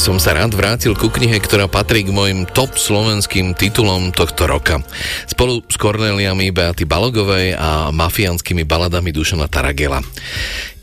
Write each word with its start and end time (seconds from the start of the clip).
Som 0.00 0.16
sa 0.16 0.32
rád 0.32 0.56
vrátil 0.56 0.96
ku 0.96 1.12
knihe, 1.12 1.36
ktorá 1.36 1.68
patrí 1.68 2.00
k 2.00 2.08
mojim 2.08 2.48
top 2.48 2.80
slovenským 2.80 3.52
titulom 3.52 4.16
tohto 4.16 4.48
roka. 4.48 4.80
Spolu 5.28 5.60
s 5.68 5.76
Korneliami 5.76 6.48
Beaty 6.56 6.88
Balogovej 6.88 7.52
a 7.52 7.92
mafiánskymi 7.92 8.64
baladami 8.64 9.12
Dušana 9.12 9.44
Taragela. 9.52 10.00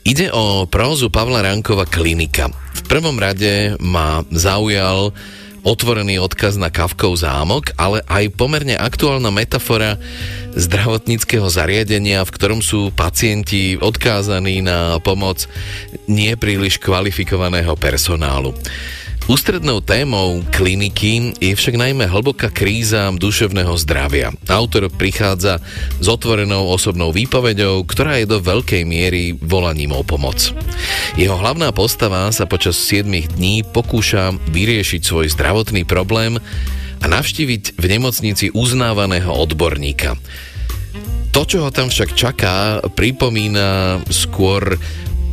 Ide 0.06 0.30
o 0.30 0.70
prózu 0.70 1.10
Pavla 1.10 1.42
Rankova 1.42 1.90
Klinika. 1.90 2.46
V 2.78 2.82
prvom 2.86 3.18
rade 3.18 3.74
ma 3.82 4.22
zaujal 4.30 5.10
otvorený 5.66 6.22
odkaz 6.22 6.54
na 6.54 6.70
Kavkov 6.70 7.18
zámok, 7.18 7.74
ale 7.74 8.06
aj 8.06 8.38
pomerne 8.38 8.78
aktuálna 8.78 9.34
metafora 9.34 9.98
zdravotníckého 10.54 11.50
zariadenia, 11.50 12.22
v 12.22 12.34
ktorom 12.38 12.62
sú 12.62 12.94
pacienti 12.94 13.74
odkázaní 13.82 14.62
na 14.62 15.02
pomoc 15.02 15.50
nepríliš 16.06 16.78
kvalifikovaného 16.78 17.74
personálu. 17.74 18.54
Ústrednou 19.28 19.84
témou 19.84 20.40
kliniky 20.56 21.36
je 21.36 21.52
však 21.52 21.76
najmä 21.76 22.08
hlboká 22.08 22.48
kríza 22.48 23.12
duševného 23.12 23.76
zdravia. 23.76 24.32
Autor 24.48 24.88
prichádza 24.88 25.60
s 26.00 26.06
otvorenou 26.08 26.72
osobnou 26.72 27.12
výpovedou, 27.12 27.84
ktorá 27.84 28.16
je 28.16 28.24
do 28.24 28.40
veľkej 28.40 28.88
miery 28.88 29.36
volaním 29.36 29.92
o 29.92 30.00
pomoc. 30.00 30.56
Jeho 31.20 31.36
hlavná 31.36 31.68
postava 31.76 32.32
sa 32.32 32.48
počas 32.48 32.80
7 32.80 33.04
dní 33.36 33.68
pokúša 33.68 34.32
vyriešiť 34.48 35.04
svoj 35.04 35.28
zdravotný 35.36 35.84
problém 35.84 36.40
a 36.96 37.04
navštíviť 37.04 37.76
v 37.76 37.84
nemocnici 37.84 38.48
uznávaného 38.56 39.28
odborníka. 39.28 40.16
To, 41.36 41.44
čo 41.44 41.68
ho 41.68 41.70
tam 41.70 41.92
však 41.92 42.16
čaká, 42.16 42.80
pripomína 42.96 44.00
skôr 44.08 44.80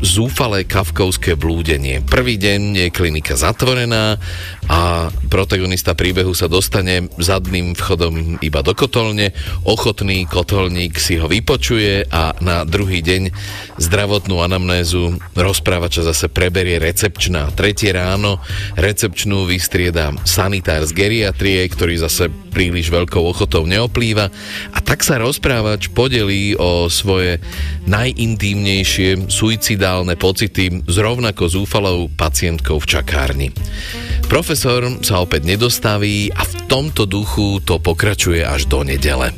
zúfalé 0.06 0.70
kavkovské 0.70 1.34
blúdenie. 1.34 2.06
Prvý 2.06 2.38
deň 2.38 2.62
je 2.78 2.88
klinika 2.94 3.34
zatvorená 3.34 4.22
a 4.66 5.14
protagonista 5.30 5.94
príbehu 5.94 6.34
sa 6.34 6.50
dostane 6.50 7.06
zadným 7.22 7.78
vchodom 7.78 8.42
iba 8.42 8.66
do 8.66 8.74
kotolne, 8.74 9.32
ochotný 9.62 10.26
kotolník 10.26 10.98
si 10.98 11.22
ho 11.22 11.30
vypočuje 11.30 12.10
a 12.10 12.34
na 12.42 12.66
druhý 12.66 13.06
deň 13.06 13.30
zdravotnú 13.78 14.42
anamnézu 14.42 15.22
rozprávača 15.38 16.08
zase 16.08 16.32
preberie 16.34 16.82
recepčná. 16.82 17.54
Tretie 17.54 17.94
ráno 17.94 18.42
recepčnú 18.74 19.46
vystrieda 19.46 20.18
sanitár 20.26 20.82
z 20.90 20.92
geriatrie, 20.98 21.62
ktorý 21.70 22.02
zase 22.02 22.32
príliš 22.50 22.90
veľkou 22.90 23.22
ochotou 23.22 23.68
neoplýva 23.68 24.32
a 24.72 24.80
tak 24.80 25.04
sa 25.04 25.20
rozprávač 25.20 25.92
podelí 25.92 26.56
o 26.56 26.88
svoje 26.88 27.44
najintímnejšie 27.86 29.28
suicidálne 29.28 30.16
pocity 30.16 30.82
s 30.88 30.96
rovnako 30.98 31.52
zúfalou 31.52 32.08
pacientkou 32.08 32.80
v 32.80 32.88
čakárni. 32.88 33.48
Profesor 34.26 34.55
sa 34.56 35.22
opäť 35.22 35.46
nedostaví 35.46 36.32
a 36.32 36.42
v 36.42 36.54
tomto 36.66 37.06
duchu 37.06 37.62
to 37.62 37.78
pokračuje 37.78 38.42
až 38.42 38.66
do 38.66 38.82
nedele. 38.82 39.36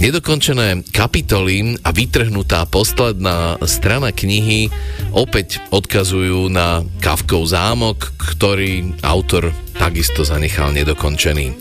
Nedokončené 0.00 0.82
kapitoly 0.90 1.78
a 1.84 1.92
vytrhnutá 1.92 2.64
posledná 2.66 3.60
strana 3.68 4.10
knihy 4.10 4.72
opäť 5.12 5.60
odkazujú 5.68 6.48
na 6.48 6.82
Kavkov 6.98 7.52
zámok, 7.52 8.16
ktorý 8.16 8.96
autor 9.04 9.52
takisto 9.76 10.24
zanechal 10.24 10.72
nedokončený. 10.72 11.54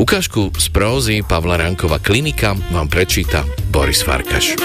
Ukážku 0.00 0.50
z 0.56 0.66
prózy 0.72 1.20
Pavla 1.22 1.60
Rankova 1.60 2.00
klinika 2.00 2.56
vám 2.72 2.88
prečíta 2.88 3.44
Boris 3.70 4.00
Farkaš. 4.00 4.56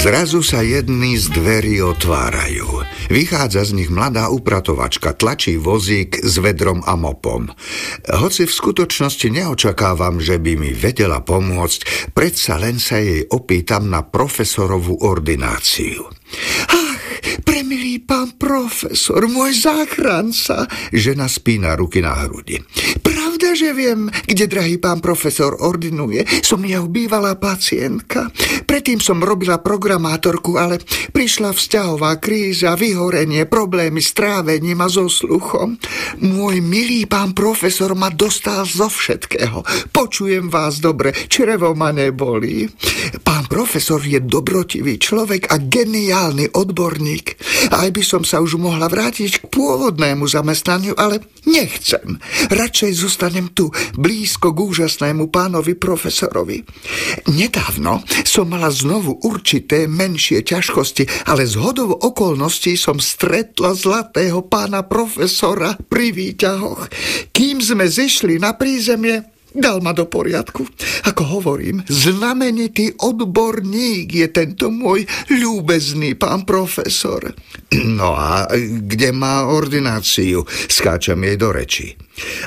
Zrazu 0.00 0.40
sa 0.40 0.64
jedny 0.64 1.20
z 1.20 1.28
dverí 1.28 1.84
otvárajú. 1.84 2.88
Vychádza 3.12 3.68
z 3.68 3.76
nich 3.76 3.92
mladá 3.92 4.32
upratovačka, 4.32 5.12
tlačí 5.12 5.60
vozík 5.60 6.24
s 6.24 6.40
vedrom 6.40 6.80
a 6.88 6.96
mopom. 6.96 7.52
Hoci 8.08 8.48
v 8.48 8.56
skutočnosti 8.64 9.28
neočakávam, 9.28 10.16
že 10.16 10.40
by 10.40 10.56
mi 10.56 10.72
vedela 10.72 11.20
pomôcť, 11.20 12.08
predsa 12.16 12.56
len 12.56 12.80
sa 12.80 12.96
jej 12.96 13.28
opýtam 13.28 13.92
na 13.92 14.00
profesorovú 14.00 15.04
ordináciu. 15.04 16.08
Ach, 16.72 16.89
premilý 17.42 18.02
pán 18.02 18.34
profesor, 18.40 19.24
môj 19.28 19.54
záchranca, 19.56 20.66
žena 20.90 21.28
spína 21.28 21.76
ruky 21.76 22.00
na 22.00 22.26
hrudi. 22.26 22.60
Pravda, 23.00 23.52
že 23.52 23.72
viem, 23.76 24.08
kde 24.26 24.44
drahý 24.48 24.76
pán 24.80 25.04
profesor 25.04 25.56
ordinuje. 25.60 26.24
Som 26.40 26.64
jeho 26.64 26.88
bývalá 26.88 27.36
pacientka. 27.36 28.32
Predtým 28.64 29.00
som 29.02 29.20
robila 29.20 29.60
programátorku, 29.60 30.56
ale 30.56 30.80
prišla 31.10 31.52
vzťahová 31.52 32.16
kríza, 32.22 32.76
vyhorenie, 32.76 33.44
problémy 33.44 34.00
s 34.00 34.14
trávením 34.16 34.80
a 34.80 34.88
so 34.88 35.08
sluchom. 35.10 35.76
Môj 36.24 36.64
milý 36.64 37.04
pán 37.04 37.36
profesor 37.36 37.92
ma 37.98 38.08
dostal 38.08 38.64
zo 38.64 38.88
všetkého. 38.88 39.62
Počujem 39.92 40.48
vás 40.48 40.80
dobre, 40.80 41.12
črevo 41.12 41.72
ma 41.76 41.92
nebolí. 41.92 42.68
Pán 43.20 43.50
profesor 43.50 44.00
je 44.00 44.22
dobrotivý 44.22 44.96
človek 44.96 45.50
a 45.50 45.60
geniálny 45.60 46.54
odborník. 46.54 47.19
Aj 47.70 47.88
by 47.88 48.02
som 48.04 48.22
sa 48.24 48.40
už 48.40 48.56
mohla 48.56 48.88
vrátiť 48.88 49.42
k 49.42 49.48
pôvodnému 49.52 50.26
zamestnaniu, 50.26 50.96
ale 50.96 51.24
nechcem. 51.48 52.18
Radšej 52.48 52.92
zostanem 52.96 53.52
tu, 53.52 53.70
blízko 53.96 54.52
k 54.52 54.58
úžasnému 54.60 55.28
pánovi 55.28 55.76
profesorovi. 55.76 56.64
Nedávno 57.30 58.02
som 58.24 58.50
mala 58.50 58.68
znovu 58.72 59.20
určité 59.24 59.86
menšie 59.90 60.44
ťažkosti, 60.44 61.28
ale 61.28 61.44
z 61.46 61.60
hodov 61.60 62.00
okolností 62.00 62.74
som 62.74 62.98
stretla 62.98 63.76
zlatého 63.76 64.44
pána 64.46 64.84
profesora 64.86 65.76
pri 65.76 66.12
výťahoch. 66.12 66.88
Kým 67.34 67.60
sme 67.60 67.86
zišli 67.88 68.40
na 68.40 68.56
prízemie, 68.56 69.39
Dal 69.50 69.82
ma 69.82 69.90
do 69.90 70.06
poriadku. 70.06 70.62
Ako 71.10 71.42
hovorím, 71.42 71.82
znamenitý 71.90 72.94
odborník 72.94 74.06
je 74.14 74.28
tento 74.30 74.70
môj 74.70 75.02
ľúbezný 75.26 76.14
pán 76.14 76.46
profesor. 76.46 77.30
No 78.00 78.18
a 78.18 78.50
kde 78.86 79.14
má 79.14 79.46
ordináciu? 79.46 80.42
Skáčem 80.66 81.22
jej 81.22 81.36
do 81.38 81.54
reči. 81.54 81.94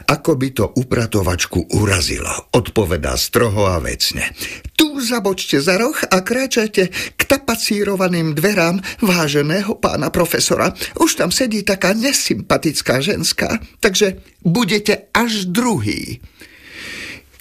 Ako 0.06 0.36
by 0.36 0.48
to 0.52 0.66
upratovačku 0.76 1.74
urazilo, 1.80 2.52
odpovedá 2.52 3.16
stroho 3.16 3.66
a 3.66 3.80
vecne. 3.80 4.36
Tu 4.76 5.00
zabočte 5.00 5.64
za 5.64 5.80
roh 5.80 5.96
a 5.96 6.22
kráčajte 6.22 6.84
k 7.16 7.22
tapacírovaným 7.24 8.36
dverám 8.36 8.84
váženého 9.00 9.80
pána 9.80 10.12
profesora. 10.12 10.76
Už 11.00 11.16
tam 11.16 11.32
sedí 11.32 11.64
taká 11.64 11.96
nesympatická 11.96 13.00
ženská, 13.00 13.64
takže 13.80 14.20
budete 14.44 15.08
až 15.16 15.48
druhý. 15.50 16.20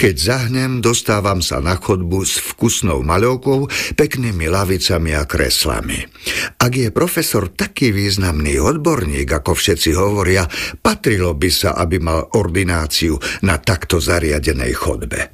Keď 0.03 0.19
zahnem, 0.19 0.83
dostávam 0.83 1.39
sa 1.39 1.63
na 1.63 1.79
chodbu 1.79 2.27
s 2.27 2.43
vkusnou 2.43 3.07
maľovkou, 3.07 3.71
peknými 3.95 4.51
lavicami 4.51 5.15
a 5.15 5.23
kreslami. 5.23 6.03
Ak 6.59 6.75
je 6.75 6.91
profesor 6.91 7.47
taký 7.55 7.95
významný 7.95 8.59
odborník, 8.59 9.31
ako 9.31 9.55
všetci 9.55 9.95
hovoria, 9.95 10.43
patrilo 10.83 11.39
by 11.39 11.51
sa, 11.55 11.79
aby 11.79 12.03
mal 12.03 12.35
ordináciu 12.35 13.15
na 13.47 13.63
takto 13.63 14.03
zariadenej 14.03 14.75
chodbe. 14.75 15.31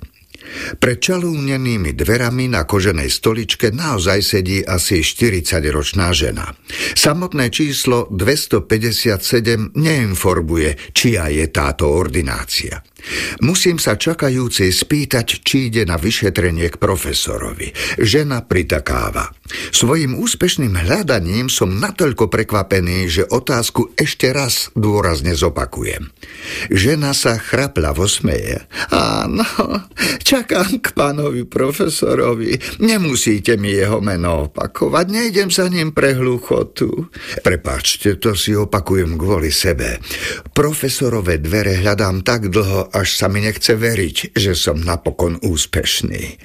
Pred 0.76 0.98
čalúnenými 1.00 1.96
dverami 1.96 2.52
na 2.52 2.68
koženej 2.68 3.08
stoličke 3.08 3.72
naozaj 3.72 4.20
sedí 4.20 4.60
asi 4.60 5.00
40-ročná 5.00 6.12
žena. 6.12 6.44
Samotné 6.92 7.48
číslo 7.48 8.08
257 8.12 9.76
neinformuje, 9.76 10.92
čia 10.92 11.32
je 11.32 11.48
táto 11.48 11.88
ordinácia. 11.88 12.84
Musím 13.40 13.78
sa 13.78 13.94
čakajúcej 13.94 14.74
spýtať, 14.74 15.42
či 15.46 15.70
ide 15.70 15.86
na 15.86 15.96
vyšetrenie 15.96 16.68
k 16.72 16.76
profesorovi. 16.76 17.72
Žena 17.98 18.44
pritakáva. 18.44 19.30
Svojim 19.72 20.18
úspešným 20.20 20.76
hľadaním 20.76 21.48
som 21.48 21.80
natoľko 21.80 22.28
prekvapený, 22.28 23.08
že 23.08 23.24
otázku 23.24 23.96
ešte 23.96 24.28
raz 24.28 24.68
dôrazne 24.76 25.32
zopakujem. 25.32 26.12
Žena 26.68 27.16
sa 27.16 27.40
chrapľavo 27.40 28.04
smeje. 28.04 28.68
Áno, 28.92 29.46
čakám 30.20 30.84
k 30.84 30.92
pánovi 30.92 31.48
profesorovi. 31.48 32.60
Nemusíte 32.84 33.56
mi 33.56 33.72
jeho 33.72 34.04
meno 34.04 34.50
opakovať, 34.52 35.06
nejdem 35.08 35.48
za 35.48 35.70
ním 35.72 35.96
pre 35.96 36.12
hluchotu. 36.12 37.08
Prepačte, 37.40 38.20
to 38.20 38.36
si 38.36 38.52
opakujem 38.52 39.16
kvôli 39.16 39.48
sebe. 39.48 39.96
Profesorové 40.52 41.40
dvere 41.40 41.80
hľadám 41.80 42.20
tak 42.20 42.52
dlho, 42.52 42.87
až 42.90 43.18
sa 43.20 43.26
mi 43.28 43.44
nechce 43.44 43.76
veriť, 43.76 44.32
že 44.32 44.56
som 44.56 44.80
napokon 44.80 45.38
úspešný. 45.44 46.40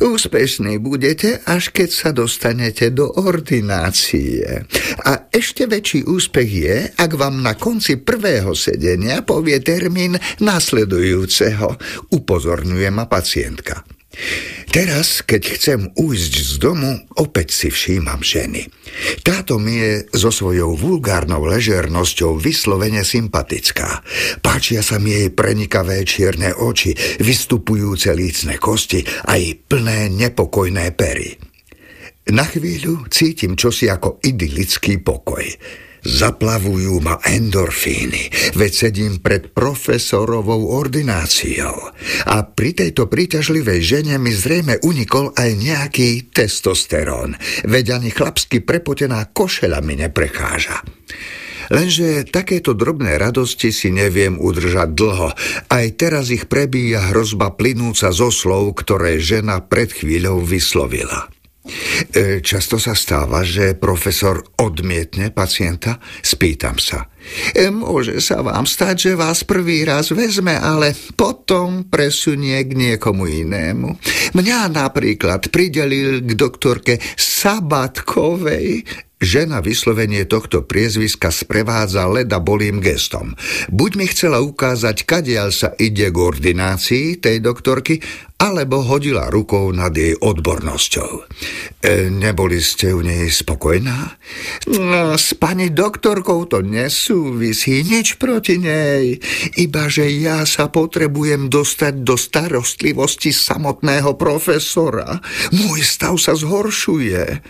Úspešný 0.00 0.78
budete, 0.78 1.42
až 1.44 1.74
keď 1.74 1.88
sa 1.90 2.10
dostanete 2.14 2.94
do 2.94 3.10
ordinácie. 3.10 4.64
A 5.04 5.28
ešte 5.28 5.66
väčší 5.66 6.06
úspech 6.06 6.50
je, 6.50 6.76
ak 6.94 7.10
vám 7.18 7.42
na 7.42 7.58
konci 7.58 7.98
prvého 7.98 8.54
sedenia 8.54 9.26
povie 9.26 9.58
termín 9.60 10.16
nasledujúceho. 10.38 11.74
Upozorňuje 12.14 12.88
ma 12.94 13.10
pacientka. 13.10 13.97
Teraz, 14.68 15.24
keď 15.24 15.42
chcem 15.56 15.80
ujsť 15.96 16.32
z 16.44 16.52
domu, 16.60 17.00
opäť 17.16 17.56
si 17.56 17.68
všímam 17.72 18.20
ženy. 18.20 18.68
Táto 19.24 19.56
mi 19.56 19.80
je 19.80 20.04
so 20.12 20.28
svojou 20.28 20.76
vulgárnou 20.76 21.40
ležernosťou 21.48 22.36
vyslovene 22.36 23.00
sympatická. 23.00 24.04
Páčia 24.44 24.84
sa 24.84 25.00
mi 25.00 25.16
jej 25.16 25.32
prenikavé 25.32 26.04
čierne 26.04 26.52
oči, 26.52 26.92
vystupujúce 27.18 28.12
lícne 28.12 28.60
kosti 28.60 29.02
a 29.24 29.40
jej 29.40 29.56
plné 29.56 30.12
nepokojné 30.12 30.92
pery. 30.92 31.32
Na 32.28 32.44
chvíľu 32.44 33.08
cítim 33.08 33.56
čosi 33.56 33.88
ako 33.88 34.20
idylický 34.20 35.00
pokoj. 35.00 35.48
Zaplavujú 36.04 37.02
ma 37.02 37.18
endorfíny, 37.22 38.54
veď 38.54 38.72
sedím 38.72 39.18
pred 39.18 39.50
profesorovou 39.50 40.70
ordináciou. 40.78 41.74
A 42.30 42.36
pri 42.46 42.70
tejto 42.74 43.10
príťažlivej 43.10 43.80
žene 43.82 44.14
mi 44.22 44.30
zrejme 44.30 44.82
unikol 44.86 45.34
aj 45.34 45.50
nejaký 45.58 46.30
testosterón, 46.30 47.34
veď 47.66 47.98
ani 47.98 48.10
chlapsky 48.14 48.62
prepotená 48.62 49.26
košela 49.34 49.82
mi 49.82 49.98
neprechádza. 49.98 50.82
Lenže 51.68 52.24
takéto 52.24 52.72
drobné 52.72 53.20
radosti 53.20 53.68
si 53.68 53.92
neviem 53.92 54.40
udržať 54.40 54.88
dlho. 54.96 55.28
Aj 55.68 55.86
teraz 56.00 56.32
ich 56.32 56.48
prebíja 56.48 57.12
hrozba 57.12 57.52
plynúca 57.52 58.08
zo 58.08 58.32
slov, 58.32 58.72
ktoré 58.80 59.20
žena 59.20 59.60
pred 59.60 59.92
chvíľou 59.92 60.40
vyslovila. 60.40 61.28
E, 62.10 62.40
často 62.40 62.80
sa 62.80 62.96
stáva, 62.96 63.44
že 63.44 63.76
profesor 63.76 64.40
odmietne 64.58 65.30
pacienta? 65.30 66.00
Spýtam 66.24 66.80
sa. 66.80 67.06
E, 67.52 67.68
môže 67.68 68.18
sa 68.24 68.40
vám 68.40 68.64
stať, 68.64 69.12
že 69.12 69.20
vás 69.20 69.44
prvý 69.44 69.84
raz 69.84 70.10
vezme, 70.10 70.56
ale 70.56 70.96
potom 71.16 71.84
presunie 71.86 72.56
k 72.64 72.72
niekomu 72.72 73.28
inému. 73.28 73.88
Mňa 74.32 74.58
napríklad 74.72 75.52
pridelil 75.52 76.24
k 76.24 76.30
doktorke 76.32 76.96
Sabatkovej, 77.16 78.84
Žena 79.18 79.58
vyslovenie 79.58 80.30
tohto 80.30 80.62
priezviska 80.62 81.34
sprevádza 81.34 82.06
leda 82.06 82.38
bolým 82.38 82.78
gestom. 82.78 83.34
Buď 83.66 83.90
mi 83.98 84.06
chcela 84.06 84.38
ukázať, 84.38 85.02
kadiaľ 85.02 85.50
sa 85.50 85.74
ide 85.74 86.06
k 86.14 86.16
ordinácii 86.22 87.18
tej 87.18 87.42
doktorky, 87.42 87.98
alebo 88.38 88.86
hodila 88.86 89.26
rukou 89.26 89.74
nad 89.74 89.90
jej 89.90 90.14
odbornosťou. 90.14 91.10
E, 91.82 92.06
neboli 92.14 92.62
ste 92.62 92.94
u 92.94 93.02
nej 93.02 93.26
spokojná? 93.26 94.14
No, 94.70 95.18
s 95.18 95.34
pani 95.34 95.74
doktorkou 95.74 96.46
to 96.46 96.62
nesúvisí, 96.62 97.82
nič 97.82 98.22
proti 98.22 98.62
nej. 98.62 99.18
Iba, 99.58 99.90
že 99.90 100.06
ja 100.14 100.46
sa 100.46 100.70
potrebujem 100.70 101.50
dostať 101.50 102.06
do 102.06 102.14
starostlivosti 102.14 103.34
samotného 103.34 104.14
profesora. 104.14 105.18
Môj 105.50 105.82
stav 105.82 106.14
sa 106.22 106.38
zhoršuje. 106.38 107.42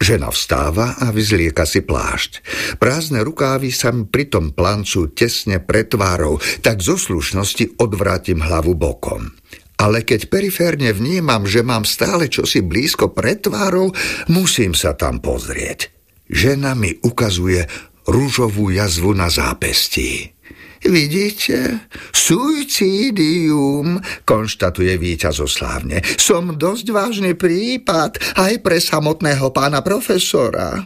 Žena 0.00 0.32
vstáva 0.32 0.96
a 0.96 1.12
vyzlieka 1.12 1.68
si 1.68 1.84
plášť. 1.84 2.40
Prázdne 2.80 3.20
rukávy 3.20 3.68
sa 3.68 3.92
pri 3.92 4.32
tom 4.32 4.56
plancu 4.56 5.12
tesne 5.12 5.60
pred 5.60 5.92
tvárou, 5.92 6.40
tak 6.64 6.80
zo 6.80 6.96
slušnosti 6.96 7.76
odvrátim 7.76 8.40
hlavu 8.40 8.72
bokom. 8.72 9.28
Ale 9.76 10.00
keď 10.00 10.32
periférne 10.32 10.96
vnímam, 10.96 11.44
že 11.44 11.60
mám 11.60 11.84
stále 11.84 12.32
čosi 12.32 12.64
blízko 12.64 13.12
pred 13.12 13.44
tvárou, 13.44 13.92
musím 14.32 14.72
sa 14.72 14.96
tam 14.96 15.20
pozrieť. 15.20 15.92
Žena 16.32 16.72
mi 16.72 16.96
ukazuje 17.04 17.68
rúžovú 18.08 18.72
jazvu 18.72 19.12
na 19.12 19.28
zápestí. 19.28 20.32
Vidíte? 20.80 21.86
Suicídium, 22.10 24.00
konštatuje 24.24 24.96
víťazoslávne. 24.96 26.00
Som 26.16 26.56
dosť 26.56 26.86
vážny 26.88 27.32
prípad 27.36 28.16
aj 28.40 28.64
pre 28.64 28.80
samotného 28.80 29.52
pána 29.52 29.84
profesora. 29.84 30.80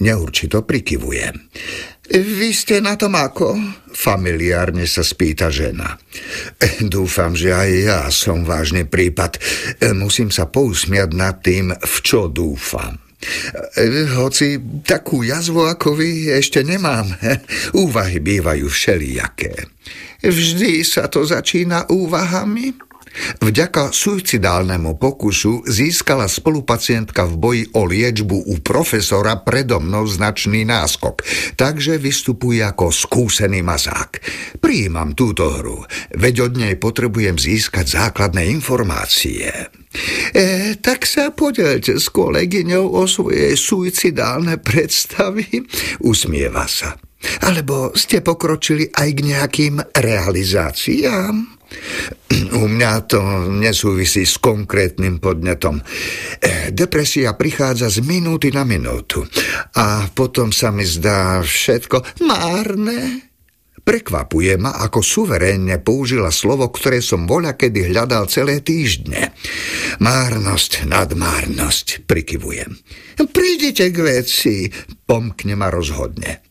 Neurčito 0.00 0.64
prikyvujem. 0.64 1.36
Vy 2.10 2.50
ste 2.56 2.80
na 2.80 2.96
tom 2.96 3.14
ako? 3.14 3.54
Familiárne 3.92 4.88
sa 4.88 5.04
spýta 5.04 5.52
žena. 5.52 5.94
Dúfam, 6.80 7.36
že 7.36 7.52
aj 7.52 7.70
ja 7.70 8.00
som 8.08 8.42
vážny 8.42 8.88
prípad. 8.88 9.38
Musím 9.94 10.32
sa 10.32 10.48
pousmiať 10.48 11.10
nad 11.14 11.38
tým, 11.44 11.70
v 11.70 11.96
čo 12.00 12.32
dúfam. 12.32 12.98
E, 13.20 13.84
hoci 14.16 14.56
takú 14.80 15.20
jazvu 15.20 15.68
ako 15.68 15.92
vy 16.00 16.32
ešte 16.32 16.64
nemám. 16.64 17.12
Úvahy 17.76 18.18
bývajú 18.20 18.66
všelijaké. 18.66 19.68
Vždy 20.24 20.84
sa 20.84 21.08
to 21.08 21.24
začína 21.24 21.88
úvahami? 21.88 22.89
Vďaka 23.42 23.90
suicidálnemu 23.90 24.94
pokusu 24.96 25.66
získala 25.66 26.30
spolupacientka 26.30 27.26
v 27.26 27.34
boji 27.36 27.62
o 27.74 27.82
liečbu 27.82 28.50
u 28.50 28.54
profesora 28.62 29.42
predo 29.42 29.82
mnou 29.82 30.06
značný 30.06 30.62
náskok, 30.62 31.26
takže 31.58 31.98
vystupuje 31.98 32.62
ako 32.62 32.94
skúsený 32.94 33.66
mazák. 33.66 34.22
Prijímam 34.62 35.18
túto 35.18 35.50
hru, 35.58 35.82
veď 36.14 36.50
od 36.50 36.52
nej 36.56 36.74
potrebujem 36.78 37.34
získať 37.34 37.98
základné 37.98 38.46
informácie. 38.46 39.50
E, 40.30 40.78
tak 40.78 41.02
sa 41.02 41.34
podelte 41.34 41.98
s 41.98 42.06
kolegyňou 42.14 42.94
o 42.94 43.02
svoje 43.10 43.58
suicidálne 43.58 44.62
predstavy. 44.62 45.66
Usmieva 46.06 46.70
sa. 46.70 46.94
Alebo 47.42 47.92
ste 47.92 48.24
pokročili 48.24 48.88
aj 48.94 49.08
k 49.12 49.20
nejakým 49.26 49.74
realizáciám? 49.92 51.59
U 52.50 52.66
mňa 52.66 52.92
to 53.06 53.20
nesúvisí 53.50 54.26
s 54.26 54.38
konkrétnym 54.42 55.22
podnetom. 55.22 55.78
E, 55.78 55.84
depresia 56.74 57.34
prichádza 57.38 57.90
z 57.90 58.02
minúty 58.02 58.50
na 58.50 58.66
minútu 58.66 59.22
a 59.78 60.10
potom 60.10 60.50
sa 60.50 60.74
mi 60.74 60.82
zdá 60.82 61.42
všetko 61.42 62.22
márne. 62.26 63.30
Prekvapuje 63.80 64.60
ma, 64.60 64.76
ako 64.76 65.00
suverénne 65.00 65.80
použila 65.80 66.28
slovo, 66.28 66.68
ktoré 66.68 67.00
som 67.00 67.24
voľa 67.24 67.56
kedy 67.56 67.90
hľadal 67.90 68.28
celé 68.28 68.60
týždne. 68.60 69.32
Márnosť 69.98 70.84
nad 70.84 71.10
márnosť, 71.16 72.04
prikyvujem. 72.04 72.76
Prídite 73.32 73.88
k 73.88 73.98
veci, 74.04 74.68
pomkne 75.08 75.56
ma 75.56 75.72
rozhodne. 75.72 76.44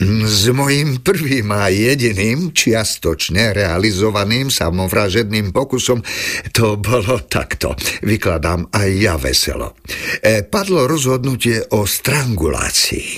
S 0.00 0.50
mojím 0.50 1.06
prvým 1.06 1.54
a 1.54 1.70
jediným 1.70 2.50
čiastočne 2.50 3.54
realizovaným 3.54 4.50
samovražedným 4.50 5.54
pokusom 5.54 6.02
to 6.50 6.74
bolo 6.82 7.22
takto. 7.22 7.78
Vykladám 8.02 8.74
aj 8.74 8.90
ja 8.98 9.14
veselo. 9.14 9.78
E, 10.18 10.42
padlo 10.42 10.90
rozhodnutie 10.90 11.62
o 11.78 11.86
strangulácii. 11.86 13.10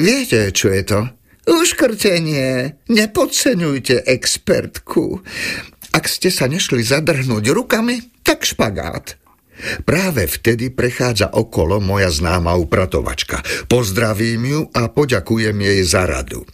Viete, 0.00 0.48
čo 0.56 0.72
je 0.72 0.82
to? 0.88 1.00
Uškrtenie. 1.44 2.80
Nepodceňujte 2.88 4.08
expertku. 4.08 5.20
Ak 5.92 6.08
ste 6.08 6.32
sa 6.32 6.48
nešli 6.48 6.80
zadrhnúť 6.80 7.52
rukami, 7.52 8.24
tak 8.24 8.48
špagát. 8.48 9.20
Práve 9.84 10.28
vtedy 10.28 10.70
prechádza 10.72 11.32
okolo 11.32 11.80
moja 11.80 12.12
známa 12.12 12.54
upratovačka. 12.56 13.40
Pozdravím 13.70 14.42
ju 14.44 14.60
a 14.74 14.88
poďakujem 14.92 15.56
jej 15.56 15.80
za 15.84 16.06
radu. 16.06 16.44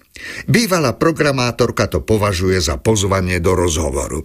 Bývalá 0.44 0.92
programátorka 0.92 1.88
to 1.88 2.04
považuje 2.04 2.60
za 2.60 2.76
pozvanie 2.76 3.40
do 3.40 3.56
rozhovoru. 3.56 4.20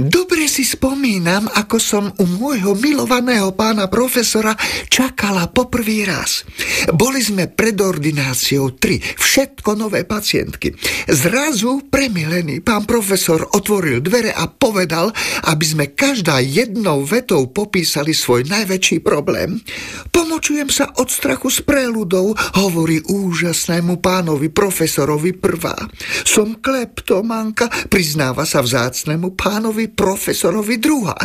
Dobre 0.00 0.48
si 0.48 0.64
spomínam, 0.64 1.52
ako 1.52 1.76
som 1.76 2.04
u 2.16 2.24
môjho 2.24 2.72
milovaného 2.72 3.52
pána 3.52 3.92
profesora 3.92 4.56
čakala 4.88 5.52
poprvý 5.52 6.08
raz. 6.08 6.48
Boli 6.96 7.20
sme 7.20 7.44
pred 7.52 7.76
ordináciou 7.76 8.80
tri, 8.80 8.96
všetko 8.98 9.76
nové 9.76 10.08
pacientky. 10.08 10.72
Zrazu 11.06 11.86
premilený 11.92 12.64
pán 12.64 12.88
profesor 12.88 13.44
otvoril 13.52 14.00
dvere 14.00 14.32
a 14.32 14.48
povedal, 14.48 15.12
aby 15.44 15.64
sme 15.64 15.84
každá 15.92 16.40
jednou 16.40 17.04
vetou 17.04 17.52
popísali 17.52 18.16
svoj 18.16 18.48
najväčší 18.48 19.04
problém. 19.04 19.60
Pomočujem 20.08 20.72
sa 20.72 20.88
od 20.96 21.12
strachu 21.12 21.52
z 21.52 21.60
preludov, 21.68 22.32
hovorí 22.56 23.04
úžasnému 23.04 24.00
pánovi 24.00 24.48
profesorovi 24.48 25.27
pánovi 25.28 25.32
prvá. 25.36 25.76
Som 26.24 26.60
kleptomanka, 26.60 27.68
priznáva 27.88 28.48
sa 28.48 28.64
vzácnemu 28.64 29.36
pánovi 29.36 29.92
profesorovi 29.92 30.80
druhá. 30.80 31.16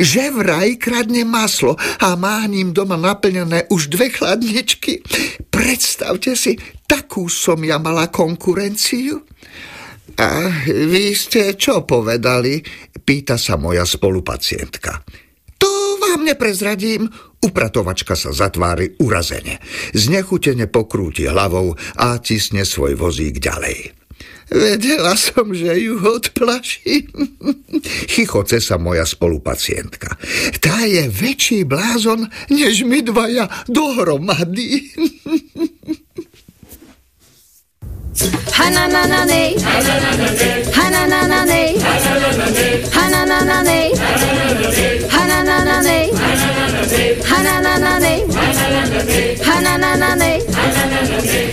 Že 0.00 0.32
vraj 0.32 0.80
kradne 0.80 1.24
maslo 1.26 1.76
a 2.00 2.16
má 2.16 2.44
ním 2.48 2.72
doma 2.72 2.96
naplnené 2.96 3.68
už 3.68 3.92
dve 3.92 4.08
chladničky. 4.12 5.04
Predstavte 5.50 6.36
si, 6.36 6.56
takú 6.88 7.28
som 7.28 7.60
ja 7.60 7.76
mala 7.76 8.08
konkurenciu. 8.08 9.20
A 10.20 10.28
vy 10.68 11.16
ste 11.16 11.56
čo 11.56 11.84
povedali? 11.88 12.60
Pýta 13.00 13.40
sa 13.40 13.56
moja 13.56 13.88
spolupacientka. 13.88 15.00
To 15.60 15.70
vám 16.00 16.28
neprezradím, 16.28 17.08
Upratovačka 17.40 18.12
sa 18.12 18.36
zatvári 18.36 19.00
urazene. 19.00 19.64
Znechutene 19.96 20.68
pokrúti 20.68 21.24
hlavou 21.24 21.72
a 21.96 22.20
cisne 22.20 22.68
svoj 22.68 23.00
vozík 23.00 23.40
ďalej. 23.40 23.96
Vedela 24.50 25.14
som, 25.14 25.54
že 25.54 25.78
ju 25.78 26.02
odplaším. 26.02 27.06
Chichoce 28.12 28.58
sa 28.58 28.76
moja 28.76 29.06
spolupacientka. 29.06 30.18
Tá 30.58 30.84
je 30.84 31.06
väčší 31.06 31.64
blázon, 31.64 32.26
než 32.50 32.82
my 32.84 33.00
dvaja 33.06 33.46
dohromady. 33.70 34.90
Hananane, 46.90 48.26
hananane, 49.46 50.42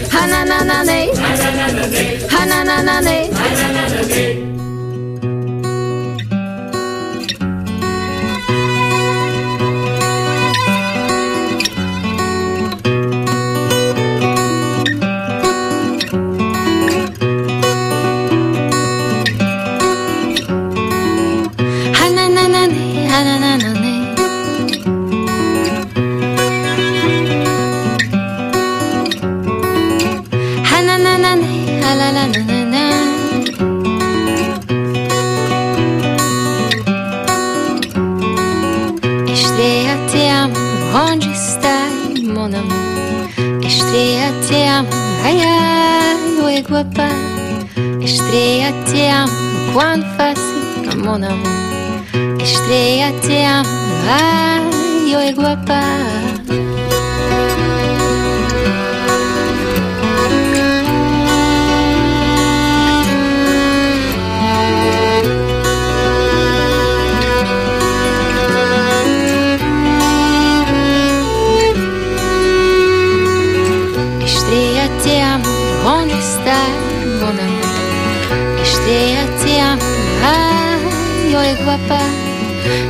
hananane, 0.09 0.99
hananane, 2.33 3.17
hananane, 3.37 4.56
dois 46.77 46.93
pas. 46.93 47.11
Estrella, 48.01 48.71
te 48.85 49.09
amo 49.09 49.31
quando 49.73 50.05
faço 50.15 50.97
mon 50.97 51.23
amour. 51.23 51.47
Estrella, 52.39 53.11
te 53.21 53.45
amo, 53.45 53.69
eu 55.11 55.19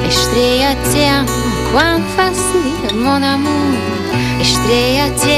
et 0.07 0.11
je 0.11 0.27
te 0.91 1.05
quam 1.71 2.01
facile 2.15 2.93
mon 2.93 3.21
amour 3.21 3.75
et 4.39 4.45
je 4.45 4.57
te 4.65 5.37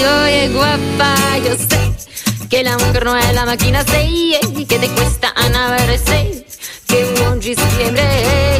io 0.00 0.24
e 0.24 0.48
guapa. 0.48 1.12
io 1.44 1.56
sei 1.56 1.94
che 2.48 2.62
l'amor 2.62 3.04
non 3.04 3.16
è 3.16 3.32
la 3.32 3.44
macchina 3.44 3.84
sei 3.86 4.34
e 4.34 4.66
che 4.66 4.78
di 4.78 4.90
questa 4.92 5.32
nave 5.50 6.00
sei 6.02 6.44
che 6.86 7.12
non 7.18 7.40
ci 7.40 7.54
sembra 7.54 8.02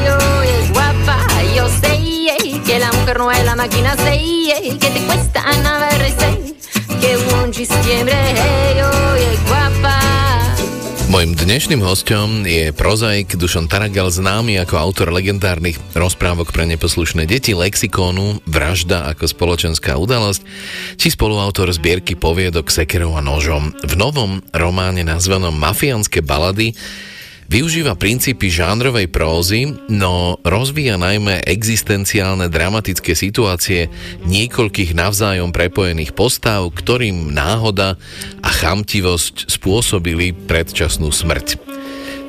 io 0.05 0.41
e 0.43 0.69
guapa. 0.71 1.17
io 1.55 1.67
sei 1.81 2.61
che 2.63 2.79
l'amor 2.79 3.17
non 3.17 3.33
è 3.33 3.43
la 3.45 3.55
macchina 3.55 3.97
sei 3.97 4.51
e 4.51 4.77
che 4.77 4.93
di 4.93 5.05
questa 5.07 5.43
nave 5.63 6.15
sei 6.19 6.57
che 7.01 7.17
non 7.31 7.51
ci 7.53 7.65
sembra 7.65 8.21
io 8.77 9.15
e 9.15 9.39
guapa. 9.47 9.98
Mojím 11.09 11.33
dnešným 11.33 11.81
hostom 11.81 12.45
je 12.45 12.69
prozaik 12.69 13.33
Dušan 13.33 13.65
Taragal, 13.65 14.13
známy 14.13 14.61
ako 14.61 14.77
autor 14.77 15.09
legendárnych 15.09 15.81
rozprávok 15.97 16.53
pre 16.53 16.69
neposlušné 16.69 17.25
deti, 17.25 17.57
lexikónu 17.57 18.45
Vražda 18.45 19.09
ako 19.09 19.25
spoločenská 19.25 19.97
udalosť, 19.97 20.45
či 21.01 21.09
spoluautor 21.09 21.73
zbierky 21.73 22.13
poviedok 22.13 22.69
Sekerov 22.69 23.17
a 23.17 23.25
nožom. 23.25 23.73
V 23.89 23.97
novom 23.97 24.45
románe 24.53 25.01
nazvanom 25.01 25.57
Mafiánske 25.57 26.21
balady 26.21 26.77
Využíva 27.49 27.97
princípy 27.97 28.53
žánrovej 28.53 29.09
prózy, 29.09 29.73
no 29.89 30.37
rozvíja 30.45 31.01
najmä 31.01 31.41
existenciálne 31.49 32.53
dramatické 32.53 33.17
situácie 33.17 33.89
niekoľkých 34.29 34.93
navzájom 34.93 35.49
prepojených 35.49 36.13
postav, 36.13 36.69
ktorým 36.69 37.33
náhoda 37.33 37.97
a 38.45 38.51
chamtivosť 38.53 39.49
spôsobili 39.49 40.37
predčasnú 40.37 41.09
smrť. 41.09 41.57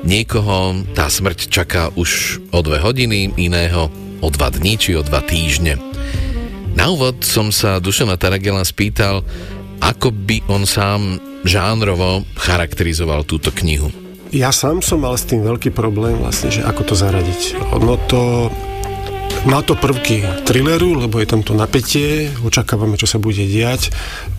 Niekoho 0.08 0.88
tá 0.96 1.12
smrť 1.12 1.52
čaká 1.52 1.92
už 2.00 2.40
o 2.56 2.64
dve 2.64 2.80
hodiny, 2.80 3.36
iného 3.36 3.92
o 4.24 4.28
dva 4.32 4.48
dní 4.48 4.80
či 4.80 4.96
o 4.96 5.04
dva 5.04 5.20
týždne. 5.20 5.76
Na 6.72 6.88
úvod 6.88 7.28
som 7.28 7.52
sa 7.52 7.76
Dušana 7.76 8.16
Taragela 8.16 8.64
spýtal, 8.64 9.20
ako 9.84 10.16
by 10.16 10.48
on 10.48 10.64
sám 10.64 11.20
žánrovo 11.44 12.24
charakterizoval 12.40 13.28
túto 13.28 13.52
knihu. 13.52 13.99
Ja 14.30 14.54
sám 14.54 14.78
som 14.78 15.02
mal 15.02 15.18
s 15.18 15.26
tým 15.26 15.42
veľký 15.42 15.74
problém 15.74 16.14
vlastne, 16.22 16.54
že 16.54 16.62
ako 16.62 16.86
to 16.86 16.94
zaradiť. 16.94 17.58
Ono 17.74 17.98
to 18.06 18.46
má 19.42 19.58
to 19.66 19.74
prvky 19.74 20.22
thrilleru, 20.46 21.02
lebo 21.02 21.18
je 21.18 21.26
tam 21.26 21.42
to 21.42 21.50
napätie, 21.50 22.30
očakávame, 22.46 22.94
čo 22.94 23.10
sa 23.10 23.18
bude 23.18 23.42
diať. 23.42 23.90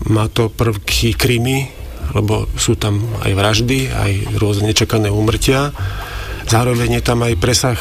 Má 0.08 0.32
to 0.32 0.48
prvky 0.48 1.12
krimi, 1.12 1.68
lebo 2.16 2.48
sú 2.56 2.72
tam 2.80 3.04
aj 3.20 3.36
vraždy, 3.36 3.92
aj 3.92 4.12
rôzne 4.40 4.72
nečakané 4.72 5.12
úmrtia. 5.12 5.76
Zároveň 6.48 6.96
je 6.96 7.02
tam 7.04 7.20
aj 7.28 7.34
presah 7.36 7.76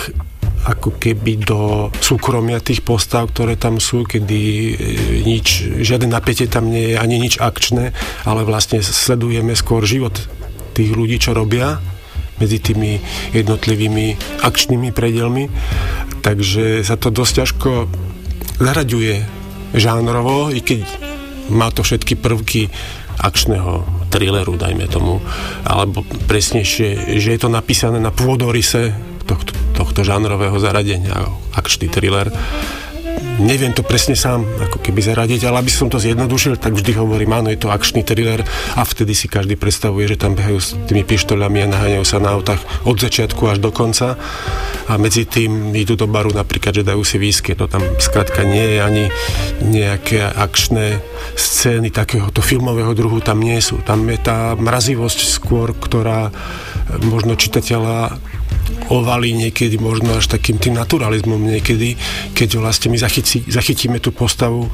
ako 0.68 1.00
keby 1.00 1.48
do 1.48 1.88
súkromia 2.04 2.60
tých 2.60 2.84
postav, 2.84 3.32
ktoré 3.32 3.56
tam 3.56 3.80
sú, 3.80 4.04
kedy 4.04 4.40
e, 4.44 4.74
nič, 5.24 5.80
žiadne 5.80 6.12
napätie 6.12 6.52
tam 6.52 6.68
nie 6.68 6.92
je, 6.92 6.96
ani 7.00 7.24
nič 7.24 7.40
akčné, 7.40 7.96
ale 8.28 8.44
vlastne 8.44 8.84
sledujeme 8.84 9.56
skôr 9.56 9.88
život 9.88 10.20
tých 10.76 10.92
ľudí, 10.92 11.18
čo 11.18 11.32
robia 11.32 11.80
medzi 12.42 12.58
tými 12.58 12.98
jednotlivými 13.38 14.42
akčnými 14.42 14.90
predelmi. 14.90 15.48
Takže 16.26 16.82
sa 16.82 16.98
to 16.98 17.14
dosť 17.14 17.34
ťažko 17.46 17.72
zaraďuje 18.58 19.26
žánrovo, 19.78 20.50
i 20.50 20.60
keď 20.60 20.82
má 21.54 21.70
to 21.70 21.86
všetky 21.86 22.18
prvky 22.18 22.74
akčného 23.22 23.86
thrilleru, 24.10 24.58
dajme 24.58 24.90
tomu, 24.90 25.22
alebo 25.64 26.02
presnejšie, 26.26 27.18
že 27.22 27.30
je 27.38 27.40
to 27.40 27.50
napísané 27.54 28.02
na 28.02 28.10
pôdorise 28.10 28.92
tohto, 29.30 29.54
tohto 29.78 30.02
žánrového 30.02 30.58
zaradenia, 30.58 31.30
akčný 31.54 31.88
thriller 31.88 32.34
neviem 33.42 33.74
to 33.74 33.82
presne 33.82 34.14
sám 34.14 34.46
ako 34.62 34.78
keby 34.82 35.02
zaradiť, 35.02 35.48
ale 35.48 35.62
aby 35.62 35.72
som 35.72 35.90
to 35.90 35.98
zjednodušil, 35.98 36.58
tak 36.58 36.78
vždy 36.78 36.94
hovorím, 36.98 37.38
áno, 37.38 37.50
je 37.50 37.60
to 37.62 37.74
akčný 37.74 38.06
thriller 38.06 38.46
a 38.78 38.82
vtedy 38.86 39.14
si 39.18 39.32
každý 39.32 39.58
predstavuje, 39.58 40.10
že 40.10 40.22
tam 40.22 40.38
behajú 40.38 40.60
s 40.62 40.78
tými 40.86 41.06
pištoľami 41.06 41.66
a 41.66 41.72
naháňajú 41.72 42.06
sa 42.06 42.18
na 42.22 42.34
autách 42.34 42.62
od 42.86 42.98
začiatku 42.98 43.42
až 43.50 43.58
do 43.62 43.70
konca 43.74 44.18
a 44.90 44.94
medzi 44.98 45.26
tým 45.26 45.74
idú 45.78 45.96
do 45.96 46.10
baru 46.10 46.34
napríklad, 46.34 46.82
že 46.82 46.88
dajú 46.88 47.02
si 47.06 47.18
výsky, 47.22 47.54
to 47.54 47.70
tam 47.70 47.82
skrátka 48.02 48.44
nie 48.44 48.78
je 48.78 48.80
ani 48.82 49.06
nejaké 49.64 50.26
akčné 50.26 51.00
scény 51.38 51.94
takéhoto 51.94 52.42
filmového 52.44 52.92
druhu 52.98 53.22
tam 53.22 53.40
nie 53.40 53.58
sú. 53.62 53.80
Tam 53.86 54.04
je 54.10 54.20
tá 54.20 54.58
mrazivosť 54.58 55.20
skôr, 55.30 55.72
ktorá 55.78 56.34
možno 57.06 57.38
čitateľa 57.38 58.18
ovalí 58.92 59.32
niekedy 59.32 59.80
možno 59.80 60.20
až 60.20 60.28
takým 60.28 60.60
tým 60.60 60.76
naturalizmom 60.76 61.40
niekedy, 61.40 61.96
keď 62.36 62.60
vlastne 62.60 62.92
my 62.92 62.98
zachytí, 63.00 63.44
zachytíme 63.48 64.04
tú 64.04 64.12
postavu 64.12 64.68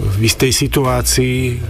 v 0.00 0.16
istej 0.24 0.52
situácii, 0.52 1.60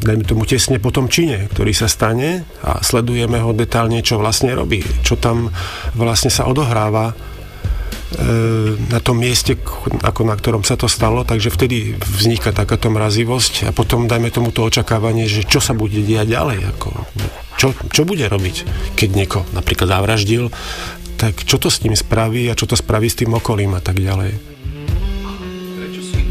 dajme 0.00 0.24
tomu 0.24 0.48
tesne 0.48 0.80
po 0.80 0.90
tom 0.90 1.12
čine, 1.12 1.46
ktorý 1.52 1.76
sa 1.76 1.86
stane 1.86 2.48
a 2.64 2.80
sledujeme 2.80 3.38
ho 3.40 3.52
detálne, 3.52 4.00
čo 4.00 4.16
vlastne 4.16 4.56
robí, 4.56 4.80
čo 5.04 5.20
tam 5.20 5.52
vlastne 5.92 6.32
sa 6.32 6.48
odohráva 6.48 7.12
e, 7.12 7.14
na 8.88 8.98
tom 9.04 9.20
mieste, 9.20 9.60
ako 10.00 10.20
na 10.24 10.34
ktorom 10.34 10.64
sa 10.64 10.80
to 10.80 10.88
stalo, 10.88 11.22
takže 11.28 11.52
vtedy 11.52 12.00
vzniká 12.00 12.56
takáto 12.56 12.88
mrazivosť 12.88 13.68
a 13.68 13.70
potom 13.76 14.08
dajme 14.08 14.32
tomu 14.32 14.50
to 14.56 14.64
očakávanie, 14.64 15.28
že 15.28 15.44
čo 15.44 15.60
sa 15.60 15.76
bude 15.76 16.00
diať 16.00 16.32
ďalej, 16.32 16.58
ako, 16.76 16.88
čo, 17.60 17.76
čo 17.92 18.08
bude 18.08 18.24
robiť, 18.24 18.56
keď 18.96 19.08
nieko 19.12 19.44
napríklad 19.52 19.92
zavraždil, 19.92 20.48
tak 21.20 21.44
čo 21.44 21.60
to 21.60 21.68
s 21.68 21.84
ním 21.84 21.92
spraví 21.92 22.48
a 22.48 22.56
čo 22.56 22.64
to 22.64 22.72
spraví 22.72 23.04
s 23.12 23.20
tým 23.20 23.36
okolím 23.36 23.76
a 23.76 23.84
tak 23.84 24.00
ďalej. 24.00 24.40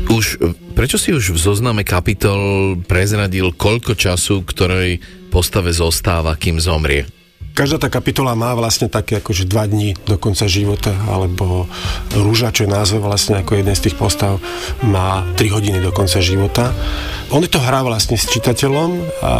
Už, 0.09 0.41
prečo 0.73 0.97
si 0.97 1.13
už 1.13 1.37
v 1.37 1.37
zozname 1.37 1.85
kapitol 1.85 2.73
prezradil, 2.89 3.53
koľko 3.53 3.93
času 3.93 4.41
ktorej 4.41 4.97
postave 5.29 5.69
zostáva, 5.69 6.33
kým 6.33 6.57
zomrie? 6.57 7.05
Každá 7.57 7.75
tá 7.75 7.89
kapitola 7.91 8.39
má 8.39 8.55
vlastne 8.55 8.87
také 8.87 9.19
akože 9.19 9.43
dva 9.43 9.67
dní 9.67 9.91
do 10.07 10.15
konca 10.15 10.47
života, 10.47 10.95
alebo 11.11 11.67
Rúža, 12.15 12.55
čo 12.55 12.63
je 12.63 12.71
názov 12.71 13.03
vlastne 13.03 13.39
ako 13.43 13.59
jeden 13.59 13.75
z 13.75 13.89
tých 13.89 13.99
postav, 13.99 14.39
má 14.79 15.27
3 15.35 15.51
hodiny 15.51 15.83
do 15.83 15.91
konca 15.91 16.23
života. 16.23 16.71
On 17.35 17.43
to 17.43 17.59
hrá 17.59 17.83
vlastne 17.83 18.15
s 18.15 18.31
čitateľom 18.31 18.89
a 19.21 19.31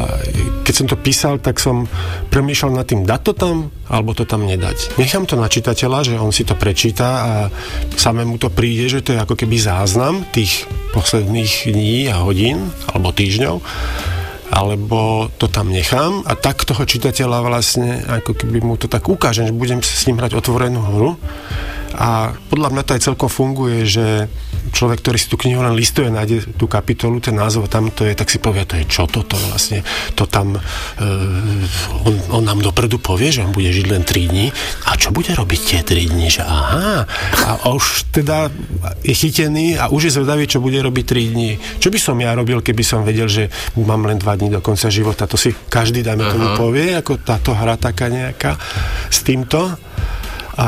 keď 0.68 0.74
som 0.76 0.88
to 0.92 1.00
písal, 1.00 1.40
tak 1.40 1.64
som 1.64 1.88
premýšľal 2.30 2.76
nad 2.76 2.86
tým, 2.86 3.08
dať 3.08 3.22
to 3.24 3.34
tam, 3.34 3.56
alebo 3.88 4.12
to 4.12 4.28
tam 4.28 4.44
nedať. 4.46 5.00
Nechám 5.00 5.24
to 5.24 5.40
na 5.40 5.48
čitateľa, 5.48 6.06
že 6.06 6.20
on 6.20 6.36
si 6.36 6.44
to 6.44 6.54
prečíta 6.60 7.08
a 7.24 7.32
samému 7.96 8.36
to 8.38 8.52
príde, 8.52 8.92
že 8.92 9.02
to 9.02 9.16
je 9.16 9.24
ako 9.24 9.40
keby 9.40 9.58
záznam 9.58 10.28
tých 10.36 10.68
posledných 10.94 11.72
dní 11.72 12.12
a 12.12 12.22
hodín, 12.22 12.70
alebo 12.92 13.16
týždňov 13.16 13.64
alebo 14.50 15.30
to 15.38 15.46
tam 15.46 15.70
nechám 15.70 16.26
a 16.26 16.34
tak 16.34 16.66
toho 16.66 16.82
čitateľa 16.82 17.40
vlastne, 17.46 18.02
ako 18.06 18.34
keby 18.34 18.66
mu 18.66 18.76
to 18.82 18.90
tak 18.90 19.06
ukážem, 19.06 19.50
že 19.50 19.54
budem 19.54 19.80
s 19.86 20.04
ním 20.10 20.18
hrať 20.18 20.38
otvorenú 20.42 20.82
hru 20.82 21.12
a 22.00 22.32
podľa 22.48 22.72
mňa 22.72 22.84
to 22.88 22.96
aj 22.96 23.02
celkom 23.04 23.28
funguje, 23.28 23.84
že 23.84 24.32
človek, 24.72 25.04
ktorý 25.04 25.18
si 25.20 25.28
tú 25.28 25.36
knihu 25.36 25.60
len 25.60 25.76
listuje, 25.76 26.08
nájde 26.08 26.56
tú 26.56 26.72
kapitolu, 26.72 27.20
ten 27.20 27.36
názov 27.36 27.68
tam 27.68 27.92
to 27.92 28.08
je, 28.08 28.16
tak 28.16 28.32
si 28.32 28.40
povie, 28.40 28.64
to 28.64 28.80
je 28.80 28.88
čo 28.88 29.04
toto 29.04 29.36
vlastne, 29.52 29.84
to 30.16 30.24
tam 30.24 30.56
e, 30.56 30.60
on, 32.08 32.40
on 32.40 32.44
nám 32.48 32.64
dopredu 32.64 33.04
povie, 33.04 33.36
že 33.36 33.44
on 33.44 33.52
bude 33.52 33.68
žiť 33.68 33.86
len 33.92 34.08
3 34.08 34.32
dní 34.32 34.48
a 34.88 34.96
čo 34.96 35.12
bude 35.12 35.36
robiť 35.36 35.60
tie 35.60 35.80
3 35.84 36.12
dní, 36.16 36.28
že 36.32 36.48
aha, 36.48 37.04
a 37.60 37.68
už 37.76 38.16
teda 38.16 38.48
je 39.04 39.12
chytený 39.12 39.76
a 39.76 39.92
už 39.92 40.08
je 40.08 40.16
zvedavý, 40.16 40.48
čo 40.48 40.64
bude 40.64 40.80
robiť 40.80 41.04
3 41.04 41.34
dní. 41.36 41.52
Čo 41.84 41.92
by 41.92 42.00
som 42.00 42.16
ja 42.24 42.32
robil, 42.32 42.64
keby 42.64 42.84
som 42.86 43.04
vedel, 43.04 43.28
že 43.28 43.52
mám 43.76 44.08
len 44.08 44.16
2 44.16 44.40
dní 44.40 44.50
do 44.56 44.64
konca 44.64 44.88
života, 44.88 45.28
to 45.28 45.36
si 45.36 45.52
každý, 45.68 46.00
dajme 46.00 46.24
tomu, 46.32 46.48
povie, 46.56 46.96
ako 46.96 47.20
táto 47.20 47.52
hra 47.52 47.76
taká 47.76 48.08
nejaká 48.08 48.56
s 49.12 49.20
týmto. 49.20 49.76
A 50.60 50.68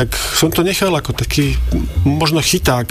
tak 0.00 0.16
som 0.16 0.48
to 0.48 0.64
nechal 0.64 0.96
ako 0.96 1.12
taký 1.12 1.60
možno 2.08 2.40
chyták 2.40 2.88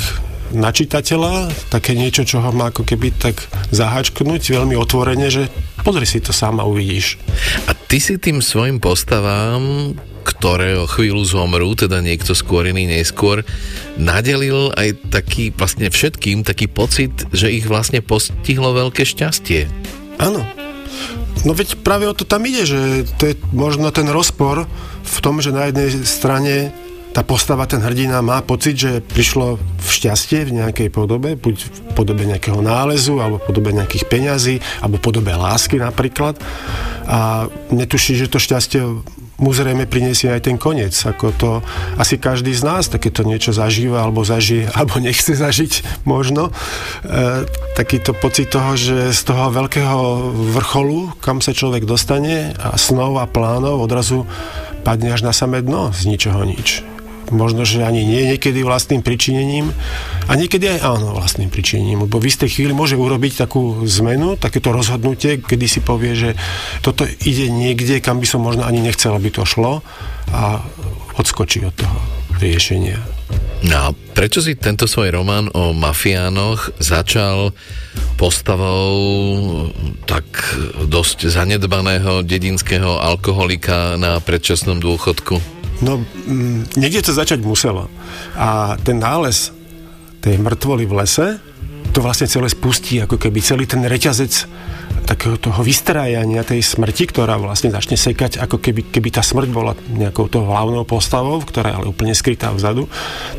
na 0.53 0.69
čitateľa, 0.69 1.49
také 1.73 1.97
niečo, 1.97 2.21
čo 2.21 2.37
ho 2.37 2.53
má 2.53 2.69
ako 2.69 2.85
keby 2.85 3.09
tak 3.17 3.49
zahačknúť 3.73 4.53
veľmi 4.53 4.77
otvorene, 4.77 5.25
že 5.33 5.49
pozri 5.81 6.05
si 6.05 6.21
to 6.21 6.29
sám 6.29 6.61
a 6.61 6.69
uvidíš. 6.69 7.17
A 7.65 7.73
ty 7.73 7.97
si 7.97 8.21
tým 8.21 8.45
svojim 8.45 8.77
postavám, 8.77 9.97
ktoré 10.21 10.77
o 10.77 10.85
chvíľu 10.85 11.25
zomrú, 11.25 11.73
teda 11.73 11.97
niekto 11.97 12.37
skôr 12.37 12.69
iný 12.69 12.85
neskôr, 12.85 13.41
nadelil 13.97 14.69
aj 14.77 15.09
taký, 15.09 15.49
vlastne 15.49 15.89
všetkým 15.89 16.45
taký 16.45 16.69
pocit, 16.69 17.25
že 17.33 17.49
ich 17.49 17.65
vlastne 17.65 18.05
postihlo 18.05 18.69
veľké 18.77 19.01
šťastie. 19.01 19.65
Áno. 20.21 20.45
No 21.41 21.57
veď 21.57 21.81
práve 21.81 22.05
o 22.05 22.13
to 22.13 22.21
tam 22.21 22.45
ide, 22.45 22.69
že 22.69 23.09
to 23.17 23.33
je 23.33 23.35
možno 23.49 23.89
ten 23.89 24.05
rozpor 24.13 24.69
v 25.01 25.17
tom, 25.25 25.41
že 25.41 25.49
na 25.49 25.73
jednej 25.73 25.89
strane 26.05 26.69
tá 27.09 27.25
postava, 27.25 27.65
ten 27.65 27.81
hrdina 27.81 28.21
má 28.21 28.45
pocit, 28.45 28.77
že 28.77 28.91
prišlo 29.01 29.57
v 29.57 29.89
šťastie 29.89 30.45
v 30.45 30.61
nejakej 30.61 30.89
podobe, 30.93 31.33
buď 31.33 31.55
v 31.57 31.79
podobe 31.97 32.23
nejakého 32.29 32.61
nálezu, 32.61 33.17
alebo 33.17 33.41
v 33.41 33.47
podobe 33.49 33.69
nejakých 33.73 34.05
peňazí, 34.05 34.55
alebo 34.85 35.01
v 35.01 35.05
podobe 35.09 35.33
lásky 35.33 35.81
napríklad. 35.81 36.37
A 37.09 37.49
netuší, 37.73 38.13
že 38.13 38.29
to 38.29 38.37
šťastie 38.37 38.85
mu 39.39 39.55
zrejme 39.55 39.87
priniesie 39.87 40.29
aj 40.29 40.51
ten 40.51 40.57
koniec. 40.59 40.93
Ako 40.93 41.31
to 41.33 41.49
asi 41.95 42.19
každý 42.19 42.51
z 42.53 42.61
nás 42.61 42.91
takéto 42.91 43.25
niečo 43.25 43.55
zažíva, 43.55 44.05
alebo 44.05 44.21
zažije, 44.21 44.69
alebo 44.77 45.01
nechce 45.01 45.33
zažiť 45.33 46.05
možno. 46.05 46.51
E, 47.01 47.47
takýto 47.73 48.13
pocit 48.13 48.53
toho, 48.53 48.77
že 48.77 49.15
z 49.15 49.21
toho 49.25 49.49
veľkého 49.49 49.97
vrcholu, 50.53 51.17
kam 51.23 51.41
sa 51.41 51.55
človek 51.55 51.89
dostane 51.89 52.53
a 52.59 52.77
snov 52.77 53.17
a 53.17 53.25
plánov 53.25 53.81
odrazu 53.81 54.29
padne 54.85 55.09
až 55.09 55.25
na 55.25 55.33
samé 55.33 55.63
dno 55.65 55.91
z 55.91 56.07
ničoho 56.07 56.45
nič 56.45 56.98
možno, 57.31 57.65
že 57.65 57.85
ani 57.85 58.05
nie 58.05 58.35
niekedy 58.35 58.61
vlastným 58.61 59.01
pričinením 59.01 59.71
a 60.27 60.31
niekedy 60.35 60.77
aj 60.77 60.79
áno 60.85 61.17
vlastným 61.17 61.49
pričinením, 61.49 62.05
lebo 62.05 62.21
v 62.21 62.29
istej 62.29 62.49
chvíli 62.49 62.73
môže 62.75 62.99
urobiť 62.99 63.45
takú 63.45 63.85
zmenu, 63.85 64.37
takéto 64.37 64.69
rozhodnutie, 64.73 65.41
kedy 65.41 65.65
si 65.65 65.79
povie, 65.81 66.13
že 66.13 66.29
toto 66.85 67.05
ide 67.05 67.49
niekde, 67.49 68.01
kam 68.03 68.21
by 68.21 68.27
som 68.27 68.43
možno 68.43 68.65
ani 68.65 68.83
nechcel, 68.83 69.15
aby 69.15 69.29
to 69.33 69.47
šlo 69.47 69.81
a 70.29 70.61
odskočí 71.17 71.65
od 71.65 71.75
toho 71.75 71.97
riešenia. 72.39 73.01
No 73.59 73.75
a 73.75 73.87
prečo 74.15 74.39
si 74.39 74.55
tento 74.55 74.87
svoj 74.87 75.11
román 75.11 75.51
o 75.51 75.75
mafiánoch 75.75 76.79
začal 76.79 77.51
postavou 78.15 79.67
tak 80.07 80.23
dosť 80.87 81.27
zanedbaného 81.27 82.23
dedinského 82.23 83.03
alkoholika 83.03 83.99
na 83.99 84.23
predčasnom 84.23 84.79
dôchodku? 84.79 85.58
No, 85.79 86.03
mm, 86.03 86.75
niekde 86.75 87.07
to 87.07 87.15
začať 87.15 87.39
muselo. 87.43 87.87
A 88.35 88.75
ten 88.83 88.99
nález 88.99 89.55
tej 90.19 90.35
mŕtvoly 90.35 90.83
v 90.83 90.93
lese, 90.99 91.27
to 91.89 92.05
vlastne 92.05 92.29
celé 92.29 92.51
spustí, 92.51 93.01
ako 93.01 93.17
keby 93.17 93.39
celý 93.41 93.65
ten 93.65 93.81
reťazec 93.81 94.45
takého 95.09 95.41
toho 95.41 95.65
vystrájania 95.65 96.45
tej 96.45 96.61
smrti, 96.61 97.09
ktorá 97.09 97.41
vlastne 97.41 97.73
začne 97.73 97.97
sekať, 97.97 98.37
ako 98.37 98.61
keby, 98.61 98.93
keby 98.93 99.09
tá 99.09 99.25
smrť 99.25 99.49
bola 99.49 99.73
nejakou 99.89 100.29
toho 100.29 100.45
hlavnou 100.45 100.85
postavou, 100.85 101.41
ktorá 101.41 101.73
je 101.73 101.77
ale 101.81 101.89
úplne 101.89 102.13
skrytá 102.13 102.53
vzadu, 102.53 102.85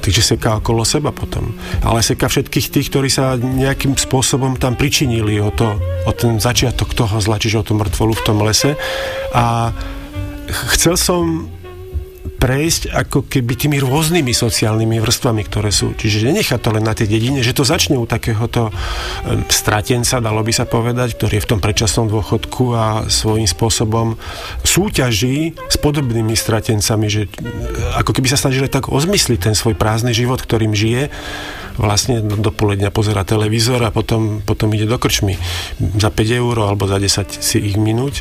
takže 0.02 0.34
seká 0.34 0.58
okolo 0.58 0.82
seba 0.82 1.14
potom. 1.14 1.54
Ale 1.86 2.02
seká 2.02 2.26
všetkých 2.26 2.66
tých, 2.74 2.90
ktorí 2.90 3.06
sa 3.06 3.38
nejakým 3.38 3.94
spôsobom 3.94 4.58
tam 4.58 4.74
pričinili 4.74 5.38
o, 5.38 5.54
to, 5.54 5.78
o 5.78 6.10
ten 6.10 6.42
začiatok 6.42 6.90
toho 6.90 7.22
zla, 7.22 7.38
čiže 7.38 7.62
o 7.62 7.66
tú 7.66 7.78
mŕtvolu 7.78 8.18
v 8.18 8.24
tom 8.26 8.42
lese. 8.42 8.74
A 9.30 9.70
chcel 10.74 10.98
som 10.98 11.46
prejsť 12.40 12.88
ako 12.88 13.28
keby 13.28 13.52
tými 13.52 13.78
rôznymi 13.84 14.32
sociálnymi 14.32 14.96
vrstvami, 14.96 15.44
ktoré 15.44 15.68
sú. 15.68 15.92
Čiže 15.92 16.32
nenechať 16.32 16.56
to 16.56 16.72
len 16.72 16.88
na 16.88 16.96
tej 16.96 17.12
dedine, 17.12 17.44
že 17.44 17.52
to 17.52 17.68
začne 17.68 18.00
u 18.00 18.08
takéhoto 18.08 18.72
stratenca, 19.52 20.24
dalo 20.24 20.40
by 20.40 20.52
sa 20.56 20.64
povedať, 20.64 21.20
ktorý 21.20 21.36
je 21.36 21.44
v 21.44 21.50
tom 21.52 21.60
predčasnom 21.60 22.08
dôchodku 22.08 22.64
a 22.72 22.86
svojím 23.12 23.44
spôsobom 23.44 24.16
súťaží 24.64 25.52
s 25.68 25.76
podobnými 25.76 26.32
stratencami, 26.32 27.06
že 27.12 27.28
ako 28.00 28.16
keby 28.16 28.32
sa 28.32 28.40
snažili 28.40 28.72
tak 28.72 28.88
ozmysliť 28.88 29.52
ten 29.52 29.54
svoj 29.54 29.76
prázdny 29.76 30.16
život, 30.16 30.40
ktorým 30.40 30.72
žije 30.72 31.12
vlastne 31.80 32.20
do 32.20 32.52
poledňa 32.52 32.92
pozera 32.92 33.24
televízor 33.24 33.80
a 33.80 33.94
potom, 33.94 34.44
potom 34.44 34.68
ide 34.76 34.84
do 34.84 35.00
krčmy 35.00 35.40
za 35.96 36.12
5 36.12 36.40
eur 36.40 36.56
alebo 36.60 36.84
za 36.84 37.00
10 37.00 37.40
si 37.40 37.56
ich 37.56 37.80
minúť. 37.80 38.20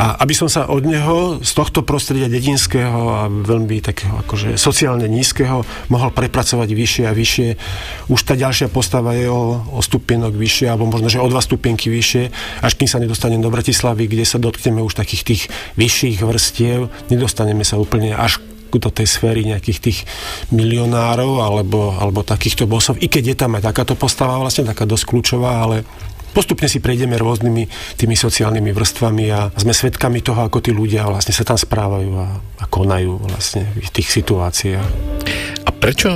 A 0.00 0.16
aby 0.24 0.32
som 0.32 0.48
sa 0.48 0.64
od 0.64 0.88
neho 0.88 1.44
z 1.44 1.50
tohto 1.52 1.84
prostredia 1.84 2.32
dedinského 2.32 3.00
a 3.12 3.28
veľmi 3.46 3.78
takého 3.78 4.18
akože 4.26 4.58
sociálne 4.58 5.06
nízkeho 5.06 5.62
mohol 5.88 6.10
prepracovať 6.10 6.68
vyššie 6.74 7.04
a 7.06 7.14
vyššie. 7.14 7.48
Už 8.10 8.20
tá 8.26 8.34
ďalšia 8.34 8.66
postava 8.68 9.14
je 9.14 9.30
o, 9.30 9.62
o 9.70 9.80
stupienok 9.80 10.34
vyššie, 10.34 10.66
alebo 10.66 10.90
možno, 10.90 11.06
že 11.06 11.22
o 11.22 11.30
dva 11.30 11.38
stupienky 11.38 11.86
vyššie, 11.86 12.24
až 12.66 12.72
kým 12.74 12.90
sa 12.90 12.98
nedostanem 12.98 13.38
do 13.38 13.48
Bratislavy, 13.54 14.10
kde 14.10 14.26
sa 14.26 14.42
dotkneme 14.42 14.82
už 14.82 14.98
takých 14.98 15.22
tých 15.22 15.42
vyšších 15.78 16.26
vrstiev, 16.26 16.90
nedostaneme 17.08 17.62
sa 17.62 17.78
úplne 17.78 18.12
až 18.12 18.42
do 18.76 18.92
tej 18.92 19.08
sféry 19.08 19.40
nejakých 19.46 19.78
tých 19.80 19.98
milionárov 20.52 21.40
alebo, 21.40 21.96
alebo 21.96 22.20
takýchto 22.20 22.68
bosov, 22.68 23.00
i 23.00 23.08
keď 23.08 23.24
je 23.32 23.36
tam 23.38 23.56
aj 23.56 23.72
takáto 23.72 23.96
postava 23.96 24.36
vlastne, 24.36 24.68
taká 24.68 24.84
dosť 24.84 25.04
kľúčová, 25.08 25.64
ale 25.64 25.76
postupne 26.36 26.68
si 26.68 26.84
prejdeme 26.84 27.16
rôznymi 27.16 27.96
tými 27.96 28.12
sociálnymi 28.12 28.76
vrstvami 28.76 29.24
a 29.32 29.48
sme 29.56 29.72
svedkami 29.72 30.20
toho, 30.20 30.44
ako 30.44 30.60
tí 30.60 30.76
ľudia 30.76 31.08
vlastne 31.08 31.32
sa 31.32 31.48
tam 31.48 31.56
správajú 31.56 32.12
a, 32.20 32.28
a 32.60 32.64
konajú 32.68 33.24
vlastne 33.24 33.64
v 33.72 33.88
tých 33.88 34.12
situáciách. 34.20 34.88
A 35.64 35.70
prečo 35.72 36.12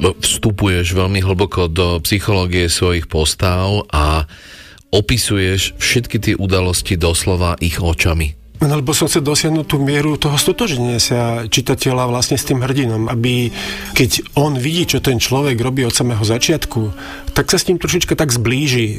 vstupuješ 0.00 0.96
veľmi 0.96 1.20
hlboko 1.20 1.68
do 1.68 2.00
psychológie 2.00 2.72
svojich 2.72 3.04
postav 3.04 3.84
a 3.92 4.24
opisuješ 4.88 5.76
všetky 5.76 6.16
tie 6.16 6.34
udalosti 6.40 6.96
doslova 6.96 7.60
ich 7.60 7.76
očami? 7.76 8.43
No, 8.62 8.70
lebo 8.70 8.94
som 8.94 9.10
chcel 9.10 9.26
dosiahnuť 9.26 9.66
tú 9.66 9.82
mieru 9.82 10.14
toho 10.14 10.38
stotoženia 10.38 11.02
sa 11.02 11.42
čitateľa 11.50 12.06
vlastne 12.06 12.38
s 12.38 12.46
tým 12.46 12.62
hrdinom, 12.62 13.10
aby 13.10 13.50
keď 13.98 14.38
on 14.38 14.54
vidí, 14.54 14.86
čo 14.86 15.02
ten 15.02 15.18
človek 15.18 15.58
robí 15.58 15.82
od 15.82 15.90
samého 15.90 16.22
začiatku, 16.22 16.94
tak 17.34 17.50
sa 17.50 17.58
s 17.58 17.66
ním 17.66 17.82
trošička 17.82 18.14
tak 18.14 18.30
zblíži. 18.30 18.86
E, 18.86 18.96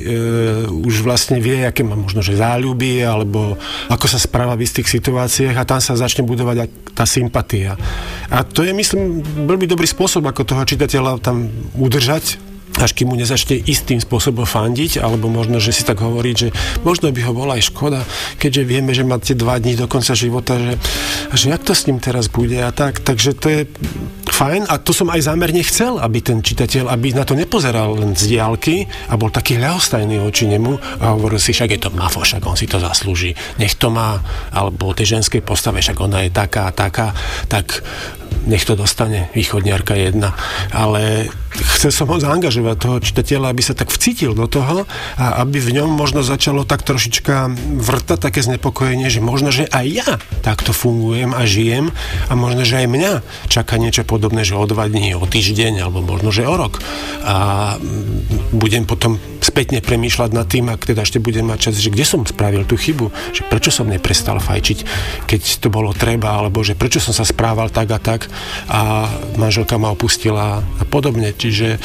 už 0.69 1.07
vlastne 1.07 1.39
vie, 1.39 1.63
aké 1.63 1.87
má 1.87 1.95
možno, 1.95 2.19
že 2.19 2.35
záľuby, 2.35 3.07
alebo 3.07 3.55
ako 3.87 4.05
sa 4.11 4.19
správa 4.19 4.59
v 4.59 4.67
istých 4.67 4.91
situáciách 4.91 5.55
a 5.55 5.63
tam 5.63 5.79
sa 5.79 5.95
začne 5.95 6.27
budovať 6.27 6.67
tá 6.91 7.07
sympatia. 7.07 7.79
A 8.27 8.43
to 8.43 8.61
je, 8.61 8.75
myslím, 8.75 9.23
veľmi 9.23 9.71
dobrý 9.71 9.87
spôsob, 9.87 10.27
ako 10.27 10.45
toho 10.45 10.67
čitateľa 10.67 11.23
tam 11.23 11.47
udržať 11.79 12.54
až 12.75 12.91
kým 12.91 13.11
mu 13.11 13.15
nezačne 13.15 13.55
istým 13.63 14.03
spôsobom 14.03 14.43
fandiť, 14.43 14.99
alebo 14.99 15.31
možno, 15.31 15.63
že 15.63 15.71
si 15.71 15.87
tak 15.87 16.03
hovorí, 16.03 16.35
že 16.35 16.51
možno 16.83 17.07
by 17.13 17.21
ho 17.23 17.31
bola 17.31 17.55
aj 17.55 17.71
škoda, 17.71 18.03
keďže 18.35 18.67
vieme, 18.67 18.91
že 18.91 19.07
máte 19.07 19.31
dva 19.31 19.55
dní 19.55 19.79
do 19.79 19.87
konca 19.87 20.11
života, 20.11 20.59
že, 20.59 20.73
že 21.31 21.45
jak 21.55 21.63
to 21.63 21.71
s 21.71 21.87
ním 21.87 22.03
teraz 22.03 22.27
bude 22.27 22.59
a 22.59 22.75
tak. 22.75 22.99
Takže 22.99 23.31
to 23.39 23.47
je 23.47 23.61
fajn 24.27 24.67
a 24.67 24.75
to 24.75 24.91
som 24.91 25.07
aj 25.07 25.23
zámerne 25.23 25.63
chcel, 25.63 25.95
aby 26.03 26.19
ten 26.19 26.43
čitateľ, 26.43 26.91
aby 26.91 27.15
na 27.15 27.23
to 27.23 27.39
nepozeral 27.39 27.95
len 27.95 28.11
z 28.11 28.35
diálky 28.35 28.83
a 29.07 29.15
bol 29.15 29.31
taký 29.31 29.55
ľahostajný 29.55 30.19
oči 30.19 30.51
nemu 30.51 30.99
a 30.99 31.15
hovoril 31.15 31.39
si, 31.39 31.55
však 31.55 31.71
je 31.71 31.79
to 31.79 31.89
mafo, 31.95 32.27
však 32.27 32.43
on 32.43 32.59
si 32.59 32.67
to 32.67 32.83
zaslúži, 32.83 33.31
nech 33.55 33.79
to 33.79 33.87
má, 33.87 34.19
alebo 34.51 34.91
tej 34.91 35.15
ženskej 35.19 35.39
postave, 35.39 35.79
však 35.79 35.95
ona 36.03 36.27
je 36.27 36.35
taká 36.35 36.67
a 36.67 36.75
taká, 36.75 37.15
tak 37.47 37.79
nech 38.45 38.67
to 38.67 38.75
dostane 38.75 39.31
východniarka 39.31 39.95
jedna. 39.95 40.35
Ale 40.75 41.31
chcel 41.55 41.91
som 41.93 42.11
ho 42.11 42.17
zaangažovať 42.19 42.75
toho 42.77 42.97
čitateľa, 42.99 43.51
aby 43.51 43.61
sa 43.63 43.77
tak 43.77 43.93
vcítil 43.93 44.35
do 44.35 44.49
toho 44.49 44.83
a 45.15 45.41
aby 45.45 45.61
v 45.61 45.79
ňom 45.81 45.89
možno 45.93 46.25
začalo 46.25 46.67
tak 46.67 46.83
trošička 46.83 47.53
vrtať 47.79 48.19
také 48.19 48.43
znepokojenie, 48.43 49.07
že 49.07 49.23
možno, 49.23 49.53
že 49.53 49.69
aj 49.71 49.85
ja 49.87 50.09
takto 50.43 50.75
fungujem 50.75 51.31
a 51.31 51.47
žijem 51.47 51.95
a 52.27 52.33
možno, 52.35 52.67
že 52.67 52.83
aj 52.83 52.87
mňa 52.91 53.11
čaká 53.47 53.79
niečo 53.79 54.03
podobné, 54.03 54.43
že 54.43 54.57
o 54.57 54.65
dva 54.67 54.89
dní, 54.89 55.15
o 55.15 55.23
týždeň 55.23 55.85
alebo 55.85 56.03
možno, 56.03 56.29
že 56.33 56.43
o 56.43 56.55
rok. 56.55 56.83
A 57.23 57.77
budem 58.51 58.83
potom 58.83 59.21
spätne 59.45 59.79
premýšľať 59.79 60.29
nad 60.33 60.49
tým, 60.49 60.73
ak 60.73 60.89
teda 60.89 61.05
ešte 61.05 61.21
budem 61.21 61.45
mať 61.45 61.69
čas, 61.69 61.77
že 61.77 61.93
kde 61.93 62.05
som 62.05 62.25
spravil 62.25 62.65
tú 62.65 62.75
chybu, 62.75 63.13
že 63.29 63.45
prečo 63.45 63.69
som 63.69 63.85
neprestal 63.85 64.41
fajčiť, 64.41 64.79
keď 65.29 65.41
to 65.61 65.69
bolo 65.69 65.93
treba, 65.93 66.41
alebo 66.41 66.65
že 66.65 66.73
prečo 66.73 66.97
som 66.97 67.13
sa 67.13 67.21
správal 67.21 67.69
tak 67.69 67.93
a 67.93 67.99
tak 68.01 68.27
a 68.67 69.05
manželka 69.37 69.77
ma 69.77 69.93
opustila 69.93 70.65
a 70.65 70.83
podobne. 70.89 71.31
Čiže 71.45 71.77
e, 71.77 71.79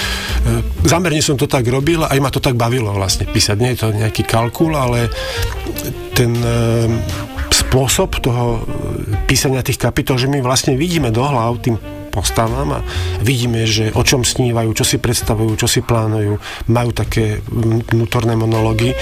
zamerne 0.89 1.21
som 1.21 1.37
to 1.37 1.45
tak 1.45 1.69
robil 1.69 2.01
aj 2.01 2.17
ma 2.17 2.33
to 2.33 2.41
tak 2.41 2.57
bavilo 2.57 2.97
vlastne 2.97 3.29
písať. 3.29 3.57
Nie 3.61 3.77
je 3.77 3.81
to 3.85 3.93
nejaký 3.93 4.25
kalkul, 4.25 4.73
ale 4.73 5.13
ten 6.17 6.33
e, 6.33 6.57
spôsob 7.53 8.25
toho 8.25 8.65
písania 9.29 9.61
tých 9.61 9.77
kapitol, 9.77 10.17
že 10.17 10.33
my 10.33 10.41
vlastne 10.41 10.81
vidíme 10.81 11.13
do 11.13 11.21
hlav 11.21 11.61
tým 11.61 11.77
postavám 12.11 12.83
a 12.83 12.85
vidíme, 13.23 13.69
že 13.69 13.95
o 13.95 14.03
čom 14.03 14.27
snívajú, 14.27 14.75
čo 14.75 14.83
si 14.83 14.99
predstavujú, 14.99 15.55
čo 15.55 15.69
si 15.71 15.85
plánujú, 15.85 16.41
majú 16.73 16.91
také 16.91 17.39
vnútorné 17.93 18.35
monológy 18.35 18.97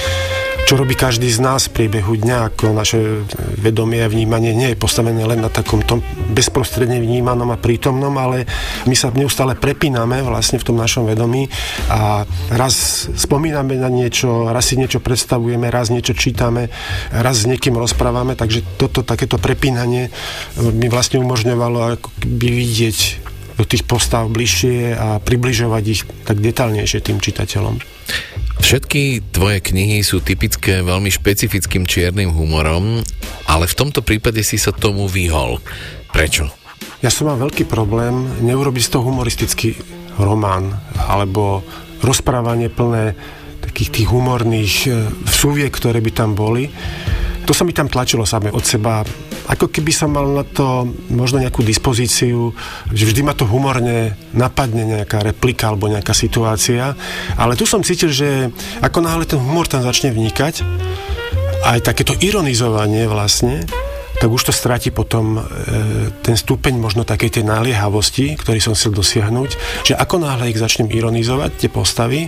čo 0.69 0.77
robí 0.77 0.93
každý 0.93 1.33
z 1.33 1.41
nás 1.41 1.65
v 1.65 1.81
priebehu 1.81 2.21
dňa, 2.21 2.53
ako 2.53 2.77
naše 2.77 3.25
vedomie 3.57 4.05
a 4.05 4.13
vnímanie 4.13 4.53
nie 4.53 4.77
je 4.77 4.77
postavené 4.77 5.25
len 5.25 5.41
na 5.41 5.49
takom 5.49 5.81
tom 5.81 6.05
bezprostredne 6.29 7.01
vnímanom 7.01 7.49
a 7.49 7.57
prítomnom, 7.57 8.13
ale 8.21 8.45
my 8.85 8.93
sa 8.93 9.09
neustále 9.09 9.57
prepíname 9.57 10.21
vlastne 10.21 10.61
v 10.61 10.69
tom 10.69 10.77
našom 10.77 11.09
vedomí 11.09 11.49
a 11.89 12.29
raz 12.53 13.09
spomíname 13.17 13.81
na 13.81 13.89
niečo, 13.89 14.53
raz 14.53 14.69
si 14.69 14.77
niečo 14.77 15.01
predstavujeme, 15.01 15.73
raz 15.73 15.89
niečo 15.89 16.13
čítame, 16.13 16.69
raz 17.17 17.41
s 17.41 17.49
niekým 17.49 17.73
rozprávame, 17.73 18.37
takže 18.37 18.61
toto 18.77 19.01
takéto 19.01 19.41
prepínanie 19.41 20.13
mi 20.61 20.93
vlastne 20.93 21.17
umožňovalo 21.17 21.97
by 22.29 22.49
vidieť 22.53 22.99
do 23.57 23.65
tých 23.65 23.89
postav 23.89 24.29
bližšie 24.29 24.93
a 24.93 25.17
približovať 25.17 25.85
ich 25.89 26.05
tak 26.29 26.45
detálnejšie 26.45 27.01
tým 27.01 27.25
čitateľom. 27.25 27.81
Všetky 28.59 29.33
tvoje 29.33 29.63
knihy 29.63 30.03
sú 30.03 30.19
typické 30.21 30.83
veľmi 30.83 31.09
špecifickým 31.09 31.87
čiernym 31.87 32.35
humorom, 32.35 33.01
ale 33.47 33.65
v 33.65 33.79
tomto 33.79 34.03
prípade 34.03 34.43
si 34.43 34.59
sa 34.59 34.75
tomu 34.75 35.07
vyhol. 35.07 35.63
Prečo? 36.11 36.51
Ja 36.99 37.15
som 37.15 37.31
mal 37.31 37.39
veľký 37.39 37.71
problém 37.71 38.27
neurobiť 38.43 38.83
z 38.83 38.93
toho 38.99 39.07
humoristický 39.07 39.79
román 40.19 40.75
alebo 40.99 41.63
rozprávanie 42.03 42.71
plné 42.71 43.15
takých 43.63 44.03
tých 44.03 44.09
humorných 44.11 44.75
e, 44.87 44.91
súviek, 45.27 45.71
ktoré 45.71 46.03
by 46.03 46.11
tam 46.11 46.35
boli. 46.35 46.71
To 47.49 47.57
sa 47.57 47.65
mi 47.65 47.73
tam 47.73 47.89
tlačilo 47.89 48.29
samé 48.29 48.53
od 48.53 48.61
seba. 48.61 49.01
Ako 49.49 49.73
keby 49.73 49.89
som 49.89 50.13
mal 50.13 50.29
na 50.29 50.45
to 50.45 50.85
možno 51.09 51.41
nejakú 51.41 51.65
dispozíciu, 51.65 52.53
že 52.93 53.09
vždy 53.09 53.25
ma 53.25 53.33
to 53.33 53.49
humorne 53.49 54.13
napadne 54.37 54.85
nejaká 54.85 55.25
replika 55.25 55.73
alebo 55.73 55.89
nejaká 55.89 56.13
situácia, 56.13 56.93
ale 57.41 57.57
tu 57.57 57.65
som 57.65 57.81
cítil, 57.81 58.13
že 58.13 58.53
ako 58.85 59.01
náhle 59.01 59.25
ten 59.25 59.41
humor 59.41 59.65
tam 59.65 59.81
začne 59.81 60.13
vnikať, 60.13 60.61
aj 61.65 61.89
takéto 61.89 62.13
ironizovanie 62.21 63.09
vlastne, 63.09 63.65
tak 64.19 64.29
už 64.29 64.51
to 64.51 64.53
stráti 64.53 64.91
potom 64.91 65.39
e, 65.39 65.41
ten 66.27 66.35
stupeň 66.35 66.75
možno 66.75 67.07
takej 67.07 67.39
tej 67.39 67.45
naliehavosti, 67.47 68.35
ktorý 68.35 68.59
som 68.59 68.75
chcel 68.75 68.91
dosiahnuť, 68.91 69.51
že 69.87 69.95
ako 69.95 70.27
náhle 70.27 70.51
ich 70.51 70.59
začnem 70.59 70.91
ironizovať, 70.91 71.51
tie 71.55 71.71
postavy, 71.71 72.27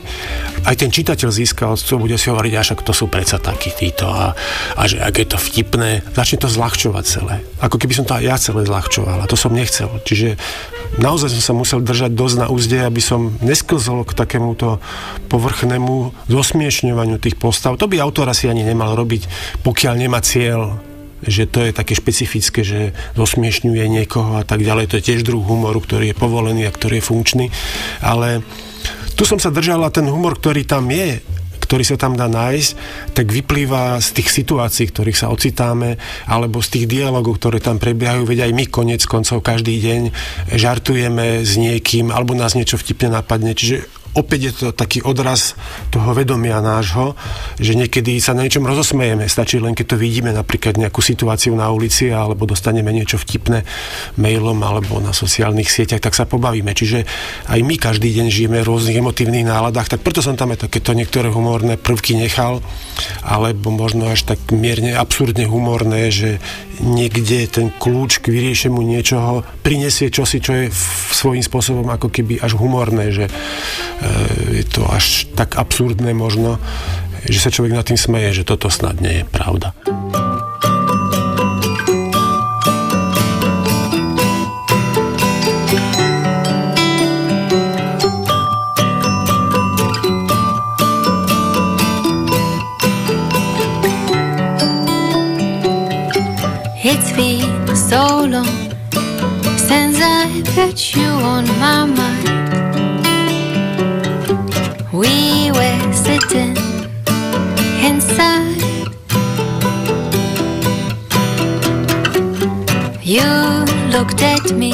aj 0.64 0.74
ten 0.78 0.94
čitateľ 0.94 1.30
získa 1.34 1.66
odstvo, 1.66 1.98
bude 1.98 2.14
si 2.14 2.30
hovoriť, 2.30 2.52
až 2.54 2.68
to 2.86 2.94
sú 2.94 3.10
predsa 3.10 3.42
takí 3.42 3.74
títo 3.74 4.06
a, 4.06 4.38
a 4.78 4.82
že 4.86 5.02
ak 5.02 5.14
je 5.18 5.26
to 5.26 5.38
vtipné, 5.38 6.06
začne 6.14 6.38
to 6.38 6.48
zľahčovať 6.48 7.04
celé. 7.04 7.34
Ako 7.58 7.76
keby 7.76 7.92
som 7.98 8.06
to 8.06 8.14
aj 8.14 8.24
ja 8.24 8.36
celé 8.38 8.62
zľahčoval 8.62 9.18
a 9.18 9.26
to 9.26 9.34
som 9.34 9.50
nechcel. 9.50 9.90
Čiže 10.06 10.38
naozaj 11.02 11.34
som 11.34 11.42
sa 11.42 11.54
musel 11.58 11.80
držať 11.82 12.14
dosť 12.14 12.36
na 12.38 12.46
úzde, 12.46 12.78
aby 12.78 13.02
som 13.02 13.34
nesklzol 13.42 14.06
k 14.06 14.14
takémuto 14.14 14.78
povrchnému 15.26 16.14
zosmiešňovaniu 16.30 17.18
tých 17.18 17.34
postav. 17.34 17.74
To 17.82 17.90
by 17.90 17.98
autor 17.98 18.30
asi 18.30 18.46
ani 18.46 18.62
nemal 18.62 18.94
robiť, 18.94 19.26
pokiaľ 19.66 19.94
nemá 19.98 20.22
cieľ 20.22 20.89
že 21.24 21.44
to 21.48 21.64
je 21.64 21.76
také 21.76 21.96
špecifické, 21.96 22.60
že 22.64 22.80
zosmiešňuje 23.16 23.84
niekoho 23.88 24.40
a 24.40 24.44
tak 24.44 24.64
ďalej. 24.64 24.90
To 24.90 24.96
je 25.00 25.06
tiež 25.12 25.26
druh 25.26 25.42
humoru, 25.42 25.80
ktorý 25.80 26.12
je 26.12 26.16
povolený 26.16 26.68
a 26.68 26.74
ktorý 26.74 27.00
je 27.00 27.08
funkčný. 27.08 27.46
Ale 28.00 28.44
tu 29.14 29.28
som 29.28 29.36
sa 29.36 29.52
držal 29.52 29.84
a 29.84 29.92
ten 29.92 30.08
humor, 30.08 30.40
ktorý 30.40 30.64
tam 30.64 30.88
je, 30.88 31.20
ktorý 31.70 31.86
sa 31.86 31.94
tam 31.94 32.18
dá 32.18 32.26
nájsť, 32.26 32.70
tak 33.14 33.30
vyplýva 33.30 34.02
z 34.02 34.18
tých 34.18 34.42
situácií, 34.42 34.90
ktorých 34.90 35.14
sa 35.14 35.30
ocitáme, 35.30 36.02
alebo 36.26 36.58
z 36.58 36.68
tých 36.74 36.86
dialogov, 36.90 37.38
ktoré 37.38 37.62
tam 37.62 37.78
prebiehajú, 37.78 38.26
veď 38.26 38.50
aj 38.50 38.52
my 38.58 38.64
konec 38.66 39.06
koncov 39.06 39.38
každý 39.38 39.78
deň 39.78 40.00
žartujeme 40.58 41.46
s 41.46 41.54
niekým, 41.54 42.10
alebo 42.10 42.34
nás 42.34 42.58
niečo 42.58 42.74
vtipne 42.74 43.14
napadne. 43.14 43.54
Čiže 43.54 43.99
opäť 44.14 44.40
je 44.50 44.52
to 44.52 44.66
taký 44.74 45.02
odraz 45.06 45.54
toho 45.94 46.10
vedomia 46.14 46.58
nášho, 46.58 47.14
že 47.58 47.78
niekedy 47.78 48.18
sa 48.18 48.34
na 48.34 48.42
niečom 48.46 48.66
rozosmejeme. 48.66 49.26
Stačí 49.30 49.62
len, 49.62 49.78
keď 49.78 49.94
to 49.94 49.96
vidíme, 50.00 50.34
napríklad 50.34 50.78
nejakú 50.78 50.98
situáciu 50.98 51.54
na 51.54 51.70
ulici 51.70 52.10
alebo 52.10 52.46
dostaneme 52.46 52.90
niečo 52.90 53.20
vtipné 53.20 53.62
mailom 54.18 54.58
alebo 54.62 54.98
na 54.98 55.14
sociálnych 55.14 55.70
sieťach, 55.70 56.02
tak 56.02 56.18
sa 56.18 56.26
pobavíme. 56.26 56.74
Čiže 56.74 57.06
aj 57.46 57.60
my 57.62 57.74
každý 57.78 58.10
deň 58.10 58.26
žijeme 58.30 58.58
v 58.62 58.68
rôznych 58.68 58.98
emotívnych 58.98 59.46
náladách, 59.46 59.94
tak 59.94 60.02
preto 60.02 60.22
som 60.22 60.34
tam 60.34 60.50
aj 60.54 60.66
takéto 60.66 60.90
niektoré 60.90 61.30
humorné 61.30 61.78
prvky 61.78 62.18
nechal, 62.18 62.58
alebo 63.22 63.70
možno 63.70 64.10
až 64.10 64.26
tak 64.26 64.38
mierne 64.50 64.94
absurdne 64.98 65.46
humorné, 65.46 66.10
že 66.10 66.42
niekde 66.80 67.44
ten 67.46 67.68
kľúč 67.68 68.24
k 68.24 68.32
vyriešeniu 68.32 68.80
niečoho 68.80 69.44
prinesie 69.60 70.08
čosi, 70.08 70.40
čo 70.40 70.52
je 70.56 70.72
svojím 71.12 71.44
spôsobom 71.44 71.84
ako 71.92 72.08
keby 72.08 72.40
až 72.40 72.56
humorné, 72.56 73.12
že 73.12 73.28
je 74.50 74.64
to 74.64 74.84
až 74.88 75.28
tak 75.36 75.56
absurdné 75.56 76.12
možno, 76.16 76.56
že 77.28 77.38
sa 77.40 77.52
človek 77.52 77.76
nad 77.76 77.84
tým 77.84 78.00
smeje, 78.00 78.42
že 78.42 78.48
toto 78.48 78.72
snad 78.72 79.00
nie 79.00 79.20
je 79.20 79.24
pravda. 79.28 79.76
It's 96.82 97.12
been 97.12 97.76
so 97.76 98.24
long 98.24 98.48
since 99.60 100.00
I 100.00 100.42
put 100.56 100.96
you 100.96 101.06
on 101.06 101.44
my 101.60 101.84
mind. 101.84 102.49
We 104.92 105.52
were 105.52 105.92
sitting 105.92 106.56
inside. 107.80 108.60
You 113.00 113.22
looked 113.92 114.20
at 114.20 114.50
me, 114.52 114.72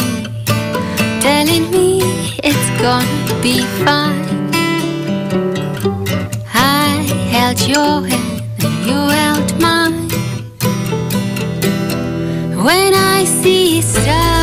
telling 1.21 1.71
me 1.71 2.01
it's 2.43 2.71
gonna 2.81 3.43
be 3.43 3.61
fine. 3.85 4.25
I 6.55 7.05
held 7.31 7.61
your 7.69 8.07
hand 8.09 8.43
and 8.65 8.87
you 8.87 8.99
held 9.21 9.61
mine. 9.61 10.09
When 12.65 12.95
I 12.95 13.25
see 13.27 13.83
stars, 13.83 14.36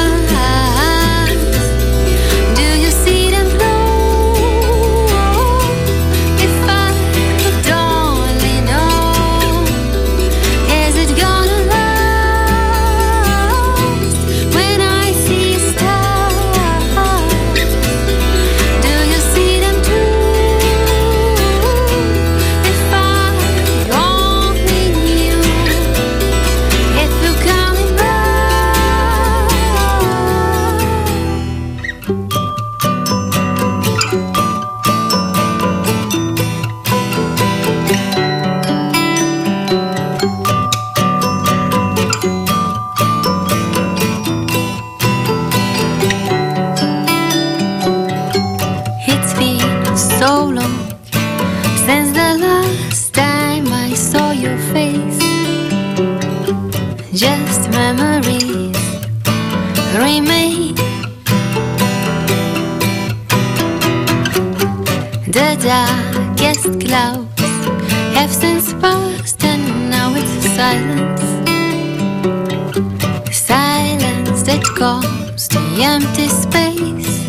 calms 75.13 75.47
the 75.47 75.83
empty 75.83 76.27
space. 76.27 77.27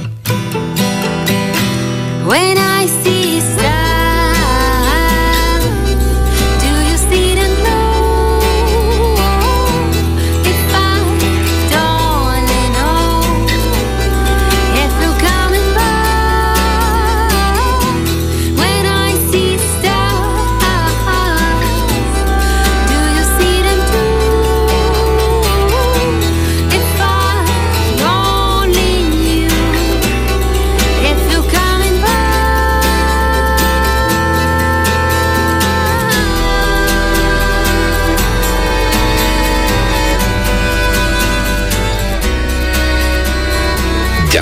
When 2.26 2.58
I 2.58 2.86
see 2.86 3.40
stars, 3.40 3.73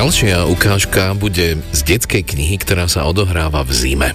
Ďalšia 0.03 0.51
ukážka 0.51 1.15
bude 1.15 1.63
z 1.71 1.81
detskej 1.87 2.27
knihy, 2.27 2.59
ktorá 2.59 2.91
sa 2.91 3.07
odohráva 3.07 3.63
v 3.63 3.71
zime. 3.71 4.11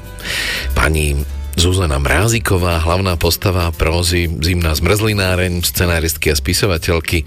Pani 0.76 1.16
Zuzana 1.56 1.96
Mráziková, 1.96 2.84
hlavná 2.84 3.16
postava 3.16 3.72
prózy 3.72 4.28
Zimná 4.28 4.76
zmrzlináreň, 4.76 5.64
scenáristky 5.64 6.28
a 6.28 6.36
spisovateľky 6.36 7.24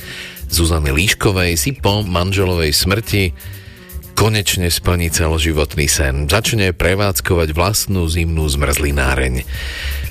Zuzany 0.53 0.93
Líškovej 0.93 1.57
si 1.57 1.73
po 1.73 2.05
manželovej 2.05 2.77
smrti 2.77 3.33
konečne 4.13 4.69
splní 4.69 5.09
celoživotný 5.09 5.89
sen. 5.89 6.29
Začne 6.29 6.77
prevádzkovať 6.77 7.57
vlastnú 7.57 8.13
zimnú 8.13 8.45
zmrzlináreň. 8.45 9.49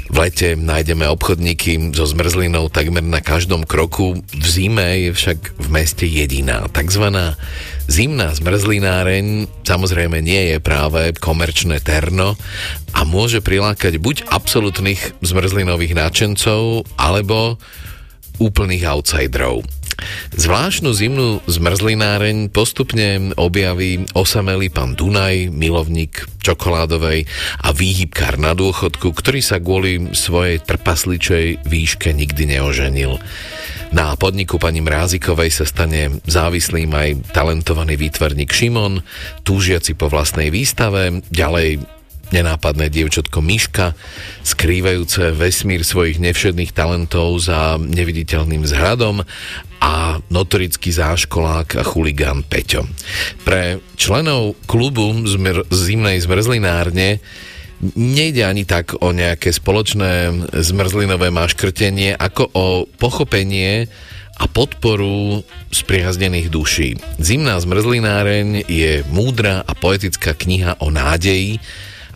V 0.09 0.17
lete 0.17 0.57
nájdeme 0.57 1.05
obchodníky 1.05 1.93
so 1.93 2.09
zmrzlinou 2.09 2.65
takmer 2.73 3.05
na 3.05 3.21
každom 3.21 3.61
kroku, 3.61 4.17
v 4.17 4.45
zime 4.49 5.05
je 5.05 5.11
však 5.13 5.37
v 5.61 5.67
meste 5.69 6.09
jediná. 6.09 6.65
Takzvaná 6.65 7.37
zimná 7.85 8.33
zmrzlináreň 8.33 9.45
samozrejme 9.61 10.17
nie 10.25 10.53
je 10.53 10.57
práve 10.57 11.13
komerčné 11.13 11.77
terno 11.77 12.33
a 12.97 13.05
môže 13.05 13.37
prilákať 13.45 14.01
buď 14.01 14.25
absolútnych 14.33 15.13
zmrzlinových 15.21 15.93
náčencov, 15.93 16.89
alebo 16.97 17.61
úplných 18.41 18.89
outsiderov. 18.89 19.61
Zvláštnu 20.35 20.91
zimnú 20.95 21.43
zmrzlináreň 21.45 22.49
postupne 22.49 23.35
objaví 23.35 24.07
osamelý 24.15 24.71
pán 24.71 24.95
Dunaj, 24.95 25.51
milovník 25.51 26.25
čokoládovej 26.41 27.27
a 27.63 27.69
výhybkár 27.75 28.39
na 28.39 28.55
dôchodku, 28.55 29.11
ktorý 29.11 29.43
sa 29.43 29.59
kvôli 29.59 30.15
svojej 30.15 30.63
trpasličej 30.63 31.67
výške 31.67 32.15
nikdy 32.15 32.57
neoženil. 32.57 33.19
Na 33.89 34.13
podniku 34.13 34.61
pani 34.61 34.85
Mrázikovej 34.85 35.49
sa 35.49 35.65
stane 35.65 36.21
závislým 36.29 36.93
aj 36.93 37.09
talentovaný 37.33 37.97
výtvarník 37.97 38.53
Šimon, 38.53 39.01
túžiaci 39.41 39.97
po 39.97 40.13
vlastnej 40.13 40.53
výstave, 40.53 41.25
ďalej 41.33 41.98
nenápadné 42.31 42.89
dievčatko 42.89 43.41
Miška, 43.41 43.97
skrývajúce 44.45 45.33
vesmír 45.33 45.81
svojich 45.81 46.21
nevšedných 46.21 46.71
talentov 46.73 47.41
za 47.41 47.77
neviditeľným 47.81 48.63
zhradom 48.65 49.25
a 49.79 50.19
notorický 50.27 50.91
záškolák 50.91 51.79
a 51.79 51.83
chuligán 51.87 52.43
Peťo. 52.43 52.83
Pre 53.47 53.79
členov 53.95 54.59
klubu 54.67 55.15
zmr- 55.23 55.65
zimnej 55.71 56.19
zmrzlinárne 56.19 57.23
nejde 57.95 58.43
ani 58.43 58.67
tak 58.67 58.99
o 58.99 59.15
nejaké 59.15 59.55
spoločné 59.55 60.35
zmrzlinové 60.51 61.31
maškrtenie, 61.31 62.11
ako 62.19 62.43
o 62.51 62.65
pochopenie 62.99 63.87
a 64.39 64.45
podporu 64.47 65.43
spriaznených 65.71 66.47
duší. 66.51 66.89
Zimná 67.19 67.59
zmrzlináreň 67.59 68.67
je 68.67 69.03
múdra 69.11 69.63
a 69.63 69.71
poetická 69.75 70.35
kniha 70.35 70.79
o 70.83 70.91
nádeji, 70.91 71.59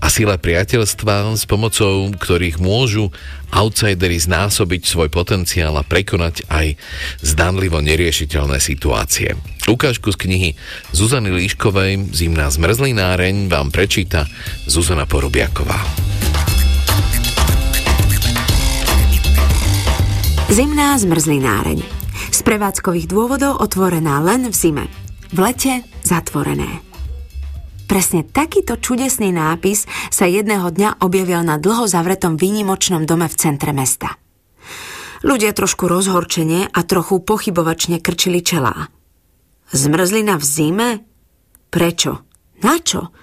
a 0.04 0.12
sile 0.12 0.36
priateľstva, 0.36 1.40
s 1.40 1.48
pomocou 1.48 2.12
ktorých 2.12 2.60
môžu 2.60 3.16
outsidery 3.56 4.20
znásobiť 4.20 4.84
svoj 4.84 5.08
potenciál 5.08 5.80
a 5.80 5.88
prekonať 5.88 6.44
aj 6.52 6.76
zdanlivo 7.24 7.80
neriešiteľné 7.80 8.60
situácie. 8.60 9.40
Ukážku 9.64 10.12
z 10.12 10.18
knihy 10.20 10.50
Zuzany 10.92 11.32
Líškovej 11.32 12.12
Zimná 12.12 12.52
zmrzlináreň 12.52 13.48
vám 13.48 13.72
prečíta 13.72 14.28
Zuzana 14.68 15.08
Porubiaková. 15.08 15.80
Zimná 20.52 21.00
zmrzlináreň. 21.00 21.80
Z 22.30 22.40
prevádzkových 22.44 23.08
dôvodov 23.08 23.64
otvorená 23.64 24.20
len 24.20 24.52
v 24.52 24.56
zime. 24.56 24.86
V 25.32 25.40
lete 25.40 25.82
zatvorené. 26.06 26.93
Presne 27.94 28.26
takýto 28.26 28.82
čudesný 28.82 29.30
nápis 29.30 29.86
sa 30.10 30.26
jedného 30.26 30.74
dňa 30.74 31.06
objavil 31.06 31.46
na 31.46 31.62
dlho 31.62 31.86
zavretom 31.86 32.42
výnimočnom 32.42 33.06
dome 33.06 33.30
v 33.30 33.38
centre 33.38 33.70
mesta. 33.70 34.18
Ľudia 35.22 35.54
trošku 35.54 35.86
rozhorčene 35.86 36.74
a 36.74 36.80
trochu 36.90 37.22
pochybovačne 37.22 38.02
krčili 38.02 38.42
čelá. 38.42 38.90
Zmrzlina 39.70 40.42
v 40.42 40.44
zime? 40.44 40.90
Prečo? 41.70 42.26
Na 42.66 42.82
čo? 42.82 43.14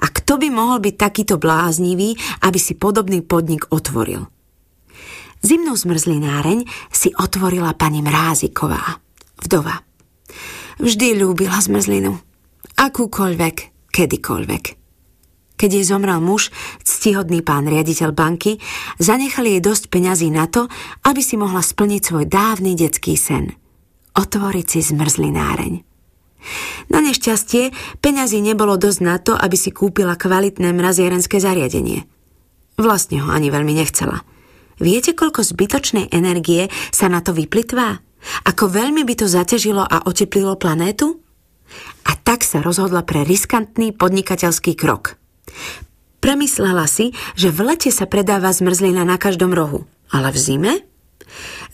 A 0.00 0.06
kto 0.08 0.40
by 0.40 0.48
mohol 0.48 0.80
byť 0.80 0.94
takýto 0.96 1.36
bláznivý, 1.36 2.16
aby 2.48 2.56
si 2.56 2.80
podobný 2.80 3.20
podnik 3.20 3.68
otvoril? 3.68 4.24
Zimnú 5.44 5.76
zmrzlináreň 5.76 6.64
si 6.88 7.12
otvorila 7.12 7.76
pani 7.76 8.00
Mráziková, 8.00 9.04
vdova. 9.44 9.84
Vždy 10.80 11.12
ľúbila 11.20 11.60
zmrzlinu. 11.60 12.16
Akúkoľvek, 12.80 13.73
kedykoľvek. 13.94 14.64
Keď 15.54 15.70
jej 15.70 15.86
zomrel 15.86 16.18
muž, 16.18 16.50
ctihodný 16.82 17.46
pán 17.46 17.70
riaditeľ 17.70 18.10
banky, 18.10 18.58
zanechali 18.98 19.56
jej 19.56 19.62
dosť 19.62 19.86
peňazí 19.86 20.28
na 20.34 20.50
to, 20.50 20.66
aby 21.06 21.22
si 21.22 21.38
mohla 21.38 21.62
splniť 21.62 22.02
svoj 22.02 22.24
dávny 22.26 22.74
detský 22.74 23.14
sen. 23.14 23.54
Otvoriť 24.18 24.66
si 24.66 24.80
zmrzlináreň. 24.82 25.86
Na 26.92 27.00
nešťastie 27.00 27.72
peňazí 28.04 28.42
nebolo 28.42 28.76
dosť 28.76 29.00
na 29.00 29.16
to, 29.16 29.32
aby 29.32 29.56
si 29.56 29.72
kúpila 29.72 30.18
kvalitné 30.18 30.74
mrazierenské 30.74 31.40
zariadenie. 31.40 32.04
Vlastne 32.76 33.22
ho 33.22 33.30
ani 33.30 33.48
veľmi 33.48 33.72
nechcela. 33.78 34.26
Viete, 34.82 35.14
koľko 35.14 35.46
zbytočnej 35.46 36.10
energie 36.10 36.66
sa 36.90 37.06
na 37.06 37.22
to 37.22 37.30
vyplitvá? 37.30 38.02
Ako 38.44 38.68
veľmi 38.68 39.06
by 39.06 39.14
to 39.22 39.26
zaťažilo 39.30 39.86
a 39.86 40.04
oteplilo 40.04 40.58
planétu? 40.58 41.23
A 42.04 42.16
tak 42.16 42.44
sa 42.44 42.60
rozhodla 42.60 43.04
pre 43.04 43.24
riskantný 43.24 43.92
podnikateľský 43.96 44.76
krok. 44.76 45.16
Premyslela 46.24 46.88
si, 46.88 47.12
že 47.36 47.52
v 47.52 47.74
lete 47.74 47.92
sa 47.92 48.08
predáva 48.08 48.48
zmrzlina 48.48 49.04
na 49.04 49.20
každom 49.20 49.52
rohu, 49.52 49.84
ale 50.08 50.32
v 50.32 50.38
zime? 50.40 50.72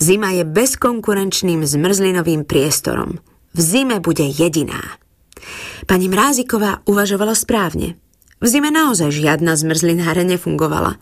Zima 0.03 0.35
je 0.35 0.43
bezkonkurenčným 0.43 1.63
zmrzlinovým 1.63 2.43
priestorom. 2.43 3.23
V 3.55 3.61
zime 3.61 4.03
bude 4.03 4.27
jediná. 4.27 4.99
Pani 5.87 6.11
Mráziková 6.11 6.83
uvažovala 6.87 7.35
správne. 7.39 7.95
V 8.41 8.47
zime 8.49 8.73
naozaj 8.73 9.13
žiadna 9.13 9.53
zmrzlináre 9.53 10.25
nefungovala. 10.25 10.97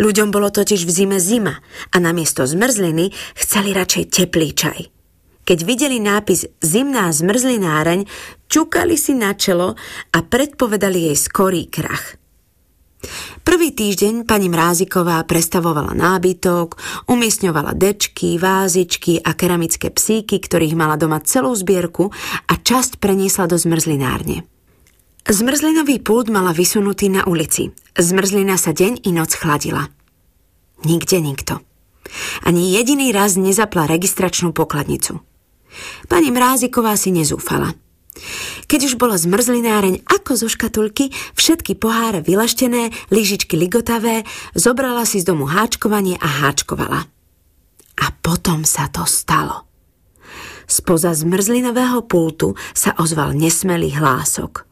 Ľuďom 0.00 0.32
bolo 0.32 0.48
totiž 0.48 0.88
v 0.88 0.90
zime 0.90 1.18
zima 1.20 1.60
a 1.92 1.96
namiesto 2.00 2.48
zmrzliny 2.48 3.12
chceli 3.36 3.76
radšej 3.76 4.04
teplý 4.08 4.56
čaj. 4.56 4.97
Keď 5.48 5.64
videli 5.64 5.96
nápis 5.96 6.44
Zimná 6.60 7.08
zmrzlináreň, 7.08 8.04
čukali 8.52 9.00
si 9.00 9.16
na 9.16 9.32
čelo 9.32 9.80
a 10.12 10.18
predpovedali 10.20 11.08
jej 11.08 11.16
skorý 11.16 11.72
krach. 11.72 12.20
Prvý 13.48 13.72
týždeň 13.72 14.28
pani 14.28 14.52
Mráziková 14.52 15.24
prestavovala 15.24 15.96
nábytok, 15.96 16.76
umiestňovala 17.08 17.72
dečky, 17.72 18.36
vázičky 18.36 19.24
a 19.24 19.32
keramické 19.32 19.88
psíky, 19.88 20.36
ktorých 20.36 20.76
mala 20.76 21.00
doma 21.00 21.16
celú 21.24 21.56
zbierku 21.56 22.12
a 22.44 22.52
časť 22.60 23.00
preniesla 23.00 23.48
do 23.48 23.56
zmrzlinárne. 23.56 24.44
Zmrzlinový 25.24 26.04
pult 26.04 26.28
mala 26.28 26.52
vysunutý 26.52 27.08
na 27.08 27.24
ulici. 27.24 27.72
Zmrzlina 27.96 28.60
sa 28.60 28.76
deň 28.76 29.08
i 29.08 29.16
noc 29.16 29.32
chladila. 29.32 29.88
Nikde 30.84 31.24
nikto. 31.24 31.64
Ani 32.44 32.76
jediný 32.76 33.16
raz 33.16 33.40
nezapla 33.40 33.88
registračnú 33.88 34.52
pokladnicu. 34.52 35.24
Pani 36.08 36.30
Mráziková 36.32 36.96
si 36.96 37.12
nezúfala. 37.14 37.74
Keď 38.66 38.80
už 38.92 38.94
bola 38.98 39.14
zmrzlináreň 39.14 40.04
ako 40.04 40.32
zo 40.34 40.48
škatulky, 40.50 41.14
všetky 41.38 41.78
poháre 41.78 42.20
vylaštené, 42.20 42.90
lyžičky 43.14 43.54
ligotavé, 43.54 44.26
zobrala 44.58 45.06
si 45.06 45.22
z 45.22 45.28
domu 45.30 45.46
háčkovanie 45.46 46.18
a 46.18 46.28
háčkovala. 46.44 47.06
A 47.98 48.06
potom 48.20 48.66
sa 48.66 48.90
to 48.90 49.06
stalo. 49.06 49.66
Spoza 50.68 51.16
zmrzlinového 51.16 52.04
pultu 52.04 52.52
sa 52.76 52.92
ozval 53.00 53.32
nesmelý 53.32 53.96
hlások. 53.96 54.68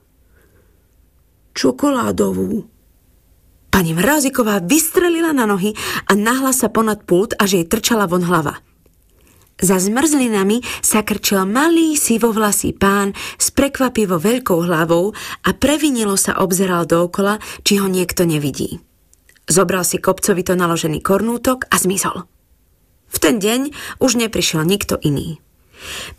Čokoládovú. 1.57 2.69
Pani 3.73 3.97
Mráziková 3.97 4.61
vystrelila 4.61 5.33
na 5.33 5.49
nohy 5.49 5.73
a 6.05 6.13
nahla 6.13 6.53
sa 6.53 6.69
ponad 6.69 7.09
pult, 7.09 7.33
až 7.41 7.61
jej 7.61 7.65
trčala 7.65 8.05
von 8.05 8.29
hlava. 8.29 8.61
Za 9.57 9.81
zmrzlinami 9.81 10.61
sa 10.85 11.01
krčil 11.01 11.49
malý 11.49 11.97
sivovlasý 11.97 12.77
pán 12.77 13.17
s 13.41 13.49
prekvapivo 13.49 14.21
veľkou 14.21 14.69
hlavou 14.69 15.17
a 15.49 15.51
previnilo 15.57 16.21
sa 16.21 16.37
obzeral 16.45 16.85
dookola, 16.85 17.41
či 17.65 17.81
ho 17.81 17.89
niekto 17.89 18.29
nevidí. 18.29 18.85
Zobral 19.49 19.87
si 19.89 19.97
kopcovito 19.97 20.53
naložený 20.53 21.01
kornútok 21.01 21.73
a 21.73 21.81
zmizol. 21.81 22.29
V 23.09 23.17
ten 23.17 23.41
deň 23.41 23.73
už 23.97 24.21
neprišiel 24.21 24.61
nikto 24.67 25.01
iný. 25.01 25.41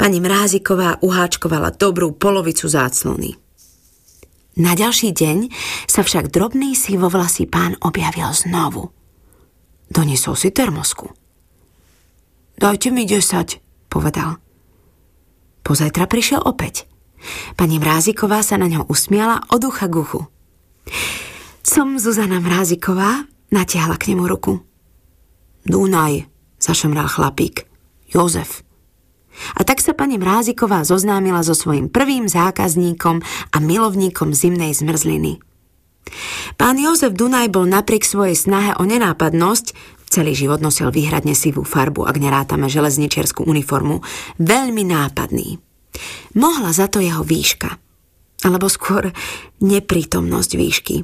Pani 0.01 0.17
Mráziková 0.17 0.97
uháčkovala 1.05 1.77
dobrú 1.77 2.17
polovicu 2.17 2.65
záclony. 2.65 3.37
Na 4.57 4.73
ďalší 4.73 5.13
deň 5.13 5.53
sa 5.85 6.01
však 6.01 6.33
drobný 6.33 6.73
sivovlasý 6.73 7.45
pán 7.45 7.77
objavil 7.85 8.33
znovu. 8.33 8.89
Doniesol 9.93 10.33
si 10.33 10.49
termosku. 10.49 11.13
Dajte 12.57 12.89
mi 12.89 13.05
desať, 13.05 13.61
povedal. 13.85 14.41
Pozajtra 15.61 16.09
prišiel 16.09 16.41
opäť. 16.41 16.89
Pani 17.53 17.77
Mráziková 17.77 18.41
sa 18.41 18.57
na 18.57 18.65
ňo 18.65 18.89
usmiala 18.89 19.45
od 19.53 19.61
ucha 19.61 19.85
k. 19.85 20.25
Som 21.61 22.01
Zuzana 22.01 22.41
Mráziková, 22.41 23.29
natiahla 23.53 24.01
k 24.01 24.09
nemu 24.13 24.25
ruku. 24.25 24.65
Dunaj, 25.69 26.25
zašomral 26.57 27.05
chlapík. 27.05 27.69
Jozef. 28.09 28.63
A 29.53 29.61
tak 29.61 29.83
sa 29.83 29.93
pani 29.93 30.17
Mráziková 30.17 30.81
zoznámila 30.81 31.45
so 31.45 31.53
svojím 31.53 31.93
prvým 31.93 32.25
zákazníkom 32.25 33.21
a 33.53 33.57
milovníkom 33.61 34.33
zimnej 34.33 34.73
zmrzliny. 34.73 35.37
Pán 36.55 36.79
Jozef 36.79 37.13
Dunaj 37.13 37.51
bol 37.51 37.67
napriek 37.67 38.07
svojej 38.07 38.33
snahe 38.33 38.73
o 38.79 38.83
nenápadnosť 38.87 39.96
Celý 40.07 40.31
život 40.31 40.63
nosil 40.63 40.87
výhradne 40.87 41.35
sivú 41.35 41.67
farbu, 41.67 42.07
ak 42.07 42.15
nerátame 42.15 42.71
železničierskú 42.71 43.43
uniformu. 43.43 43.99
Veľmi 44.39 44.87
nápadný. 44.87 45.59
Mohla 46.39 46.71
za 46.71 46.87
to 46.87 47.03
jeho 47.03 47.27
výška. 47.27 47.75
Alebo 48.47 48.71
skôr 48.71 49.11
neprítomnosť 49.59 50.51
výšky. 50.55 50.95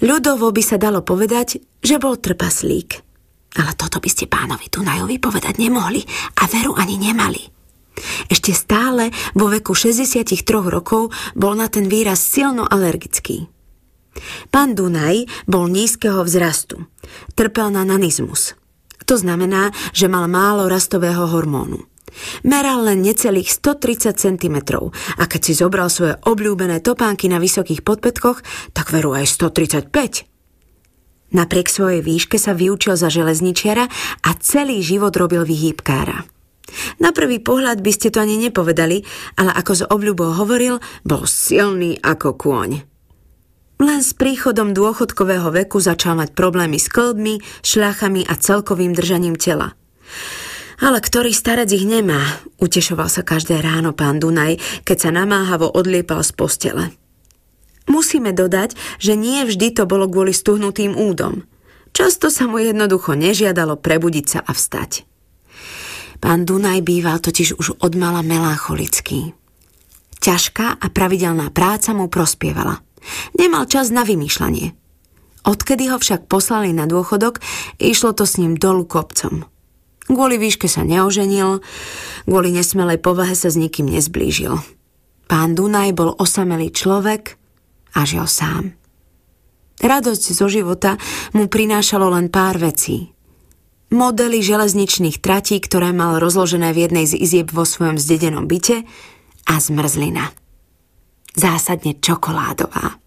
Ľudovo 0.00 0.48
by 0.48 0.62
sa 0.64 0.80
dalo 0.80 1.04
povedať, 1.04 1.60
že 1.84 2.00
bol 2.00 2.16
trpaslík. 2.16 2.90
Ale 3.56 3.72
toto 3.72 4.00
by 4.00 4.08
ste 4.12 4.28
pánovi 4.28 4.68
Dunajovi 4.68 5.16
povedať 5.16 5.56
nemohli 5.60 6.04
a 6.40 6.44
veru 6.48 6.76
ani 6.76 7.00
nemali. 7.00 7.40
Ešte 8.28 8.52
stále 8.52 9.08
vo 9.32 9.48
veku 9.48 9.72
63 9.72 10.36
rokov 10.68 11.08
bol 11.32 11.56
na 11.56 11.72
ten 11.72 11.88
výraz 11.88 12.20
silno 12.20 12.68
alergický. 12.68 13.55
Pán 14.50 14.76
Dunaj 14.76 15.28
bol 15.44 15.68
nízkeho 15.70 16.22
vzrastu. 16.24 16.86
Trpel 17.34 17.72
na 17.72 17.86
nanizmus. 17.86 18.56
To 19.06 19.14
znamená, 19.14 19.70
že 19.94 20.10
mal 20.10 20.26
málo 20.26 20.66
rastového 20.66 21.30
hormónu. 21.30 21.86
Meral 22.42 22.82
len 22.86 23.04
necelých 23.04 23.52
130 23.52 24.16
cm 24.16 24.56
a 25.20 25.24
keď 25.28 25.40
si 25.40 25.52
zobral 25.52 25.92
svoje 25.92 26.16
obľúbené 26.24 26.80
topánky 26.80 27.28
na 27.28 27.36
vysokých 27.36 27.84
podpetkoch, 27.84 28.40
tak 28.72 28.90
veru 28.90 29.12
aj 29.12 29.28
135. 29.28 29.92
Napriek 31.36 31.68
svojej 31.68 32.00
výške 32.00 32.40
sa 32.40 32.56
vyučil 32.56 32.96
za 32.96 33.12
železničiara 33.12 33.84
a 34.24 34.30
celý 34.40 34.80
život 34.80 35.12
robil 35.12 35.44
vyhýbkára. 35.44 36.24
Na 36.98 37.14
prvý 37.14 37.38
pohľad 37.38 37.78
by 37.84 37.92
ste 37.94 38.08
to 38.10 38.22
ani 38.22 38.40
nepovedali, 38.40 39.04
ale 39.38 39.50
ako 39.54 39.72
z 39.74 39.82
obľubou 39.86 40.34
hovoril, 40.34 40.82
bol 41.06 41.28
silný 41.28 41.98
ako 42.02 42.34
kôň. 42.34 42.95
Len 43.76 44.00
s 44.00 44.16
príchodom 44.16 44.72
dôchodkového 44.72 45.52
veku 45.52 45.84
začal 45.84 46.16
mať 46.16 46.32
problémy 46.32 46.80
s 46.80 46.88
klbmi, 46.88 47.44
šľachami 47.60 48.24
a 48.24 48.32
celkovým 48.32 48.96
držaním 48.96 49.36
tela. 49.36 49.76
Ale 50.80 51.00
ktorý 51.00 51.32
starec 51.32 51.68
ich 51.72 51.84
nemá, 51.84 52.20
utešoval 52.60 53.08
sa 53.08 53.20
každé 53.20 53.60
ráno 53.60 53.92
pán 53.92 54.16
Dunaj, 54.20 54.60
keď 54.84 54.96
sa 54.96 55.10
namáhavo 55.12 55.68
odliepal 55.68 56.24
z 56.24 56.32
postele. 56.36 56.84
Musíme 57.88 58.32
dodať, 58.32 58.76
že 58.96 59.12
nie 59.16 59.44
vždy 59.44 59.76
to 59.76 59.84
bolo 59.84 60.08
kvôli 60.08 60.32
stuhnutým 60.32 60.96
údom. 60.96 61.44
Často 61.96 62.28
sa 62.28 62.44
mu 62.44 62.60
jednoducho 62.60 63.16
nežiadalo 63.16 63.80
prebudiť 63.80 64.26
sa 64.28 64.40
a 64.44 64.52
vstať. 64.52 65.08
Pán 66.20 66.48
Dunaj 66.48 66.80
býval 66.80 67.20
totiž 67.20 67.56
už 67.60 67.80
odmala 67.80 68.24
melancholický. 68.24 69.36
Ťažká 70.16 70.80
a 70.80 70.86
pravidelná 70.92 71.52
práca 71.52 71.92
mu 71.92 72.08
prospievala. 72.08 72.85
Nemal 73.36 73.68
čas 73.68 73.92
na 73.94 74.02
vymýšľanie. 74.06 74.74
Odkedy 75.46 75.94
ho 75.94 76.02
však 76.02 76.26
poslali 76.26 76.74
na 76.74 76.90
dôchodok, 76.90 77.38
išlo 77.78 78.10
to 78.10 78.26
s 78.26 78.42
ním 78.42 78.58
dolu 78.58 78.82
kopcom. 78.82 79.46
Kvôli 80.06 80.38
výške 80.38 80.66
sa 80.66 80.82
neoženil, 80.82 81.62
kvôli 82.26 82.50
nesmelej 82.50 82.98
povahe 82.98 83.34
sa 83.34 83.50
s 83.50 83.58
nikým 83.58 83.90
nezblížil. 83.90 84.58
Pán 85.26 85.58
Dunaj 85.58 85.94
bol 85.94 86.14
osamelý 86.14 86.70
človek 86.70 87.38
a 87.94 88.06
žil 88.06 88.26
sám. 88.26 88.74
Radosť 89.82 90.24
zo 90.34 90.46
života 90.46 90.98
mu 91.34 91.50
prinášalo 91.50 92.10
len 92.10 92.30
pár 92.30 92.58
vecí. 92.58 93.14
Modely 93.90 94.42
železničných 94.42 95.22
tratí, 95.22 95.62
ktoré 95.62 95.94
mal 95.94 96.18
rozložené 96.18 96.74
v 96.74 96.90
jednej 96.90 97.06
z 97.06 97.22
izieb 97.22 97.54
vo 97.54 97.62
svojom 97.62 98.02
zdedenom 98.02 98.50
byte 98.50 98.82
a 99.46 99.54
zmrzlina 99.62 100.45
zásadne 101.36 101.94
čokoládová. 102.00 102.98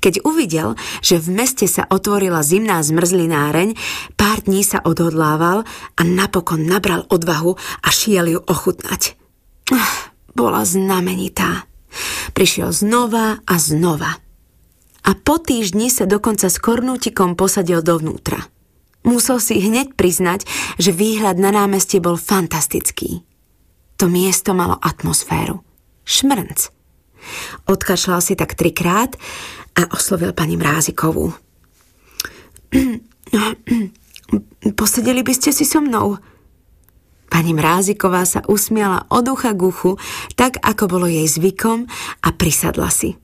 Keď 0.00 0.22
uvidel, 0.22 0.78
že 1.02 1.18
v 1.18 1.34
meste 1.34 1.66
sa 1.66 1.88
otvorila 1.88 2.44
zimná 2.46 2.78
zmrzlináreň, 2.84 3.74
pár 4.14 4.44
dní 4.44 4.62
sa 4.62 4.78
odhodlával 4.84 5.66
a 5.98 6.02
napokon 6.04 6.62
nabral 6.62 7.08
odvahu 7.10 7.58
a 7.82 7.88
šiel 7.90 8.38
ju 8.38 8.40
ochutnať. 8.44 9.18
Bola 10.34 10.66
znamenitá. 10.66 11.66
Prišiel 12.34 12.74
znova 12.74 13.38
a 13.46 13.54
znova. 13.58 14.18
A 15.04 15.10
po 15.14 15.36
týždni 15.38 15.92
sa 15.92 16.08
dokonca 16.08 16.50
s 16.50 16.58
kornútikom 16.58 17.36
posadil 17.38 17.84
dovnútra. 17.84 18.40
Musel 19.04 19.36
si 19.36 19.60
hneď 19.60 19.94
priznať, 19.94 20.48
že 20.80 20.96
výhľad 20.96 21.36
na 21.36 21.52
námestie 21.52 22.00
bol 22.00 22.16
fantastický. 22.16 23.20
To 24.00 24.08
miesto 24.10 24.56
malo 24.56 24.80
atmosféru. 24.80 25.60
Šmrnc. 26.08 26.73
Odkašľal 27.64 28.20
si 28.20 28.36
tak 28.36 28.58
trikrát 28.58 29.16
a 29.74 29.90
oslovil 29.90 30.32
pani 30.32 30.54
Mrázikovú. 30.54 31.34
Posedeli 34.78 35.22
by 35.22 35.32
ste 35.34 35.52
si 35.52 35.66
so 35.66 35.82
mnou? 35.82 36.16
Pani 37.28 37.50
Mráziková 37.50 38.22
sa 38.22 38.46
usmiala 38.46 39.10
od 39.10 39.26
ucha 39.26 39.58
k 39.58 39.66
uchu, 39.66 39.98
tak 40.38 40.62
ako 40.62 40.86
bolo 40.86 41.06
jej 41.10 41.26
zvykom 41.26 41.90
a 42.22 42.28
prisadla 42.30 42.94
si. 42.94 43.18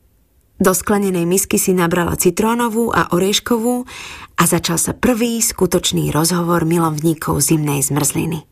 Do 0.61 0.77
sklenenej 0.77 1.25
misky 1.25 1.57
si 1.57 1.73
nabrala 1.73 2.21
citrónovú 2.21 2.93
a 2.93 3.17
orieškovú 3.17 3.89
a 4.37 4.43
začal 4.45 4.77
sa 4.77 4.93
prvý 4.93 5.41
skutočný 5.41 6.13
rozhovor 6.13 6.69
milovníkov 6.69 7.41
zimnej 7.41 7.81
zmrzliny. 7.81 8.45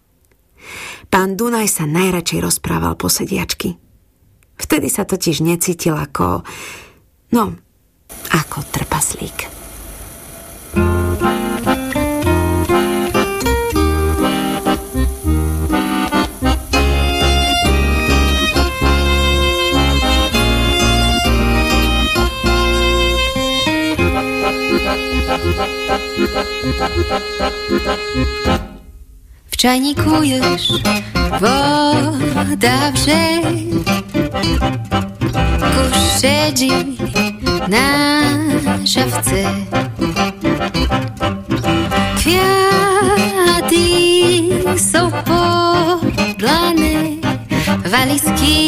Pán 1.13 1.37
Dunaj 1.37 1.69
sa 1.69 1.85
najradšej 1.85 2.41
rozprával 2.41 2.97
po 2.97 3.13
sediačky– 3.13 3.77
Vtedy 4.59 4.91
sa 4.91 5.07
totiž 5.07 5.41
necítil 5.47 5.95
ako, 5.95 6.43
no, 7.33 7.45
ako 8.35 8.59
trpaslík. 8.75 9.59
čajníku 29.59 30.11
už 30.55 30.71
voda 31.41 32.91
vře. 32.91 33.41
Kuš 34.39 35.97
sedí 36.20 36.72
na 37.68 37.89
šavce. 38.86 39.45
Kwiaty 42.18 43.86
są 44.78 45.11
podlane, 45.11 46.95
walizki 47.84 48.59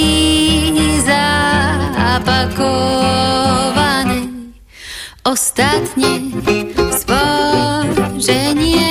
zapakowane. 2.27 2.91
Ostatnie 5.25 6.21
spojrzenie 7.01 8.91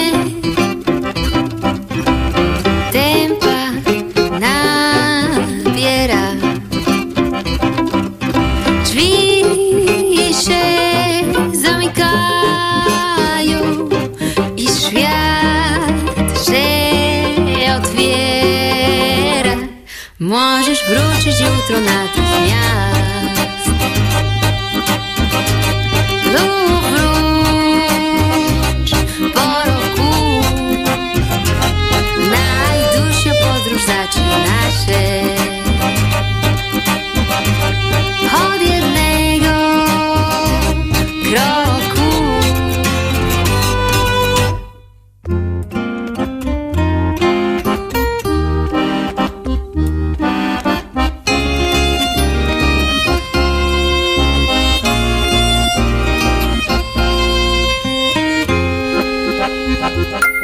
astronautas 21.70 22.18
me 22.18 22.89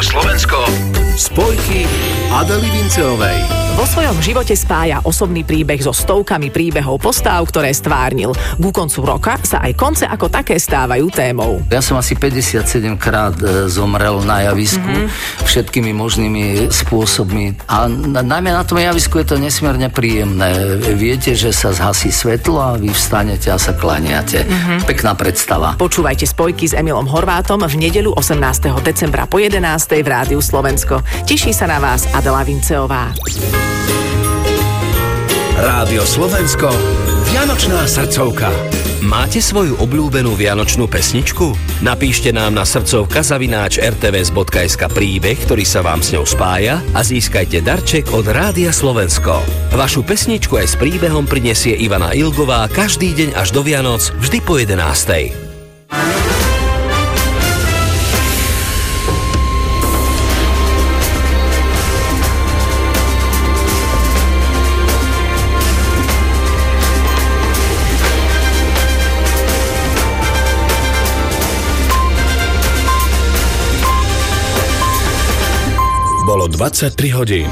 Rádio 0.00 0.16
Slovensko 0.16 0.56
Spojky 1.12 1.84
Adely 2.32 2.72
Vinceovej 2.72 3.60
Vo 3.80 3.88
svojom 3.88 4.20
živote 4.20 4.52
spája 4.52 5.00
osobný 5.08 5.40
príbeh 5.40 5.80
so 5.80 5.94
stovkami 5.94 6.52
príbehov 6.52 7.00
postáv, 7.00 7.48
ktoré 7.48 7.72
stvárnil. 7.72 8.34
Ku 8.60 8.70
koncu 8.76 9.00
roka 9.06 9.40
sa 9.40 9.64
aj 9.64 9.72
konce 9.72 10.04
ako 10.04 10.28
také 10.28 10.60
stávajú 10.60 11.08
témou. 11.08 11.64
Ja 11.72 11.80
som 11.80 11.96
asi 11.96 12.12
57 12.12 12.60
krát 13.00 13.32
e, 13.40 13.72
zomrel 13.72 14.20
na 14.26 14.52
javisku 14.52 14.84
mm-hmm. 14.84 15.48
všetkými 15.48 15.96
možnými 15.96 16.68
spôsobmi. 16.68 17.56
A 17.72 17.88
na, 17.88 18.20
najmä 18.20 18.52
na 18.52 18.68
tom 18.68 18.76
javisku 18.82 19.16
je 19.22 19.32
to 19.32 19.36
nesmierne 19.40 19.88
príjemné. 19.88 20.76
Viete, 20.92 21.32
že 21.32 21.48
sa 21.48 21.72
zhasí 21.72 22.12
svetlo 22.12 22.60
a 22.60 22.76
vy 22.76 22.92
vstanete 22.92 23.48
a 23.48 23.56
sa 23.56 23.72
klaniate. 23.72 24.44
Mm-hmm. 24.44 24.78
Pekná 24.84 25.16
predstava. 25.16 25.78
Počúvajte 25.80 26.28
spojky 26.28 26.68
s 26.68 26.76
Emilom 26.76 27.08
Horvátom 27.08 27.64
v 27.64 27.74
nedeľu 27.80 28.12
18. 28.12 28.76
decembra 28.84 29.24
po 29.24 29.40
11. 29.40 29.56
v 29.98 30.06
Rádiu 30.06 30.38
Slovensko. 30.38 31.02
Teší 31.26 31.50
sa 31.50 31.66
na 31.66 31.82
vás 31.82 32.06
Adela 32.14 32.46
Vinceová. 32.46 33.10
Rádio 35.58 36.06
Slovensko 36.06 36.70
Vianočná 37.28 37.84
srdcovka 37.84 38.48
Máte 39.00 39.40
svoju 39.40 39.80
obľúbenú 39.80 40.36
vianočnú 40.36 40.84
pesničku? 40.84 41.56
Napíšte 41.80 42.36
nám 42.36 42.52
na 42.52 42.68
srdcovka 42.68 43.24
zavináč 43.24 43.80
rtvs.sk 43.80 44.82
príbeh, 44.92 45.40
ktorý 45.40 45.64
sa 45.64 45.80
vám 45.80 46.04
s 46.04 46.12
ňou 46.12 46.28
spája 46.28 46.84
a 46.92 47.00
získajte 47.00 47.64
darček 47.64 48.12
od 48.12 48.28
Rádia 48.28 48.68
Slovensko. 48.76 49.40
Vašu 49.72 50.04
pesničku 50.04 50.60
aj 50.60 50.68
s 50.68 50.74
príbehom 50.76 51.24
prinesie 51.24 51.80
Ivana 51.80 52.12
Ilgová 52.12 52.68
každý 52.68 53.16
deň 53.16 53.40
až 53.40 53.56
do 53.56 53.64
Vianoc 53.64 54.12
vždy 54.20 54.38
po 54.44 54.60
11. 54.60 55.32
23 76.50 77.14
hodín. 77.14 77.48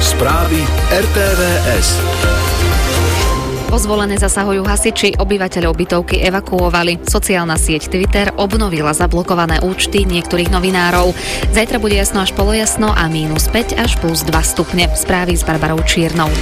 Správy 0.00 0.64
RTVS. 0.88 1.88
Pozvolené 3.68 4.16
zasahujú 4.16 4.64
hasiči, 4.64 5.20
obyvateľov 5.20 5.76
bytovky 5.76 6.24
evakuovali. 6.24 7.04
Sociálna 7.04 7.60
sieť 7.60 7.92
Twitter 7.92 8.32
obnovila 8.40 8.96
zablokované 8.96 9.60
účty 9.60 10.08
niektorých 10.08 10.48
novinárov. 10.48 11.12
Zajtra 11.52 11.76
bude 11.76 12.00
jasno 12.00 12.24
až 12.24 12.32
polojasno 12.32 12.88
a 12.96 13.04
mínus 13.12 13.52
5 13.52 13.76
až 13.76 14.00
plus 14.00 14.24
2 14.24 14.32
stupne. 14.40 14.88
Správy 14.96 15.36
s 15.36 15.44
Barbarou 15.44 15.84
Čiernou. 15.84 16.32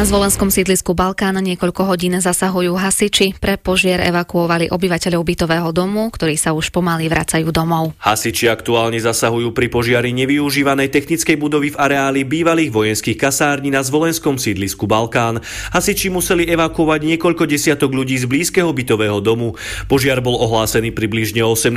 Na 0.00 0.08
zvolenskom 0.08 0.48
sídlisku 0.48 0.96
Balkán 0.96 1.36
niekoľko 1.36 1.84
hodín 1.84 2.16
zasahujú 2.16 2.72
hasiči. 2.72 3.36
Pre 3.36 3.60
požier 3.60 4.00
evakuovali 4.00 4.72
obyvateľov 4.72 5.20
bytového 5.20 5.76
domu, 5.76 6.08
ktorí 6.08 6.40
sa 6.40 6.56
už 6.56 6.72
pomaly 6.72 7.04
vracajú 7.04 7.52
domov. 7.52 7.92
Hasiči 8.00 8.48
aktuálne 8.48 8.96
zasahujú 8.96 9.52
pri 9.52 9.68
požiari 9.68 10.16
nevyužívanej 10.16 10.88
technickej 10.88 11.36
budovy 11.36 11.76
v 11.76 11.80
areáli 11.84 12.24
bývalých 12.24 12.72
vojenských 12.72 13.20
kasární 13.20 13.68
na 13.68 13.84
zvolenskom 13.84 14.40
sídlisku 14.40 14.88
Balkán. 14.88 15.44
Hasiči 15.76 16.08
museli 16.08 16.48
evakuovať 16.48 17.04
niekoľko 17.04 17.44
desiatok 17.44 17.92
ľudí 17.92 18.16
z 18.16 18.24
blízkeho 18.24 18.72
bytového 18.72 19.20
domu. 19.20 19.60
Požiar 19.84 20.24
bol 20.24 20.40
ohlásený 20.40 20.96
približne 20.96 21.44
18.00 21.44 21.76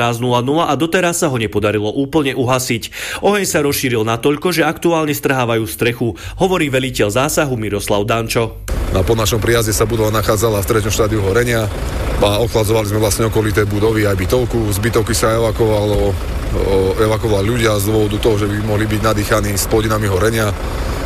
a 0.63 0.73
doteraz 0.79 1.19
sa 1.19 1.27
ho 1.27 1.35
nepodarilo 1.35 1.91
úplne 1.91 2.39
uhasiť. 2.39 3.19
Oheň 3.19 3.43
sa 3.43 3.59
rozšíril 3.59 4.07
natoľko, 4.07 4.55
že 4.55 4.63
aktuálne 4.63 5.11
strhávajú 5.11 5.67
strechu, 5.67 6.15
hovorí 6.39 6.71
veliteľ 6.71 7.11
zásahu 7.11 7.59
Miroslav 7.59 8.12
Dančo. 8.13 8.61
Na 8.93 9.01
po 9.01 9.17
našom 9.17 9.41
prijazde 9.41 9.73
sa 9.73 9.89
budova 9.89 10.13
nachádzala 10.13 10.61
v 10.61 10.69
treťom 10.69 10.93
štádiu 10.93 11.25
horenia 11.25 11.65
a 12.21 12.45
ochladzovali 12.45 12.85
sme 12.85 13.01
vlastne 13.01 13.25
okolité 13.25 13.65
budovy 13.65 14.05
aj 14.05 14.13
bytovku. 14.13 14.69
Z 14.69 14.77
bytovky 14.77 15.17
sa 15.17 15.33
evakovalo, 15.33 16.13
evakovali 17.01 17.49
ľudia 17.49 17.73
z 17.81 17.89
dôvodu 17.89 18.21
toho, 18.21 18.37
že 18.37 18.45
by 18.45 18.69
mohli 18.69 18.85
byť 18.85 19.01
nadýchaní 19.01 19.57
s 19.57 19.65
plodinami 19.65 20.05
horenia 20.05 20.53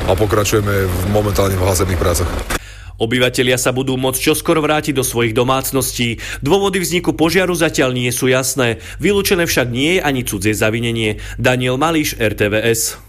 a 0.03 0.12
pokračujeme 0.20 0.84
v, 0.84 0.95
momentálne 1.16 1.55
v 1.55 1.64
hazardných 1.64 1.95
prácach. 1.95 2.28
Obyvatelia 2.99 3.55
sa 3.55 3.72
budú 3.72 3.95
môcť 3.95 4.20
čoskoro 4.20 4.60
vrátiť 4.60 4.91
do 4.91 5.05
svojich 5.08 5.32
domácností. 5.32 6.20
Dôvody 6.43 6.84
vzniku 6.84 7.16
požiaru 7.16 7.55
zatiaľ 7.55 7.95
nie 7.95 8.12
sú 8.12 8.28
jasné. 8.28 8.84
Vylúčené 8.99 9.47
však 9.47 9.72
nie 9.72 9.95
je 9.95 10.03
ani 10.03 10.28
cudzie 10.28 10.51
zavinenie. 10.51 11.24
Daniel 11.39 11.80
Mališ, 11.80 12.20
RTVS. 12.20 13.07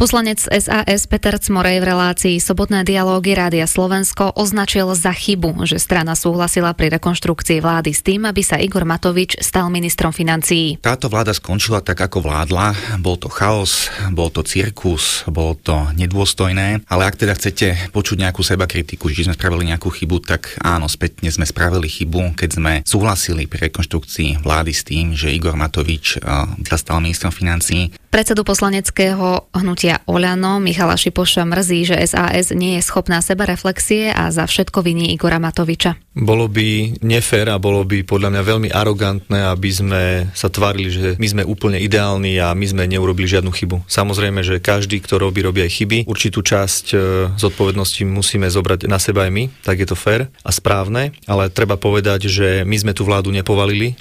Poslanec 0.00 0.48
SAS 0.48 1.04
Peter 1.04 1.36
Cmorej 1.36 1.84
v 1.84 1.92
relácii 1.92 2.40
Sobotné 2.40 2.88
dialógy 2.88 3.36
Rádia 3.36 3.68
Slovensko 3.68 4.32
označil 4.32 4.88
za 4.96 5.12
chybu, 5.12 5.68
že 5.68 5.76
strana 5.76 6.16
súhlasila 6.16 6.72
pri 6.72 6.96
rekonštrukcii 6.96 7.60
vlády 7.60 7.92
s 7.92 8.00
tým, 8.00 8.24
aby 8.24 8.40
sa 8.40 8.56
Igor 8.56 8.88
Matovič 8.88 9.36
stal 9.44 9.68
ministrom 9.68 10.08
financií. 10.08 10.80
Táto 10.80 11.12
vláda 11.12 11.36
skončila 11.36 11.84
tak, 11.84 12.00
ako 12.00 12.24
vládla. 12.24 12.96
Bol 13.04 13.20
to 13.20 13.28
chaos, 13.28 13.92
bol 14.08 14.32
to 14.32 14.40
cirkus, 14.40 15.28
bolo 15.28 15.52
to 15.60 15.76
nedôstojné. 15.92 16.80
Ale 16.88 17.02
ak 17.04 17.20
teda 17.20 17.36
chcete 17.36 17.92
počuť 17.92 18.24
nejakú 18.24 18.40
seba 18.40 18.64
kritiku, 18.64 19.12
že 19.12 19.28
sme 19.28 19.36
spravili 19.36 19.68
nejakú 19.68 19.92
chybu, 19.92 20.24
tak 20.24 20.56
áno, 20.64 20.88
spätne 20.88 21.28
sme 21.28 21.44
spravili 21.44 21.92
chybu, 21.92 22.40
keď 22.40 22.50
sme 22.56 22.72
súhlasili 22.88 23.44
pri 23.44 23.68
rekonštrukcii 23.68 24.40
vlády 24.40 24.72
s 24.72 24.80
tým, 24.80 25.12
že 25.12 25.28
Igor 25.28 25.60
Matovič 25.60 26.24
sa 26.64 26.76
stal 26.80 27.04
ministrom 27.04 27.36
financií. 27.36 27.92
Predsedu 28.10 28.42
poslaneckého 28.42 29.46
hnutia 29.54 29.89
Oľano 30.06 30.62
Michala 30.62 30.94
Šipoša 30.94 31.42
mrzí, 31.48 31.90
že 31.90 31.96
SAS 32.06 32.54
nie 32.54 32.78
je 32.78 32.82
schopná 32.86 33.18
seba 33.24 33.48
reflexie 33.48 34.14
a 34.14 34.30
za 34.30 34.46
všetko 34.46 34.84
viní 34.84 35.10
Igora 35.16 35.42
Matoviča. 35.42 35.98
Bolo 36.14 36.50
by 36.50 37.00
nefér 37.00 37.54
a 37.54 37.62
bolo 37.62 37.86
by 37.86 38.02
podľa 38.04 38.34
mňa 38.34 38.42
veľmi 38.42 38.68
arogantné, 38.70 39.46
aby 39.50 39.70
sme 39.70 40.02
sa 40.36 40.50
tvárili, 40.50 40.90
že 40.90 41.08
my 41.16 41.26
sme 41.26 41.42
úplne 41.46 41.78
ideálni 41.78 42.36
a 42.42 42.52
my 42.52 42.66
sme 42.66 42.84
neurobili 42.90 43.30
žiadnu 43.30 43.50
chybu. 43.54 43.86
Samozrejme, 43.86 44.42
že 44.42 44.58
každý, 44.60 45.00
kto 45.00 45.22
robí, 45.22 45.40
robí 45.40 45.62
aj 45.64 45.70
chyby. 45.70 45.98
Určitú 46.10 46.42
časť 46.42 46.84
e, 46.92 46.96
zodpovednosti 47.38 48.02
musíme 48.04 48.50
zobrať 48.50 48.90
na 48.90 48.98
seba 48.98 49.24
aj 49.26 49.32
my, 49.32 49.44
tak 49.62 49.80
je 49.80 49.88
to 49.88 49.96
fér 49.96 50.28
a 50.42 50.50
správne, 50.50 51.14
ale 51.30 51.48
treba 51.48 51.78
povedať, 51.78 52.26
že 52.26 52.66
my 52.66 52.76
sme 52.76 52.92
tú 52.92 53.06
vládu 53.06 53.30
nepovalili. 53.30 53.94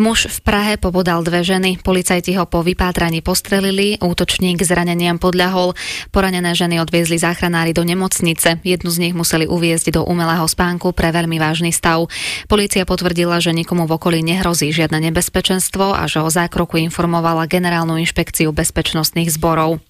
Muž 0.00 0.32
v 0.32 0.40
Prahe 0.40 0.80
pobodal 0.80 1.20
dve 1.20 1.44
ženy. 1.44 1.76
Policajti 1.76 2.32
ho 2.40 2.48
po 2.48 2.64
vypátraní 2.64 3.20
postrelili, 3.20 4.00
útočník 4.00 4.56
zraneniam 4.64 5.20
podľahol. 5.20 5.76
Poranené 6.08 6.56
ženy 6.56 6.80
odviezli 6.80 7.20
záchranári 7.20 7.76
do 7.76 7.84
nemocnice. 7.84 8.64
Jednu 8.64 8.88
z 8.88 8.96
nich 8.96 9.12
museli 9.12 9.44
uviezť 9.44 10.00
do 10.00 10.08
umelého 10.08 10.48
spánku 10.48 10.96
pre 10.96 11.12
veľmi 11.12 11.36
vážny 11.36 11.68
stav. 11.68 12.08
Polícia 12.48 12.88
potvrdila, 12.88 13.44
že 13.44 13.52
nikomu 13.52 13.84
v 13.84 14.00
okolí 14.00 14.24
nehrozí 14.24 14.72
žiadne 14.72 15.04
nebezpečenstvo 15.12 15.92
a 15.92 16.08
že 16.08 16.24
o 16.24 16.32
zákroku 16.32 16.80
informovala 16.80 17.44
Generálnu 17.44 18.00
inšpekciu 18.00 18.56
bezpečnostných 18.56 19.28
zborov. 19.28 19.84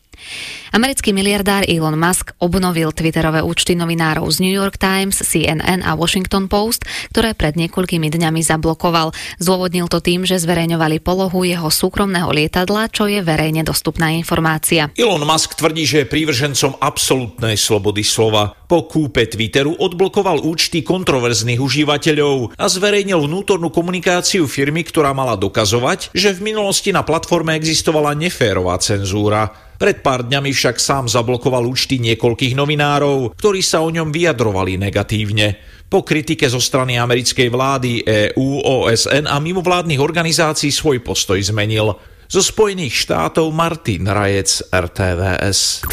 Americký 0.71 1.11
miliardár 1.11 1.67
Elon 1.67 1.99
Musk 1.99 2.31
obnovil 2.39 2.95
twitterové 2.95 3.43
účty 3.43 3.75
novinárov 3.75 4.23
z 4.31 4.39
New 4.39 4.55
York 4.55 4.79
Times, 4.79 5.19
CNN 5.19 5.83
a 5.83 5.99
Washington 5.99 6.47
Post, 6.47 6.87
ktoré 7.11 7.35
pred 7.35 7.59
niekoľkými 7.59 8.07
dňami 8.07 8.39
zablokoval. 8.39 9.11
Zôvodnil 9.43 9.91
to 9.91 9.99
tým, 9.99 10.23
že 10.23 10.39
zverejňovali 10.39 11.03
polohu 11.03 11.43
jeho 11.43 11.67
súkromného 11.67 12.31
lietadla, 12.31 12.87
čo 12.87 13.11
je 13.11 13.19
verejne 13.19 13.67
dostupná 13.67 14.15
informácia. 14.15 14.95
Elon 14.95 15.27
Musk 15.27 15.59
tvrdí, 15.59 15.83
že 15.83 16.07
je 16.07 16.11
prívržencom 16.13 16.79
absolútnej 16.79 17.59
slobody 17.59 18.07
slova. 18.07 18.55
Po 18.71 18.87
kúpe 18.87 19.27
Twitteru 19.27 19.75
odblokoval 19.75 20.47
účty 20.47 20.87
kontroverzných 20.87 21.59
užívateľov 21.59 22.55
a 22.55 22.67
zverejnil 22.71 23.19
vnútornú 23.27 23.75
komunikáciu 23.75 24.47
firmy, 24.47 24.87
ktorá 24.87 25.11
mala 25.11 25.35
dokazovať, 25.35 26.15
že 26.15 26.31
v 26.31 26.55
minulosti 26.55 26.95
na 26.95 27.03
platforme 27.03 27.59
existovala 27.59 28.15
neférová 28.15 28.79
cenzúra. 28.79 29.70
Pred 29.81 30.05
pár 30.05 30.29
dňami 30.29 30.53
však 30.53 30.77
sám 30.77 31.09
zablokoval 31.09 31.65
účty 31.65 31.97
niekoľkých 32.05 32.53
novinárov, 32.53 33.33
ktorí 33.33 33.65
sa 33.65 33.81
o 33.81 33.89
ňom 33.89 34.13
vyjadrovali 34.13 34.77
negatívne. 34.77 35.57
Po 35.89 36.05
kritike 36.05 36.45
zo 36.53 36.61
strany 36.61 37.01
americkej 37.01 37.49
vlády, 37.49 38.05
EU, 38.05 38.61
OSN 38.61 39.25
a 39.25 39.41
mimovládnych 39.41 39.97
organizácií 39.97 40.69
svoj 40.69 41.01
postoj 41.01 41.41
zmenil. 41.41 41.97
Zo 42.29 42.45
Spojených 42.45 43.09
štátov 43.09 43.49
Martin 43.57 44.05
Rajec, 44.05 44.69
RTVS. 44.69 45.89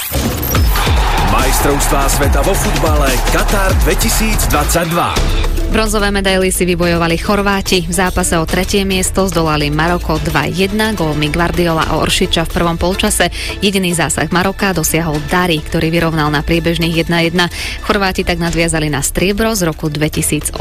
Majstrovstvá 1.32 2.12
sveta 2.12 2.44
vo 2.44 2.52
futbale 2.52 3.16
Katar 3.32 3.72
2022. 3.88 5.57
Bronzové 5.68 6.16
medaily 6.16 6.48
si 6.48 6.64
vybojovali 6.64 7.20
Chorváti. 7.20 7.84
V 7.84 7.92
zápase 7.92 8.40
o 8.40 8.48
tretie 8.48 8.88
miesto 8.88 9.28
zdolali 9.28 9.68
Maroko 9.68 10.16
2-1, 10.16 10.96
gólmi 10.96 11.28
Guardiola 11.28 11.84
a 11.84 12.00
Oršiča 12.00 12.48
v 12.48 12.52
prvom 12.56 12.80
polčase. 12.80 13.28
Jediný 13.60 13.92
zásah 13.92 14.32
Maroka 14.32 14.72
dosiahol 14.72 15.20
Dari, 15.28 15.60
ktorý 15.60 15.92
vyrovnal 15.92 16.32
na 16.32 16.40
priebežných 16.40 17.12
1-1. 17.12 17.84
Chorváti 17.84 18.24
tak 18.24 18.40
nadviazali 18.40 18.88
na 18.88 19.04
striebro 19.04 19.52
z 19.60 19.68
roku 19.68 19.92
2018. 19.92 20.56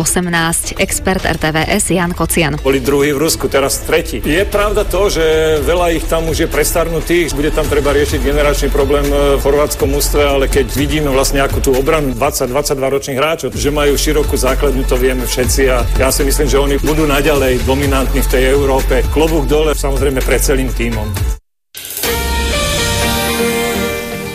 Expert 0.75 1.23
RTVS 1.23 1.95
Jan 1.95 2.11
Kocian. 2.11 2.59
Boli 2.59 2.83
druhý 2.83 3.15
v 3.15 3.23
Rusku, 3.31 3.47
teraz 3.47 3.87
tretí. 3.87 4.19
Je 4.27 4.43
pravda 4.43 4.83
to, 4.83 5.07
že 5.07 5.23
veľa 5.63 5.95
ich 5.95 6.05
tam 6.11 6.27
už 6.27 6.45
je 6.45 6.49
prestarnutých, 6.51 7.31
bude 7.31 7.55
tam 7.55 7.71
treba 7.71 7.95
riešiť 7.95 8.27
generačný 8.27 8.75
problém 8.75 9.07
v 9.07 9.39
chorvátskom 9.39 9.87
ústve, 9.95 10.27
ale 10.27 10.51
keď 10.51 10.67
vidíme 10.75 11.15
vlastne 11.15 11.47
ako 11.47 11.63
tú 11.63 11.71
obranu 11.79 12.11
20-22 12.19 12.51
ročných 12.75 13.19
hráčov, 13.23 13.55
že 13.55 13.71
majú 13.71 13.95
širokú 13.95 14.35
základňu, 14.35 14.83
to 14.83 14.96
vieme 14.97 15.25
všetci 15.25 15.63
a 15.71 15.85
ja 16.01 16.09
si 16.09 16.25
myslím, 16.25 16.49
že 16.49 16.59
oni 16.59 16.77
budú 16.81 17.05
naďalej 17.09 17.65
dominantní 17.65 18.21
v 18.25 18.31
tej 18.33 18.43
Európe. 18.53 19.05
Klobúk 19.13 19.49
dole 19.49 19.77
samozrejme 19.77 20.21
pre 20.25 20.41
celým 20.41 20.73
tímom. 20.73 21.09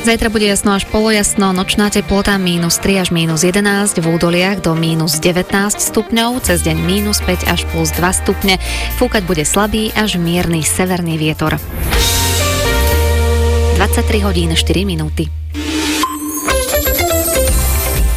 Zajtra 0.02 0.34
bude 0.34 0.50
jasno 0.50 0.74
až 0.74 0.90
polojasno, 0.90 1.54
nočná 1.54 1.94
teplota 1.94 2.34
mínus 2.42 2.82
3 2.82 3.06
až 3.06 3.10
mínus 3.14 3.46
11, 3.46 4.02
v 4.02 4.06
údoliach 4.10 4.58
do 4.66 4.74
mínus 4.74 5.22
19 5.22 5.54
stupňov, 5.78 6.42
cez 6.42 6.66
deň 6.66 6.78
mínus 6.82 7.22
5 7.22 7.46
až 7.46 7.70
plus 7.70 7.94
2 7.94 8.02
stupne, 8.10 8.58
fúkať 8.98 9.22
bude 9.30 9.46
slabý 9.46 9.94
až 9.94 10.18
mierny 10.18 10.66
severný 10.66 11.22
vietor. 11.22 11.62
23 13.78 14.26
hodín 14.26 14.58
4 14.58 14.90
minúty. 14.90 15.30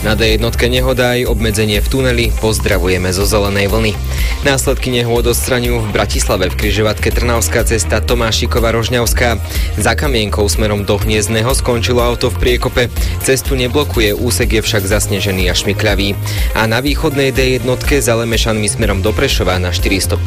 Na 0.04 0.12
D1 0.12 0.44
nehoda 0.68 1.16
aj 1.16 1.32
obmedzenie 1.32 1.80
v 1.80 1.88
tuneli 1.88 2.26
pozdravujeme 2.36 3.08
zo 3.08 3.24
zelenej 3.24 3.72
vlny. 3.72 3.96
Následky 4.44 4.92
nehôd 4.92 5.24
odstraňujú 5.24 5.80
v 5.80 5.92
Bratislave 5.96 6.52
v 6.52 6.60
križovatke 6.60 7.08
Trnavská 7.08 7.64
cesta 7.64 8.04
Tomášikova 8.04 8.68
Rožňavská. 8.76 9.40
Za 9.80 9.92
kamienkou 9.96 10.44
smerom 10.44 10.84
do 10.84 11.00
Hniezdneho 11.00 11.48
skončilo 11.56 12.04
auto 12.04 12.28
v 12.28 12.36
priekope. 12.36 12.92
Cestu 13.24 13.56
neblokuje, 13.56 14.12
úsek 14.12 14.60
je 14.60 14.60
však 14.60 14.84
zasnežený 14.84 15.48
a 15.48 15.56
šmikľavý. 15.56 16.12
A 16.52 16.68
na 16.68 16.84
východnej 16.84 17.32
D1 17.32 17.64
za 18.04 18.12
Lemešanmi 18.20 18.68
smerom 18.68 19.00
do 19.00 19.08
Prešova 19.16 19.56
na 19.56 19.72
415 19.72 20.20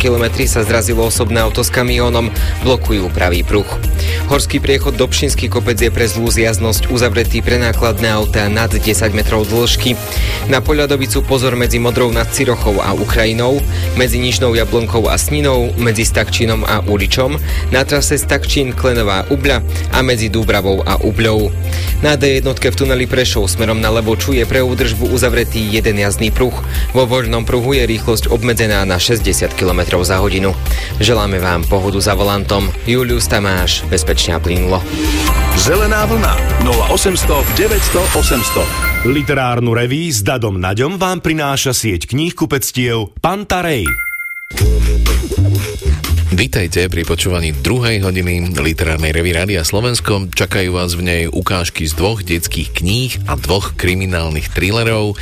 km 0.00 0.32
sa 0.48 0.64
zrazilo 0.64 1.04
osobné 1.04 1.44
auto 1.44 1.60
s 1.60 1.68
kamiónom, 1.68 2.32
blokujú 2.64 3.12
pravý 3.12 3.44
pruh. 3.44 3.68
Horský 4.32 4.64
priechod 4.64 4.96
do 4.96 5.04
Pšinský 5.04 5.52
kopec 5.52 5.76
je 5.76 5.92
pre 5.92 6.08
zlú 6.08 6.32
zjaznosť 6.32 6.88
uzavretý 6.88 7.44
pre 7.44 7.60
nákladné 7.60 8.08
autá 8.08 8.48
nad 8.48 8.72
10 8.72 9.09
metrov 9.12 9.46
dĺžky. 9.46 9.94
Na 10.50 10.58
Poľadovicu 10.58 11.22
pozor 11.26 11.54
medzi 11.54 11.78
Modrou 11.78 12.10
nad 12.10 12.26
Cirochou 12.30 12.80
a 12.82 12.96
Ukrajinou, 12.96 13.60
medzi 13.94 14.18
Nižnou 14.18 14.56
Jablonkou 14.56 15.06
a 15.10 15.18
Sninou, 15.20 15.70
medzi 15.76 16.06
Stakčinom 16.06 16.66
a 16.66 16.82
Uličom, 16.84 17.38
na 17.70 17.82
trase 17.86 18.16
Stakčín 18.16 18.74
Klenová 18.74 19.28
Ubľa 19.30 19.62
a 19.94 19.98
medzi 20.00 20.32
Dúbravou 20.32 20.82
a 20.86 20.98
Ubľou. 21.00 21.50
Na 22.00 22.16
D1 22.16 22.48
v 22.48 22.76
tuneli 22.76 23.04
Prešov 23.04 23.44
smerom 23.52 23.76
na 23.76 23.92
Leboču 23.92 24.32
je 24.32 24.48
pre 24.48 24.64
údržbu 24.64 25.12
uzavretý 25.12 25.60
jeden 25.68 26.00
jazdný 26.00 26.32
pruh. 26.32 26.56
Vo 26.96 27.04
voľnom 27.04 27.44
pruhu 27.44 27.76
je 27.76 27.84
rýchlosť 27.84 28.32
obmedzená 28.32 28.88
na 28.88 28.96
60 28.96 29.52
km 29.52 30.00
za 30.00 30.16
hodinu. 30.16 30.56
Želáme 30.96 31.36
vám 31.36 31.68
pohodu 31.68 32.00
za 32.00 32.16
volantom. 32.16 32.72
Julius 32.88 33.28
Tamáš, 33.28 33.84
bezpečne 33.92 34.36
a 34.36 34.40
plynulo. 34.40 34.80
Zelená 35.60 36.08
vlna 36.08 36.40
0800 36.64 37.44
900 37.60 38.00
800 38.16 38.99
Literárnu 39.00 39.72
reví 39.72 40.12
s 40.12 40.20
Dadom 40.20 40.60
Naďom 40.60 41.00
vám 41.00 41.24
prináša 41.24 41.72
sieť 41.72 42.04
kníh 42.04 42.36
kupectiev 42.36 43.16
Pantarej. 43.24 43.88
Vítajte 46.36 46.84
pri 46.92 47.08
počúvaní 47.08 47.56
druhej 47.56 48.04
hodiny 48.04 48.52
literárnej 48.60 49.16
revy 49.16 49.32
Rádia 49.32 49.64
Slovensko. 49.64 50.28
Čakajú 50.28 50.76
vás 50.76 51.00
v 51.00 51.08
nej 51.08 51.22
ukážky 51.32 51.88
z 51.88 51.96
dvoch 51.96 52.20
detských 52.20 52.76
kníh 52.76 53.12
a 53.24 53.40
dvoch 53.40 53.72
kriminálnych 53.80 54.52
thrillerov, 54.52 55.16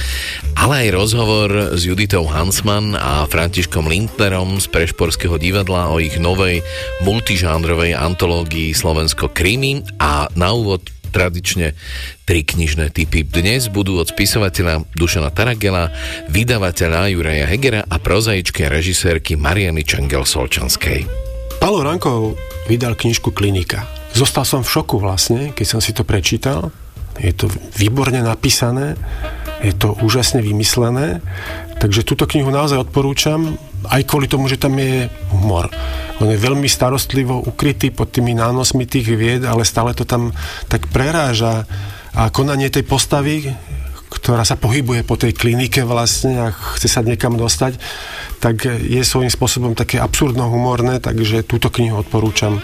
ale 0.59 0.91
aj 0.91 0.99
rozhovor 0.99 1.79
s 1.79 1.87
Juditou 1.87 2.27
Hansman 2.27 2.99
a 2.99 3.31
Františkom 3.31 3.87
Lindnerom 3.87 4.59
z 4.59 4.67
Prešporského 4.75 5.39
divadla 5.39 5.87
o 5.95 6.03
ich 6.03 6.19
novej 6.19 6.67
multižánrovej 7.07 7.95
antológii 7.95 8.75
Slovensko 8.75 9.31
krimi 9.31 9.87
a 10.03 10.27
na 10.35 10.51
úvod 10.51 10.98
tradične 11.09 11.75
tri 12.29 12.45
knižné 12.45 12.93
typy. 12.93 13.25
Dnes 13.25 13.73
budú 13.73 13.99
od 13.99 14.09
spisovateľa 14.13 14.85
Dušana 14.95 15.33
Taragela, 15.33 15.91
vydavateľa 16.29 17.11
Juraja 17.11 17.47
Hegera 17.49 17.83
a 17.89 17.97
prozaičkej 17.97 18.69
režisérky 18.69 19.35
Mariany 19.35 19.83
Čangel-Solčanskej. 19.83 21.09
Palo 21.59 21.83
Rankov 21.83 22.39
vydal 22.71 22.95
knižku 22.95 23.35
Klinika. 23.35 23.89
Zostal 24.15 24.47
som 24.47 24.63
v 24.63 24.71
šoku 24.71 25.03
vlastne, 25.03 25.51
keď 25.53 25.67
som 25.67 25.81
si 25.83 25.91
to 25.91 26.07
prečítal. 26.07 26.71
Je 27.19 27.35
to 27.35 27.51
výborne 27.75 28.23
napísané, 28.23 28.95
je 29.59 29.75
to 29.75 29.99
úžasne 29.99 30.39
vymyslené, 30.39 31.19
takže 31.79 32.07
túto 32.07 32.27
knihu 32.27 32.51
naozaj 32.51 32.91
odporúčam, 32.91 33.55
aj 33.87 34.03
kvôli 34.05 34.27
tomu, 34.27 34.51
že 34.51 34.59
tam 34.59 34.75
je 34.79 35.07
humor. 35.31 35.71
On 36.19 36.27
je 36.27 36.39
veľmi 36.39 36.67
starostlivo 36.67 37.39
ukrytý 37.47 37.95
pod 37.95 38.11
tými 38.11 38.35
nánosmi 38.35 38.85
tých 38.85 39.15
vied, 39.15 39.43
ale 39.47 39.63
stále 39.63 39.95
to 39.95 40.03
tam 40.03 40.35
tak 40.67 40.91
preráža 40.91 41.65
a 42.19 42.35
konanie 42.35 42.67
tej 42.67 42.83
postavy, 42.83 43.47
ktorá 44.09 44.43
sa 44.43 44.59
pohybuje 44.59 45.05
po 45.05 45.15
tej 45.21 45.37
klinike 45.37 45.85
vlastne 45.85 46.35
a 46.41 46.47
chce 46.51 46.89
sa 46.91 47.05
niekam 47.05 47.39
dostať, 47.39 47.79
tak 48.43 48.67
je 48.67 49.03
svojím 49.05 49.31
spôsobom 49.31 49.77
také 49.77 50.01
absurdno-humorné, 50.01 50.99
takže 50.99 51.45
túto 51.45 51.69
knihu 51.71 52.01
odporúčam 52.01 52.59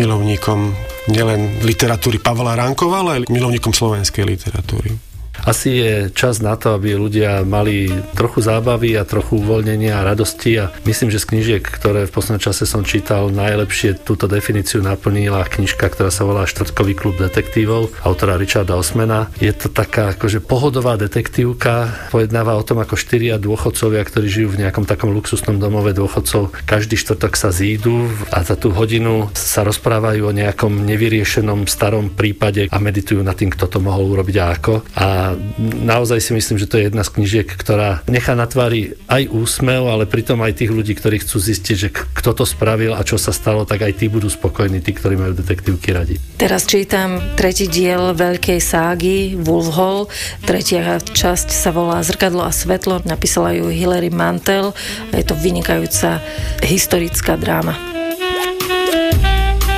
milovníkom 0.00 0.72
nielen 1.12 1.62
literatúry 1.62 2.18
Pavla 2.18 2.56
Ránkova, 2.56 3.04
ale 3.04 3.10
aj 3.22 3.30
milovníkom 3.30 3.74
slovenskej 3.76 4.24
literatúry. 4.24 5.11
Asi 5.42 5.82
je 5.82 5.92
čas 6.14 6.38
na 6.38 6.54
to, 6.54 6.78
aby 6.78 6.94
ľudia 6.94 7.42
mali 7.42 7.90
trochu 8.14 8.38
zábavy 8.46 8.94
a 8.94 9.02
trochu 9.02 9.42
uvoľnenia 9.42 9.98
a 9.98 10.06
radosti 10.06 10.54
a 10.62 10.70
myslím, 10.86 11.10
že 11.10 11.18
z 11.18 11.28
knižiek, 11.34 11.64
ktoré 11.66 12.06
v 12.06 12.14
poslednom 12.14 12.38
čase 12.38 12.62
som 12.62 12.86
čítal, 12.86 13.26
najlepšie 13.34 14.06
túto 14.06 14.30
definíciu 14.30 14.78
naplnila 14.86 15.42
knižka, 15.50 15.90
ktorá 15.90 16.14
sa 16.14 16.22
volá 16.22 16.46
Štvrtkový 16.46 16.94
klub 16.94 17.18
detektívov, 17.18 17.90
autora 18.06 18.38
Richarda 18.38 18.78
Osmana. 18.78 19.34
Je 19.42 19.50
to 19.50 19.66
taká 19.66 20.14
akože 20.14 20.38
pohodová 20.38 20.94
detektívka, 20.94 21.90
pojednáva 22.14 22.54
o 22.54 22.62
tom, 22.62 22.78
ako 22.78 22.94
štyria 22.94 23.34
dôchodcovia, 23.42 24.06
ktorí 24.06 24.26
žijú 24.30 24.48
v 24.54 24.60
nejakom 24.62 24.86
takom 24.86 25.10
luxusnom 25.10 25.58
domove 25.58 25.90
dôchodcov, 25.90 26.54
každý 26.64 26.94
štvrtok 26.94 27.34
sa 27.34 27.50
zídu 27.50 28.06
a 28.30 28.46
za 28.46 28.54
tú 28.54 28.70
hodinu 28.70 29.26
sa 29.34 29.66
rozprávajú 29.66 30.22
o 30.22 30.36
nejakom 30.36 30.86
nevyriešenom 30.86 31.66
starom 31.66 32.14
prípade 32.14 32.70
a 32.70 32.76
meditujú 32.78 33.26
nad 33.26 33.34
tým, 33.34 33.50
kto 33.50 33.66
to 33.66 33.78
mohol 33.82 34.14
urobiť 34.14 34.36
a 34.38 34.46
ako. 34.54 34.74
A 34.94 35.31
naozaj 35.64 36.20
si 36.20 36.32
myslím, 36.36 36.60
že 36.60 36.68
to 36.68 36.76
je 36.76 36.92
jedna 36.92 37.02
z 37.02 37.12
knižiek, 37.16 37.48
ktorá 37.48 38.04
nechá 38.06 38.36
na 38.36 38.44
tvári 38.44 38.98
aj 39.08 39.32
úsmev, 39.32 39.88
ale 39.88 40.04
pritom 40.04 40.38
aj 40.44 40.60
tých 40.60 40.70
ľudí, 40.70 40.92
ktorí 40.92 41.24
chcú 41.24 41.40
zistiť, 41.40 41.76
že 41.76 41.88
kto 41.90 42.36
to 42.36 42.44
spravil 42.44 42.92
a 42.92 43.06
čo 43.06 43.16
sa 43.16 43.32
stalo, 43.32 43.64
tak 43.64 43.82
aj 43.86 43.96
tí 43.96 44.12
budú 44.12 44.28
spokojní, 44.28 44.84
tí, 44.84 44.92
ktorí 44.92 45.16
majú 45.16 45.32
detektívky 45.32 45.96
radi. 45.96 46.20
Teraz 46.36 46.68
čítam 46.68 47.16
tretí 47.38 47.70
diel 47.70 48.12
veľkej 48.12 48.60
ságy 48.60 49.38
Wolf 49.40 49.72
Hall. 49.72 50.10
Tretia 50.44 50.98
časť 51.00 51.48
sa 51.48 51.70
volá 51.72 52.02
Zrkadlo 52.04 52.44
a 52.44 52.52
svetlo. 52.52 53.00
Napísala 53.06 53.54
ju 53.56 53.70
Hilary 53.70 54.10
Mantel 54.10 54.74
je 55.22 55.24
to 55.30 55.38
vynikajúca 55.38 56.18
historická 56.66 57.38
dráma. 57.38 58.01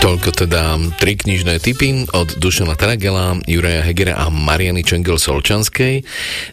Toľko 0.04 0.36
teda 0.36 0.76
tri 1.00 1.16
knižné 1.16 1.64
typy 1.64 2.04
od 2.12 2.36
Dušana 2.36 2.76
Taragela, 2.76 3.40
Juraja 3.48 3.80
Hegera 3.80 4.20
a 4.20 4.28
Mariany 4.28 4.84
Čengel 4.84 5.16
Solčanskej. 5.16 6.04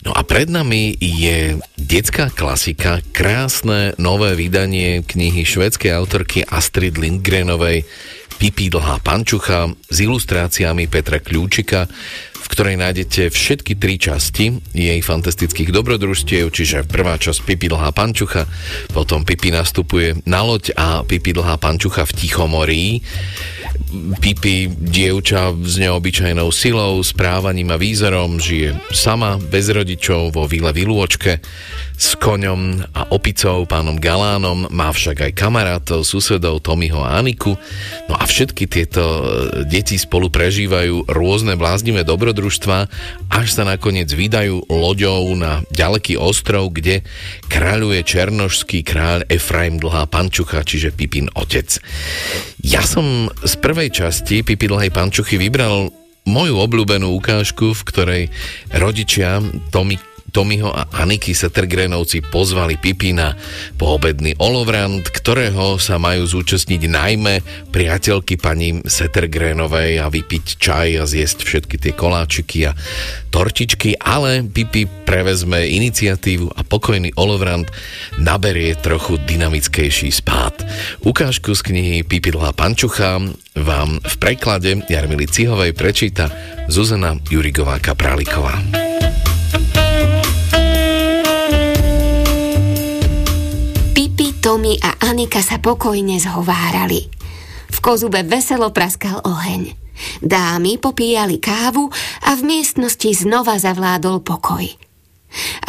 No 0.07 0.15
a 0.15 0.23
pred 0.23 0.47
nami 0.47 0.95
je 0.95 1.59
detská 1.75 2.31
klasika, 2.31 3.03
krásne 3.11 3.91
nové 3.99 4.39
vydanie 4.39 5.03
knihy 5.03 5.43
švedskej 5.43 5.91
autorky 5.91 6.47
Astrid 6.47 6.95
Lindgrenovej 6.95 7.83
Pipi 8.39 8.73
dlhá 8.73 9.03
pančucha 9.03 9.69
s 9.69 9.97
ilustráciami 10.01 10.89
Petra 10.89 11.21
Kľúčika 11.21 11.85
ktorej 12.51 12.75
nájdete 12.75 13.31
všetky 13.31 13.79
tri 13.79 13.95
časti 13.95 14.59
jej 14.75 14.99
fantastických 14.99 15.71
dobrodružstiev, 15.71 16.51
čiže 16.51 16.83
prvá 16.83 17.15
časť 17.15 17.47
Pipi 17.47 17.71
dlhá 17.71 17.95
pančucha, 17.95 18.43
potom 18.91 19.23
Pipi 19.23 19.55
nastupuje 19.55 20.19
na 20.27 20.43
loď 20.43 20.75
a 20.75 21.07
Pipi 21.07 21.31
dlhá 21.31 21.55
pančucha 21.55 22.03
v 22.03 22.11
Tichomorí. 22.11 22.83
Pipi, 24.19 24.67
dievča 24.67 25.55
s 25.63 25.79
neobyčajnou 25.79 26.51
silou, 26.51 26.99
správaním 27.03 27.71
a 27.71 27.79
výzorom, 27.79 28.39
žije 28.39 28.75
sama, 28.91 29.39
bez 29.39 29.71
rodičov, 29.71 30.35
vo 30.35 30.43
vile 30.43 30.75
Vilôčke 30.75 31.39
s 32.01 32.17
koňom 32.17 32.81
a 32.97 33.13
opicou, 33.13 33.69
pánom 33.69 33.93
Galánom, 34.01 34.65
má 34.73 34.89
však 34.89 35.29
aj 35.29 35.37
kamarátov, 35.37 36.01
susedov 36.01 36.65
Tomiho 36.65 36.97
a 36.97 37.21
Aniku. 37.21 37.53
No 38.09 38.17
a 38.17 38.25
všetky 38.25 38.65
tieto 38.65 39.03
e, 39.05 39.23
deti 39.69 40.01
spolu 40.01 40.33
prežívajú 40.33 41.05
rôzne 41.05 41.53
bláznivé 41.53 42.01
dobrodružstva, 42.01 42.40
až 43.29 43.47
sa 43.53 43.63
nakoniec 43.67 44.09
vydajú 44.09 44.65
loďou 44.71 45.37
na 45.37 45.61
ďaleký 45.69 46.17
ostrov, 46.17 46.73
kde 46.73 47.05
kráľuje 47.51 48.01
černošský 48.01 48.81
kráľ 48.81 49.29
Efraim 49.29 49.77
Dlhá 49.77 50.09
Pančucha, 50.09 50.65
čiže 50.65 50.95
Pipin 50.95 51.29
otec. 51.37 51.77
Ja 52.65 52.81
som 52.81 53.29
z 53.45 53.53
prvej 53.61 53.93
časti 53.93 54.41
Pipi 54.41 54.65
Dlhej 54.65 54.89
Pančuchy 54.89 55.37
vybral 55.37 55.93
moju 56.25 56.55
obľúbenú 56.61 57.17
ukážku, 57.17 57.73
v 57.73 57.85
ktorej 57.85 58.23
rodičia 58.69 59.41
Tomi 59.73 59.97
Tomiho 60.31 60.71
a 60.71 60.87
Aniky 61.03 61.35
Setergrenovci 61.35 62.23
pozvali 62.23 62.79
Pipina 62.79 63.35
po 63.75 63.99
obedný 63.99 64.31
olovrant, 64.39 65.03
ktorého 65.03 65.75
sa 65.75 65.99
majú 65.99 66.23
zúčastniť 66.23 66.81
najmä 66.87 67.33
priateľky 67.69 68.39
pani 68.39 68.79
Setergrenovej 68.79 69.99
a 69.99 70.07
vypiť 70.07 70.45
čaj 70.55 70.89
a 70.97 71.03
zjesť 71.03 71.43
všetky 71.43 71.75
tie 71.75 71.91
koláčiky 71.91 72.71
a 72.71 72.75
tortičky, 73.27 73.99
ale 73.99 74.47
Pipi 74.47 74.87
prevezme 74.87 75.67
iniciatívu 75.67 76.55
a 76.55 76.63
pokojný 76.63 77.11
olovrant 77.19 77.67
naberie 78.15 78.75
trochu 78.79 79.19
dynamickejší 79.19 80.09
spát. 80.15 80.55
Ukážku 81.03 81.51
z 81.51 81.61
knihy 81.67 81.97
Pipi 82.07 82.31
dlhá 82.31 82.55
pančucha 82.55 83.19
vám 83.59 83.99
v 83.99 84.15
preklade 84.15 84.79
Jarmily 84.87 85.27
Cihovej 85.27 85.75
prečíta 85.75 86.31
Zuzana 86.71 87.19
Jurigová 87.27 87.83
Kapráliková. 87.83 88.90
Tomi 94.41 94.73
a 94.81 94.97
Anika 95.05 95.37
sa 95.45 95.61
pokojne 95.61 96.17
zhovárali. 96.17 97.05
V 97.69 97.77
kozube 97.77 98.25
veselo 98.25 98.73
praskal 98.73 99.21
oheň. 99.21 99.77
Dámy 100.17 100.81
popíjali 100.81 101.37
kávu 101.37 101.93
a 102.25 102.33
v 102.33 102.41
miestnosti 102.49 103.05
znova 103.21 103.61
zavládol 103.61 104.25
pokoj. 104.25 104.65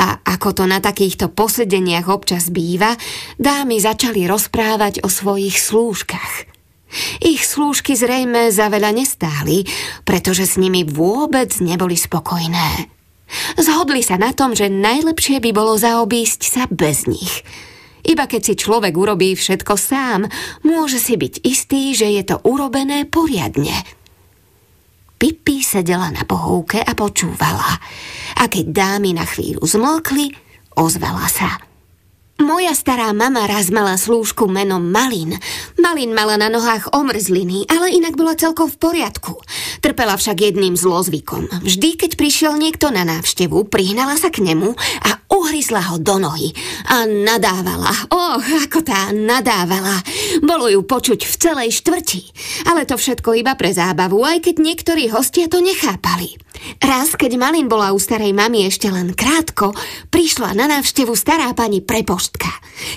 A 0.00 0.24
ako 0.24 0.56
to 0.56 0.64
na 0.64 0.80
takýchto 0.80 1.28
posedeniach 1.28 2.08
občas 2.08 2.48
býva, 2.48 2.96
dámy 3.36 3.76
začali 3.76 4.24
rozprávať 4.24 5.04
o 5.04 5.12
svojich 5.12 5.60
slúžkach. 5.60 6.48
Ich 7.20 7.44
slúžky 7.44 7.92
zrejme 7.92 8.48
za 8.48 8.72
veľa 8.72 8.96
nestáli, 8.96 9.68
pretože 10.08 10.48
s 10.48 10.56
nimi 10.56 10.80
vôbec 10.88 11.52
neboli 11.60 12.00
spokojné. 12.00 12.88
Zhodli 13.60 14.00
sa 14.00 14.16
na 14.16 14.32
tom, 14.32 14.56
že 14.56 14.72
najlepšie 14.72 15.44
by 15.44 15.50
bolo 15.52 15.76
zaobísť 15.76 16.40
sa 16.40 16.64
bez 16.72 17.04
nich– 17.04 17.44
iba 18.06 18.24
keď 18.26 18.42
si 18.42 18.54
človek 18.58 18.94
urobí 18.94 19.34
všetko 19.34 19.74
sám, 19.78 20.26
môže 20.66 20.98
si 20.98 21.14
byť 21.18 21.42
istý, 21.46 21.94
že 21.94 22.10
je 22.10 22.22
to 22.26 22.36
urobené 22.46 23.06
poriadne. 23.06 23.74
Pipi 25.22 25.62
sedela 25.62 26.10
na 26.10 26.26
pohovke 26.26 26.82
a 26.82 26.92
počúvala. 26.98 27.78
A 28.42 28.50
keď 28.50 28.74
dámy 28.74 29.14
na 29.14 29.22
chvíľu 29.22 29.62
zmlkli, 29.62 30.34
ozvala 30.74 31.30
sa. 31.30 31.62
Moja 32.42 32.74
stará 32.74 33.14
mama 33.14 33.46
raz 33.46 33.70
mala 33.70 33.94
slúžku 33.94 34.50
menom 34.50 34.82
Malin. 34.82 35.38
Malin 35.78 36.10
mala 36.10 36.34
na 36.34 36.50
nohách 36.50 36.90
omrzliny, 36.90 37.70
ale 37.70 37.94
inak 37.94 38.18
bola 38.18 38.34
celkom 38.34 38.66
v 38.66 38.82
poriadku. 38.82 39.38
Trpela 39.78 40.18
však 40.18 40.50
jedným 40.50 40.74
zlozvykom. 40.74 41.46
Vždy, 41.62 41.94
keď 41.94 42.18
prišiel 42.18 42.58
niekto 42.58 42.90
na 42.90 43.06
návštevu, 43.06 43.70
prihnala 43.70 44.18
sa 44.18 44.34
k 44.34 44.42
nemu 44.42 44.74
a 45.06 45.21
uhryzla 45.32 45.80
ho 45.92 45.96
do 45.96 46.20
nohy. 46.20 46.52
A 46.92 47.08
nadávala. 47.08 47.92
Och, 48.12 48.44
ako 48.68 48.84
tá 48.84 49.10
nadávala. 49.10 50.04
Bolo 50.44 50.68
ju 50.68 50.84
počuť 50.84 51.24
v 51.24 51.34
celej 51.40 51.80
štvrti. 51.80 52.22
Ale 52.68 52.84
to 52.84 53.00
všetko 53.00 53.32
iba 53.40 53.56
pre 53.56 53.72
zábavu, 53.72 54.20
aj 54.20 54.44
keď 54.44 54.54
niektorí 54.60 55.08
hostia 55.08 55.48
to 55.48 55.64
nechápali. 55.64 56.36
Raz, 56.78 57.14
keď 57.14 57.38
Malin 57.38 57.66
bola 57.66 57.90
u 57.94 57.98
starej 57.98 58.34
mamy 58.34 58.66
ešte 58.68 58.86
len 58.86 59.16
krátko, 59.16 59.74
prišla 60.12 60.54
na 60.54 60.68
návštevu 60.70 61.14
stará 61.16 61.50
pani 61.56 61.82
prepoštka. 61.82 62.48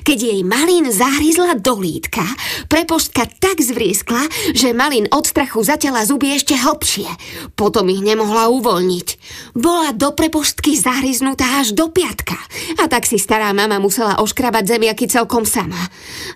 Keď 0.02 0.18
jej 0.18 0.42
Malin 0.42 0.90
zahryzla 0.90 1.58
do 1.62 1.78
lítka, 1.78 2.26
prepoštka 2.66 3.30
tak 3.38 3.62
zvrieskla, 3.62 4.26
že 4.54 4.76
Malin 4.76 5.06
od 5.14 5.26
strachu 5.26 5.62
zaťala 5.62 6.06
zuby 6.06 6.34
ešte 6.34 6.58
hlbšie. 6.58 7.10
Potom 7.54 7.90
ich 7.90 8.02
nemohla 8.02 8.50
uvoľniť. 8.50 9.08
Bola 9.54 9.94
do 9.94 10.14
prepoštky 10.14 10.74
zahryznutá 10.78 11.62
až 11.62 11.78
do 11.78 11.90
piatka. 11.90 12.25
A 12.82 12.90
tak 12.90 13.06
si 13.06 13.22
stará 13.22 13.54
mama 13.54 13.78
musela 13.78 14.18
oškrabať 14.18 14.78
zemiaky 14.78 15.06
celkom 15.06 15.46
sama. 15.46 15.78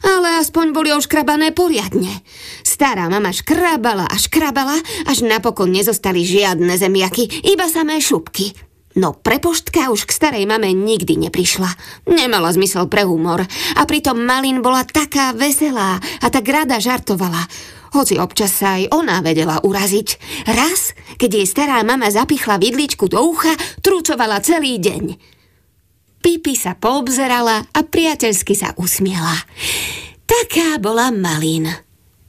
Ale 0.06 0.38
aspoň 0.44 0.76
boli 0.76 0.90
oškrabané 0.94 1.56
poriadne. 1.56 2.22
Stará 2.62 3.10
mama 3.10 3.34
škrabala 3.34 4.06
a 4.06 4.16
škrabala, 4.20 4.78
až 5.10 5.26
napokon 5.26 5.74
nezostali 5.74 6.22
žiadne 6.22 6.78
zemiaky 6.78 7.50
iba 7.50 7.66
samé 7.66 7.98
šupky. 7.98 8.54
No 8.98 9.14
prepoštka 9.14 9.94
už 9.94 10.10
k 10.10 10.12
starej 10.12 10.44
mame 10.50 10.74
nikdy 10.74 11.16
neprišla. 11.16 11.70
Nemala 12.10 12.50
zmysel 12.50 12.90
pre 12.90 13.06
humor. 13.06 13.46
A 13.78 13.82
pritom 13.86 14.18
Malin 14.18 14.66
bola 14.66 14.82
taká 14.82 15.32
veselá 15.38 16.02
a 16.02 16.28
tak 16.28 16.50
rada 16.50 16.82
žartovala. 16.82 17.46
Hoci 17.94 18.22
občas 18.22 18.54
sa 18.54 18.78
aj 18.78 18.90
ona 18.94 19.22
vedela 19.22 19.62
uraziť. 19.62 20.08
Raz, 20.50 20.94
keď 21.18 21.42
jej 21.42 21.48
stará 21.50 21.82
mama 21.82 22.10
zapichla 22.10 22.62
vidličku 22.62 23.10
do 23.10 23.18
ucha, 23.22 23.54
trúcovala 23.82 24.42
celý 24.42 24.78
deň. 24.78 25.39
Pipi 26.20 26.54
sa 26.56 26.76
poobzerala 26.76 27.72
a 27.72 27.80
priateľsky 27.84 28.54
sa 28.54 28.76
usmiela. 28.76 29.36
Taká 30.28 30.78
bola 30.78 31.10
Malin. 31.16 31.66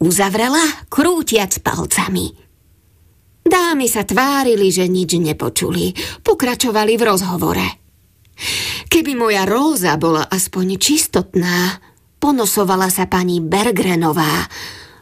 Uzavrela, 0.00 0.62
krútiac 0.88 1.60
palcami. 1.60 2.32
Dámy 3.44 3.90
sa 3.90 4.06
tvárili, 4.06 4.70
že 4.70 4.86
nič 4.86 5.18
nepočuli. 5.18 5.92
Pokračovali 6.22 6.94
v 6.94 7.02
rozhovore. 7.02 7.68
Keby 8.88 9.12
moja 9.18 9.44
róza 9.44 9.98
bola 10.00 10.24
aspoň 10.24 10.80
čistotná, 10.80 11.82
ponosovala 12.22 12.88
sa 12.88 13.10
pani 13.10 13.42
Bergrenová. 13.42 14.48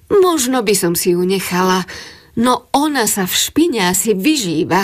Možno 0.08 0.64
by 0.64 0.74
som 0.74 0.92
si 0.96 1.12
ju 1.12 1.22
nechala, 1.22 1.84
no 2.40 2.72
ona 2.72 3.04
sa 3.04 3.28
v 3.28 3.34
špine 3.36 3.92
asi 3.92 4.16
vyžíva. 4.16 4.82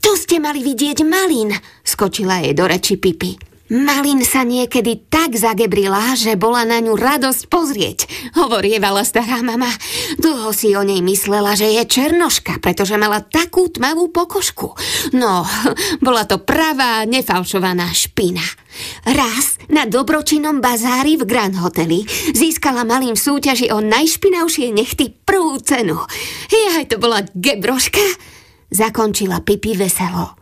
Tu 0.00 0.10
ste 0.20 0.36
mali 0.40 0.60
vidieť 0.60 1.00
Malin, 1.08 1.52
skočila 1.80 2.44
jej 2.44 2.52
do 2.52 2.64
reči 2.68 3.00
Pipi. 3.00 3.54
Malin 3.72 4.20
sa 4.20 4.44
niekedy 4.44 5.08
tak 5.08 5.40
zagebrila, 5.40 6.12
že 6.20 6.36
bola 6.36 6.68
na 6.68 6.84
ňu 6.84 7.00
radosť 7.00 7.48
pozrieť, 7.48 8.04
hovorievala 8.36 9.00
stará 9.08 9.40
mama. 9.40 9.72
Dlho 10.20 10.52
si 10.52 10.76
o 10.76 10.84
nej 10.84 11.00
myslela, 11.00 11.56
že 11.56 11.72
je 11.72 11.80
černoška, 11.88 12.60
pretože 12.60 13.00
mala 13.00 13.24
takú 13.24 13.72
tmavú 13.72 14.12
pokožku. 14.12 14.76
No, 15.16 15.48
bola 16.06 16.28
to 16.28 16.44
pravá, 16.44 17.08
nefalšovaná 17.08 17.88
špina. 17.88 18.44
Raz 19.08 19.56
na 19.72 19.88
dobročinnom 19.88 20.60
bazári 20.60 21.16
v 21.16 21.24
Grand 21.24 21.56
Hoteli 21.56 22.04
získala 22.36 22.84
malým 22.84 23.16
v 23.16 23.24
súťaži 23.24 23.72
o 23.72 23.80
najšpinavšie 23.80 24.76
nechty 24.76 25.08
prvú 25.24 25.56
cenu. 25.64 26.04
Jaj, 26.52 26.92
to 26.92 27.00
bola 27.00 27.24
gebroška, 27.32 28.04
zakončila 28.70 29.40
Pipi 29.42 29.76
veselo. 29.76 30.38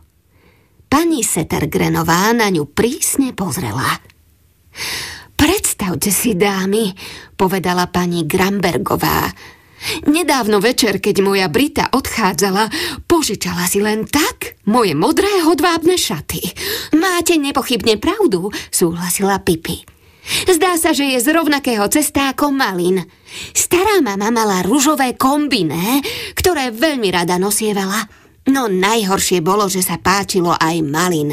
Pani 0.87 1.25
Setergrenová 1.25 2.29
na 2.37 2.53
ňu 2.53 2.69
prísne 2.69 3.33
pozrela. 3.33 3.97
Predstavte 5.33 6.13
si, 6.13 6.37
dámy, 6.37 6.93
povedala 7.35 7.89
pani 7.89 8.23
Grambergová. 8.23 9.27
Nedávno 10.07 10.63
večer, 10.63 11.03
keď 11.03 11.19
moja 11.19 11.47
Brita 11.51 11.91
odchádzala, 11.91 12.71
požičala 13.03 13.67
si 13.67 13.83
len 13.83 14.07
tak 14.07 14.55
moje 14.63 14.95
modré 14.95 15.43
hodvábne 15.43 15.99
šaty. 15.99 16.39
Máte 16.95 17.35
nepochybne 17.35 17.99
pravdu, 17.99 18.47
súhlasila 18.71 19.43
Pipi. 19.43 19.92
Zdá 20.23 20.79
sa, 20.79 20.95
že 20.95 21.15
je 21.15 21.19
z 21.19 21.27
rovnakého 21.35 21.83
cesta 21.91 22.31
ako 22.31 22.55
Malin. 22.55 23.03
Stará 23.51 23.99
mama 23.99 24.31
mala 24.31 24.63
ružové 24.63 25.19
kombiné, 25.19 25.99
ktoré 26.37 26.71
veľmi 26.71 27.11
rada 27.11 27.35
nosievala. 27.35 28.07
No 28.43 28.67
najhoršie 28.67 29.39
bolo, 29.39 29.71
že 29.71 29.79
sa 29.79 29.95
páčilo 29.95 30.51
aj 30.51 30.83
Malin. 30.83 31.31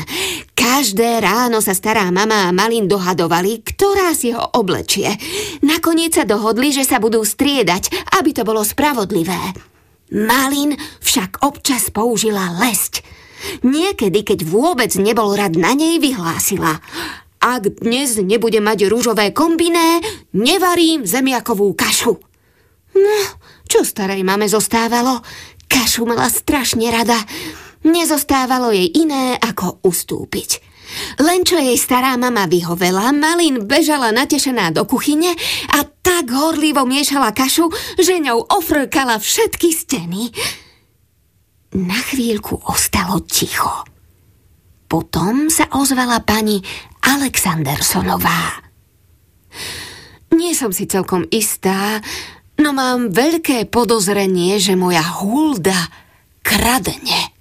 Každé 0.54 1.18
ráno 1.18 1.58
sa 1.58 1.74
stará 1.74 2.06
mama 2.14 2.46
a 2.46 2.54
Malin 2.54 2.86
dohadovali, 2.86 3.66
ktorá 3.66 4.14
si 4.14 4.30
ho 4.30 4.42
oblečie. 4.54 5.18
Nakoniec 5.66 6.14
sa 6.14 6.22
dohodli, 6.22 6.70
že 6.70 6.86
sa 6.86 7.02
budú 7.02 7.26
striedať, 7.26 8.14
aby 8.14 8.30
to 8.30 8.46
bolo 8.46 8.62
spravodlivé. 8.62 9.38
Malin 10.14 10.78
však 11.02 11.42
občas 11.42 11.90
použila 11.90 12.54
lesť. 12.62 13.02
Niekedy, 13.66 14.22
keď 14.22 14.46
vôbec 14.46 14.94
nebol 14.94 15.34
rad 15.34 15.58
na 15.58 15.74
nej, 15.74 15.98
vyhlásila. 15.98 16.78
Ak 17.40 17.64
dnes 17.80 18.20
nebude 18.20 18.60
mať 18.60 18.84
rúžové 18.92 19.32
kombiné, 19.32 20.04
nevarím 20.36 21.08
zemiakovú 21.08 21.72
kašu. 21.72 22.20
No, 22.92 23.20
čo 23.64 23.80
starej 23.80 24.20
mame 24.20 24.44
zostávalo? 24.44 25.24
Kašu 25.64 26.04
mala 26.04 26.28
strašne 26.28 26.92
rada. 26.92 27.16
Nezostávalo 27.80 28.76
jej 28.76 28.92
iné, 28.92 29.40
ako 29.40 29.80
ustúpiť. 29.80 30.60
Len 31.16 31.40
čo 31.48 31.56
jej 31.56 31.80
stará 31.80 32.18
mama 32.20 32.44
vyhovela, 32.44 33.08
Malin 33.14 33.64
bežala 33.64 34.12
natešená 34.12 34.76
do 34.76 34.84
kuchyne 34.84 35.32
a 35.72 35.86
tak 35.86 36.28
horlivo 36.28 36.84
miešala 36.84 37.32
kašu, 37.32 37.72
že 37.96 38.20
ňou 38.20 38.52
ofrkala 38.52 39.16
všetky 39.16 39.72
steny. 39.72 40.28
Na 41.78 41.96
chvíľku 41.96 42.58
ostalo 42.68 43.22
ticho. 43.24 43.86
Potom 44.90 45.46
sa 45.46 45.70
ozvala 45.70 46.20
pani 46.26 46.58
Alexandersonová. 47.04 48.64
Nie 50.30 50.54
som 50.54 50.70
si 50.70 50.86
celkom 50.86 51.26
istá, 51.32 52.00
No 52.60 52.76
mám 52.76 53.08
veľké 53.08 53.72
podozrenie, 53.72 54.60
že 54.60 54.76
moja 54.76 55.00
hulda 55.00 55.88
kradne. 56.44 57.32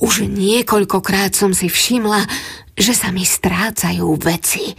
Už 0.00 0.24
niekoľkokrát 0.24 1.36
som 1.36 1.52
si 1.52 1.68
všimla, 1.68 2.24
že 2.72 2.96
sa 2.96 3.12
mi 3.12 3.20
strácajú 3.20 4.08
veci. 4.16 4.72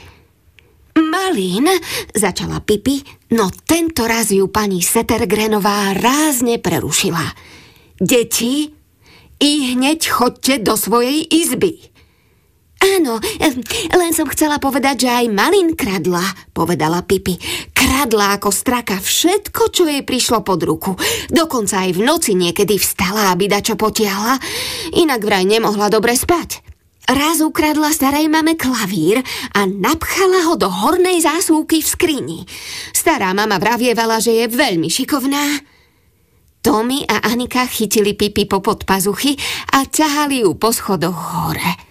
Malín, 0.97 1.69
začala 2.09 2.65
Pipi, 2.65 3.05
no 3.37 3.53
tento 3.53 4.09
raz 4.09 4.33
ju 4.33 4.49
pani 4.49 4.81
Setergrenová 4.81 5.93
rázne 5.93 6.57
prerušila. 6.57 7.37
Deti, 8.01 8.73
i 9.37 9.51
hneď 9.77 10.09
chodte 10.09 10.57
do 10.57 10.73
svojej 10.73 11.21
izby. 11.21 11.90
Áno, 12.81 13.21
len 13.93 14.11
som 14.11 14.25
chcela 14.33 14.57
povedať, 14.57 15.05
že 15.05 15.09
aj 15.13 15.29
Malin 15.29 15.77
kradla, 15.77 16.25
povedala 16.49 17.05
Pipi. 17.05 17.37
Kradla 17.77 18.41
ako 18.41 18.49
straka 18.49 18.97
všetko, 18.97 19.69
čo 19.69 19.85
jej 19.85 20.01
prišlo 20.01 20.41
pod 20.41 20.65
ruku. 20.65 20.97
Dokonca 21.29 21.85
aj 21.85 21.93
v 21.93 22.01
noci 22.01 22.33
niekedy 22.33 22.81
vstala, 22.81 23.29
aby 23.37 23.45
dačo 23.45 23.77
potiahla. 23.77 24.41
Inak 24.97 25.21
vraj 25.21 25.45
nemohla 25.45 25.93
dobre 25.93 26.17
spať. 26.17 26.65
Raz 27.05 27.37
ukradla 27.45 27.93
starej 27.93 28.25
mame 28.33 28.57
klavír 28.57 29.21
a 29.53 29.69
napchala 29.69 30.49
ho 30.49 30.57
do 30.57 30.69
hornej 30.69 31.21
zásuvky 31.21 31.85
v 31.85 31.87
skrini. 31.87 32.39
Stará 32.97 33.29
mama 33.37 33.61
vravievala, 33.61 34.17
že 34.17 34.41
je 34.41 34.45
veľmi 34.49 34.89
šikovná. 34.89 35.61
Tommy 36.61 37.05
a 37.05 37.29
Anika 37.29 37.65
chytili 37.65 38.17
Pipi 38.17 38.49
po 38.49 38.61
podpazuchy 38.61 39.37
a 39.73 39.85
ťahali 39.85 40.45
ju 40.45 40.57
po 40.57 40.73
schodoch 40.73 41.17
hore. 41.17 41.90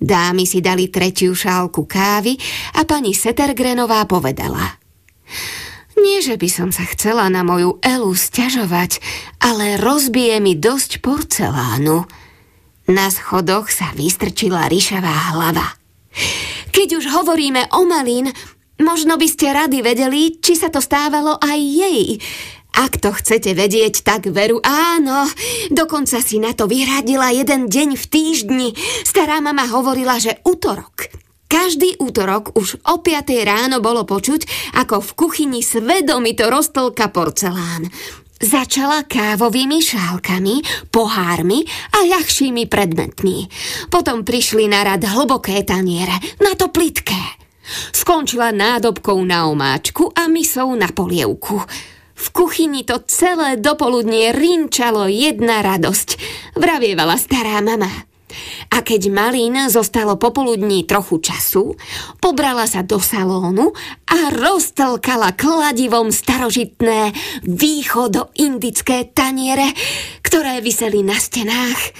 Dámy 0.00 0.44
si 0.44 0.58
dali 0.60 0.90
tretiu 0.90 1.32
šálku 1.32 1.86
kávy 1.86 2.34
a 2.76 2.84
pani 2.84 3.14
Setergrenová 3.14 4.04
povedala. 4.10 4.78
Nie, 5.94 6.20
že 6.20 6.34
by 6.34 6.48
som 6.50 6.68
sa 6.74 6.84
chcela 6.90 7.30
na 7.30 7.46
moju 7.46 7.78
Elu 7.80 8.12
stiažovať, 8.12 8.98
ale 9.40 9.78
rozbije 9.78 10.42
mi 10.42 10.58
dosť 10.58 10.98
porcelánu. 11.00 12.04
Na 12.90 13.08
schodoch 13.08 13.72
sa 13.72 13.94
vystrčila 13.96 14.68
ryšavá 14.68 15.32
hlava. 15.32 15.64
Keď 16.74 16.88
už 17.00 17.04
hovoríme 17.14 17.72
o 17.72 17.86
Malín, 17.88 18.28
možno 18.82 19.16
by 19.16 19.26
ste 19.30 19.54
rady 19.54 19.80
vedeli, 19.80 20.36
či 20.42 20.58
sa 20.58 20.68
to 20.68 20.82
stávalo 20.82 21.38
aj 21.40 21.58
jej. 21.58 22.18
Ak 22.74 22.98
to 22.98 23.14
chcete 23.14 23.54
vedieť, 23.54 24.02
tak 24.02 24.26
veru 24.34 24.58
áno. 24.66 25.30
Dokonca 25.70 26.18
si 26.18 26.42
na 26.42 26.50
to 26.58 26.66
vyhradila 26.66 27.30
jeden 27.30 27.70
deň 27.70 27.94
v 27.94 28.04
týždni. 28.10 28.68
Stará 29.06 29.38
mama 29.38 29.70
hovorila, 29.70 30.18
že 30.18 30.42
útorok. 30.42 31.06
Každý 31.46 32.02
útorok 32.02 32.58
už 32.58 32.82
o 32.82 32.98
5 32.98 33.30
ráno 33.46 33.78
bolo 33.78 34.02
počuť, 34.02 34.74
ako 34.74 34.98
v 34.98 35.10
kuchyni 35.14 35.62
svedomito 35.62 36.50
roztlka 36.50 37.14
porcelán. 37.14 37.86
Začala 38.42 39.06
kávovými 39.06 39.78
šálkami, 39.78 40.90
pohármi 40.90 41.62
a 41.94 42.02
ľahšími 42.10 42.66
predmetmi. 42.66 43.46
Potom 43.86 44.26
prišli 44.26 44.66
na 44.66 44.82
rad 44.82 45.06
hlboké 45.06 45.62
taniere, 45.62 46.18
na 46.42 46.58
to 46.58 46.74
plitké. 46.74 47.38
Skončila 47.94 48.50
nádobkou 48.50 49.16
na 49.22 49.46
omáčku 49.46 50.10
a 50.10 50.26
misou 50.26 50.74
na 50.74 50.90
polievku. 50.90 51.62
V 52.14 52.26
kuchyni 52.30 52.86
to 52.86 53.02
celé 53.10 53.58
dopoludnie 53.58 54.30
rinčalo 54.30 55.10
jedna 55.10 55.66
radosť, 55.66 56.08
vravievala 56.54 57.18
stará 57.18 57.58
mama. 57.58 57.90
A 58.74 58.82
keď 58.82 59.14
Malín 59.14 59.54
zostalo 59.70 60.18
popoludní 60.18 60.82
trochu 60.82 61.22
času, 61.22 61.78
pobrala 62.18 62.66
sa 62.66 62.82
do 62.82 62.98
salónu 62.98 63.70
a 64.10 64.34
roztelkala 64.34 65.38
kladivom 65.38 66.10
starožitné 66.10 67.14
východo-indické 67.46 69.06
taniere, 69.14 69.70
ktoré 70.26 70.58
vyseli 70.58 71.06
na 71.06 71.14
stenách. 71.14 71.94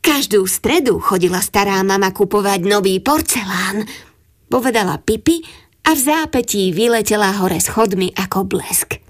Každú 0.00 0.44
stredu 0.48 1.00
chodila 1.00 1.40
stará 1.40 1.80
mama 1.84 2.12
kupovať 2.12 2.60
nový 2.64 3.00
porcelán, 3.00 3.84
povedala 4.48 5.00
Pipi 5.00 5.40
a 5.84 5.96
v 5.96 6.00
zápetí 6.00 6.72
vyletela 6.76 7.40
hore 7.40 7.60
schodmi 7.60 8.12
ako 8.16 8.44
blesk. 8.44 9.09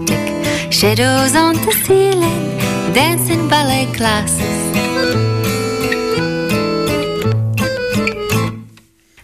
Shadows 0.71 1.35
on 1.35 1.55
the 1.55 1.73
ceiling, 1.85 2.57
dancing 2.93 3.49
ballet 3.49 3.87
classes. 3.93 4.41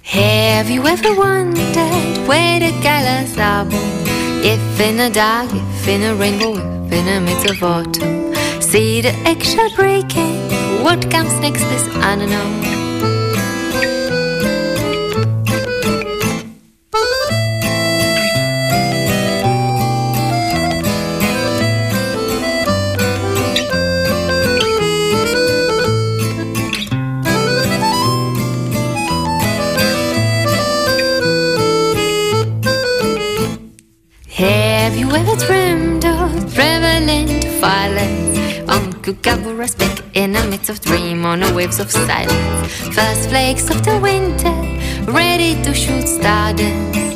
Have 0.04 0.70
you 0.70 0.86
ever 0.86 1.16
wondered 1.16 2.28
where 2.28 2.60
the 2.60 2.72
colors 2.84 3.38
are 3.38 3.64
born? 3.64 3.82
If 4.44 4.80
in 4.82 4.98
the 4.98 5.10
dark, 5.10 5.50
if 5.54 5.88
in 5.88 6.04
a 6.04 6.16
rainbow, 6.16 6.58
if 6.86 6.92
in 6.92 7.06
the 7.06 7.22
midst 7.22 7.50
of 7.50 7.64
autumn. 7.64 8.36
See 8.62 9.00
the 9.00 9.14
eggshell 9.26 9.74
breaking, 9.74 10.84
What 10.84 11.10
comes 11.10 11.34
next 11.40 11.64
is 11.64 11.88
unknown. 11.96 12.87
Waves 41.68 41.80
of 41.80 41.92
silence. 41.92 42.96
First 42.96 43.30
flakes 43.30 43.70
of 43.70 43.84
the 43.84 44.00
winter, 44.00 44.56
ready 45.12 45.62
to 45.64 45.74
shoot 45.74 46.08
stardust. 46.08 47.07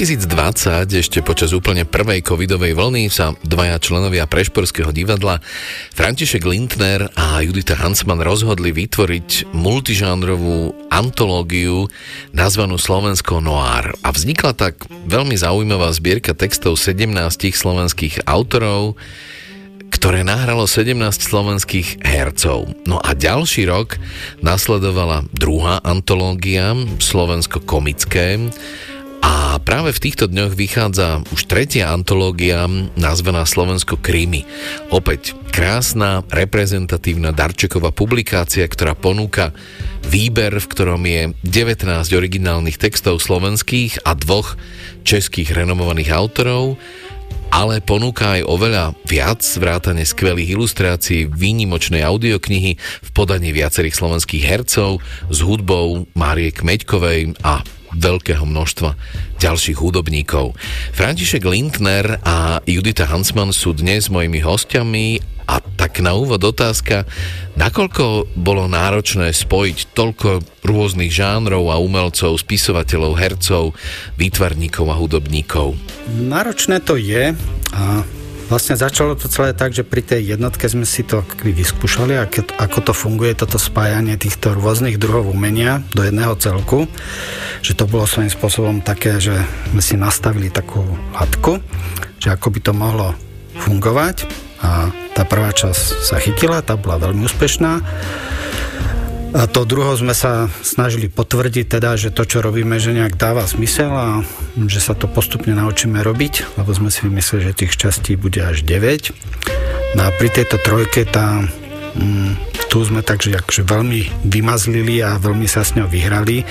2020, 0.00 0.96
ešte 0.96 1.20
počas 1.20 1.52
úplne 1.52 1.84
prvej 1.84 2.24
covidovej 2.24 2.72
vlny, 2.72 3.12
sa 3.12 3.36
dvaja 3.44 3.76
členovia 3.76 4.24
Prešporského 4.24 4.96
divadla, 4.96 5.44
František 5.92 6.40
Lindner 6.40 7.12
a 7.12 7.44
Judita 7.44 7.76
Hansman 7.76 8.24
rozhodli 8.24 8.72
vytvoriť 8.72 9.52
multižánrovú 9.52 10.88
antológiu 10.88 11.92
nazvanú 12.32 12.80
Slovensko 12.80 13.44
Noir. 13.44 13.92
A 14.00 14.08
vznikla 14.08 14.56
tak 14.56 14.88
veľmi 14.88 15.36
zaujímavá 15.36 15.92
zbierka 15.92 16.32
textov 16.32 16.80
17 16.80 17.12
slovenských 17.52 18.24
autorov, 18.24 18.96
ktoré 19.92 20.24
nahralo 20.24 20.64
17 20.64 20.96
slovenských 21.12 22.00
hercov. 22.00 22.72
No 22.88 23.04
a 23.04 23.12
ďalší 23.12 23.68
rok 23.68 24.00
nasledovala 24.40 25.28
druhá 25.36 25.76
antológia 25.84 26.72
Slovensko-komické, 26.96 28.48
a 29.50 29.58
práve 29.58 29.90
v 29.90 29.98
týchto 29.98 30.30
dňoch 30.30 30.54
vychádza 30.54 31.26
už 31.34 31.50
tretia 31.50 31.90
antológia 31.90 32.70
nazvaná 32.94 33.42
Slovensko 33.42 33.98
Krímy. 33.98 34.46
Opäť 34.94 35.34
krásna, 35.50 36.22
reprezentatívna 36.30 37.34
darčeková 37.34 37.90
publikácia, 37.90 38.62
ktorá 38.70 38.94
ponúka 38.94 39.50
výber, 40.06 40.54
v 40.54 40.70
ktorom 40.70 41.02
je 41.02 41.34
19 41.42 41.82
originálnych 42.14 42.78
textov 42.78 43.18
slovenských 43.18 44.06
a 44.06 44.14
dvoch 44.14 44.54
českých 45.02 45.50
renomovaných 45.50 46.14
autorov, 46.14 46.78
ale 47.50 47.82
ponúka 47.82 48.38
aj 48.38 48.46
oveľa 48.46 48.94
viac 49.10 49.42
vrátane 49.42 50.06
skvelých 50.06 50.54
ilustrácií, 50.54 51.26
výnimočnej 51.26 52.06
audioknihy 52.06 52.78
v 52.78 53.10
podaní 53.10 53.50
viacerých 53.50 53.98
slovenských 53.98 54.46
hercov 54.46 55.02
s 55.26 55.38
hudbou 55.42 56.06
Márie 56.14 56.54
Kmeďkovej 56.54 57.34
a 57.42 57.66
veľkého 57.96 58.44
množstva 58.46 58.94
ďalších 59.42 59.78
hudobníkov. 59.78 60.54
František 60.94 61.42
Lindner 61.46 62.20
a 62.22 62.60
Judita 62.68 63.08
Hansman 63.08 63.50
sú 63.50 63.74
dnes 63.74 64.12
mojimi 64.12 64.42
hostiami 64.42 65.18
a 65.50 65.58
tak 65.58 65.98
na 65.98 66.14
úvod 66.14 66.38
otázka, 66.46 67.10
nakoľko 67.58 68.30
bolo 68.38 68.70
náročné 68.70 69.34
spojiť 69.34 69.90
toľko 69.98 70.46
rôznych 70.62 71.10
žánrov 71.10 71.74
a 71.74 71.82
umelcov, 71.82 72.38
spisovateľov, 72.38 73.18
hercov, 73.18 73.74
výtvarníkov 74.14 74.86
a 74.86 74.94
hudobníkov? 74.94 75.74
Náročné 76.14 76.78
to 76.86 76.94
je 76.94 77.34
a 77.74 77.82
Vlastne 78.50 78.74
začalo 78.74 79.14
to 79.14 79.30
celé 79.30 79.54
tak, 79.54 79.70
že 79.70 79.86
pri 79.86 80.02
tej 80.02 80.34
jednotke 80.34 80.66
sme 80.66 80.82
si 80.82 81.06
to 81.06 81.22
vyskúšali, 81.38 82.18
ako 82.58 82.78
to 82.82 82.90
funguje, 82.90 83.38
toto 83.38 83.62
spájanie 83.62 84.18
týchto 84.18 84.58
rôznych 84.58 84.98
druhov 84.98 85.30
umenia 85.30 85.86
do 85.94 86.02
jedného 86.02 86.34
celku. 86.34 86.90
Že 87.62 87.72
to 87.78 87.84
bolo 87.86 88.10
svojím 88.10 88.34
spôsobom 88.34 88.82
také, 88.82 89.22
že 89.22 89.38
sme 89.70 89.78
si 89.78 89.94
nastavili 89.94 90.50
takú 90.50 90.82
latku, 91.14 91.62
že 92.18 92.34
ako 92.34 92.50
by 92.50 92.58
to 92.58 92.72
mohlo 92.74 93.14
fungovať. 93.54 94.26
A 94.66 94.90
tá 95.14 95.22
prvá 95.22 95.54
časť 95.54 96.02
sa 96.02 96.18
chytila, 96.18 96.58
tá 96.66 96.74
bola 96.74 96.98
veľmi 96.98 97.22
úspešná. 97.30 97.78
A 99.30 99.46
to 99.46 99.62
druho 99.62 99.94
sme 99.94 100.10
sa 100.10 100.50
snažili 100.66 101.06
potvrdiť 101.06 101.78
teda, 101.78 101.94
že 101.94 102.10
to, 102.10 102.26
čo 102.26 102.42
robíme, 102.42 102.82
že 102.82 102.90
nejak 102.90 103.14
dáva 103.14 103.46
zmysel 103.46 103.94
a 103.94 104.26
že 104.66 104.82
sa 104.82 104.98
to 104.98 105.06
postupne 105.06 105.54
naučíme 105.54 106.02
robiť, 106.02 106.58
lebo 106.58 106.74
sme 106.74 106.90
si 106.90 107.06
vymysleli, 107.06 107.46
že 107.46 107.58
tých 107.62 107.78
častí 107.78 108.18
bude 108.18 108.42
až 108.42 108.66
9. 108.66 109.94
No 109.94 110.00
a 110.02 110.10
pri 110.18 110.34
tejto 110.34 110.58
trojke 110.58 111.06
tá, 111.06 111.46
mm, 111.94 112.66
tu 112.66 112.82
sme 112.82 113.06
takže 113.06 113.38
akože 113.38 113.62
veľmi 113.62 114.26
vymazlili 114.26 114.98
a 114.98 115.22
veľmi 115.22 115.46
sa 115.46 115.62
s 115.62 115.78
ňou 115.78 115.86
vyhrali. 115.86 116.42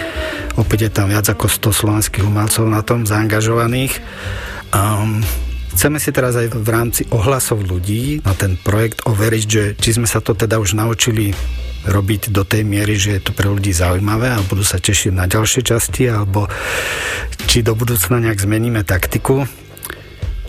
Opäť 0.56 0.88
je 0.88 0.92
tam 0.96 1.12
viac 1.12 1.28
ako 1.28 1.52
100 1.52 1.84
slovenských 1.84 2.24
umelcov 2.24 2.64
na 2.64 2.80
tom 2.80 3.04
zaangažovaných. 3.04 4.00
Um, 4.72 5.20
Chceme 5.70 5.96
si 5.96 6.12
teraz 6.12 6.36
aj 6.36 6.52
v 6.60 6.70
rámci 6.76 7.08
ohlasov 7.08 7.64
ľudí 7.64 8.20
na 8.28 8.36
ten 8.36 8.60
projekt 8.60 9.06
overiť, 9.08 9.46
že 9.48 9.64
či 9.80 9.96
sme 9.96 10.10
sa 10.10 10.20
to 10.20 10.36
teda 10.36 10.60
už 10.60 10.76
naučili 10.76 11.32
robiť 11.88 12.34
do 12.36 12.44
tej 12.44 12.68
miery, 12.68 13.00
že 13.00 13.20
je 13.20 13.22
to 13.24 13.32
pre 13.32 13.48
ľudí 13.48 13.72
zaujímavé 13.72 14.36
a 14.36 14.44
budú 14.44 14.66
sa 14.66 14.82
tešiť 14.82 15.16
na 15.16 15.30
ďalšie 15.30 15.62
časti, 15.64 16.10
alebo 16.12 16.52
či 17.48 17.64
do 17.64 17.78
budúcna 17.78 18.20
nejak 18.20 18.44
zmeníme 18.44 18.84
taktiku. 18.84 19.48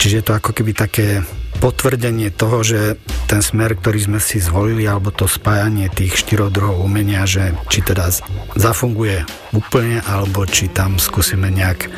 Čiže 0.00 0.16
je 0.16 0.24
to 0.24 0.32
ako 0.32 0.50
keby 0.56 0.72
také 0.72 1.20
potvrdenie 1.60 2.32
toho, 2.32 2.64
že 2.64 2.96
ten 3.28 3.44
smer, 3.44 3.76
ktorý 3.76 4.00
sme 4.00 4.18
si 4.18 4.40
zvolili, 4.40 4.88
alebo 4.88 5.12
to 5.12 5.28
spájanie 5.28 5.92
tých 5.92 6.16
štyroch 6.24 6.48
druhov 6.48 6.80
umenia, 6.80 7.28
že 7.28 7.52
či 7.68 7.84
teda 7.84 8.08
zafunguje 8.56 9.28
úplne, 9.52 10.00
alebo 10.08 10.48
či 10.48 10.72
tam 10.72 10.96
skúsime 10.96 11.52
nejak 11.52 11.92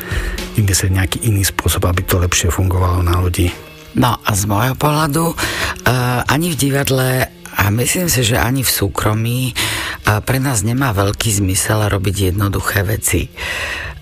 vymyslieť 0.59 0.91
nejaký 0.91 1.17
iný 1.31 1.47
spôsob, 1.47 1.87
aby 1.87 2.03
to 2.03 2.19
lepšie 2.19 2.51
fungovalo 2.51 2.99
na 3.01 3.23
ľudí. 3.23 3.55
No 3.95 4.19
a 4.19 4.29
z 4.35 4.43
môjho 4.49 4.75
pohľadu 4.75 5.31
uh, 5.31 5.35
ani 6.27 6.51
v 6.51 6.59
divadle 6.59 7.07
a 7.53 7.69
myslím 7.69 8.09
si, 8.09 8.25
že 8.25 8.41
ani 8.41 8.65
v 8.65 8.71
súkromí 8.71 9.39
pre 10.03 10.37
nás 10.41 10.65
nemá 10.65 10.91
veľký 10.91 11.39
zmysel 11.39 11.87
robiť 11.87 12.33
jednoduché 12.33 12.83
veci. 12.83 13.29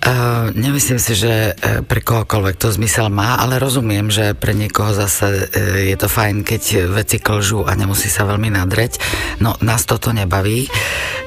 Uh, 0.02 0.50
nemyslím 0.58 0.98
si, 0.98 1.14
že 1.14 1.54
uh, 1.54 1.86
pre 1.86 2.02
kohokoľvek 2.02 2.58
to 2.58 2.74
zmysel 2.74 3.06
má, 3.06 3.38
ale 3.38 3.62
rozumiem, 3.62 4.10
že 4.10 4.34
pre 4.34 4.50
niekoho 4.50 4.90
zase 4.90 5.46
uh, 5.46 5.78
je 5.78 5.94
to 5.94 6.10
fajn, 6.10 6.42
keď 6.42 6.90
veci 6.90 7.22
klžú 7.22 7.62
a 7.62 7.78
nemusí 7.78 8.10
sa 8.10 8.26
veľmi 8.26 8.50
nadreť. 8.50 8.98
No, 9.38 9.54
nás 9.62 9.86
toto 9.86 10.10
nebaví, 10.10 10.66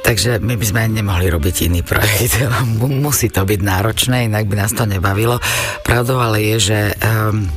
takže 0.03 0.43
my 0.43 0.59
by 0.59 0.65
sme 0.67 0.91
nemohli 0.91 1.31
robiť 1.31 1.71
iný 1.71 1.87
projekt. 1.87 2.35
Musí 3.07 3.31
to 3.31 3.47
byť 3.47 3.59
náročné, 3.63 4.27
inak 4.27 4.43
by 4.43 4.55
nás 4.59 4.75
to 4.75 4.83
nebavilo. 4.83 5.39
Pravdou 5.87 6.19
ale 6.19 6.43
je, 6.43 6.75
že 6.75 6.79
um, 6.99 7.47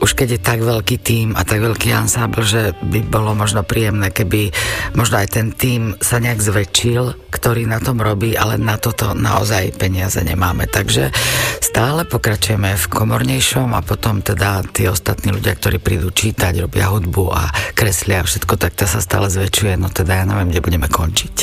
už 0.00 0.18
keď 0.18 0.28
je 0.36 0.40
tak 0.40 0.60
veľký 0.64 0.96
tím 0.98 1.28
a 1.36 1.44
tak 1.44 1.60
veľký 1.62 1.92
ansábl, 1.92 2.42
že 2.42 2.74
by 2.82 3.06
bolo 3.06 3.36
možno 3.36 3.62
príjemné, 3.62 4.10
keby 4.10 4.50
možno 4.96 5.20
aj 5.20 5.28
ten 5.30 5.52
tím 5.52 5.94
sa 6.00 6.18
nejak 6.18 6.40
zväčšil, 6.42 7.30
ktorý 7.30 7.68
na 7.68 7.78
tom 7.78 8.00
robí, 8.00 8.34
ale 8.34 8.58
na 8.58 8.80
toto 8.80 9.14
naozaj 9.14 9.76
peniaze 9.76 10.20
nemáme. 10.42 10.66
Takže 10.66 11.14
stále 11.62 12.02
pokračujeme 12.02 12.74
v 12.74 12.86
komornejšom 12.90 13.78
a 13.78 13.80
potom 13.86 14.18
teda 14.26 14.66
tí 14.74 14.90
ostatní 14.90 15.30
ľudia, 15.30 15.54
ktorí 15.54 15.78
prídu 15.78 16.10
čítať, 16.10 16.66
robia 16.66 16.90
hudbu 16.90 17.30
a 17.30 17.46
kreslia 17.78 18.26
a 18.26 18.26
všetko, 18.26 18.58
tak 18.58 18.74
to 18.74 18.90
sa 18.90 18.98
stále 18.98 19.30
zväčšuje, 19.30 19.78
no 19.78 19.86
teda 19.86 20.18
ja 20.18 20.24
neviem, 20.26 20.50
kde 20.50 20.66
budeme 20.66 20.90
končiť. 20.90 21.34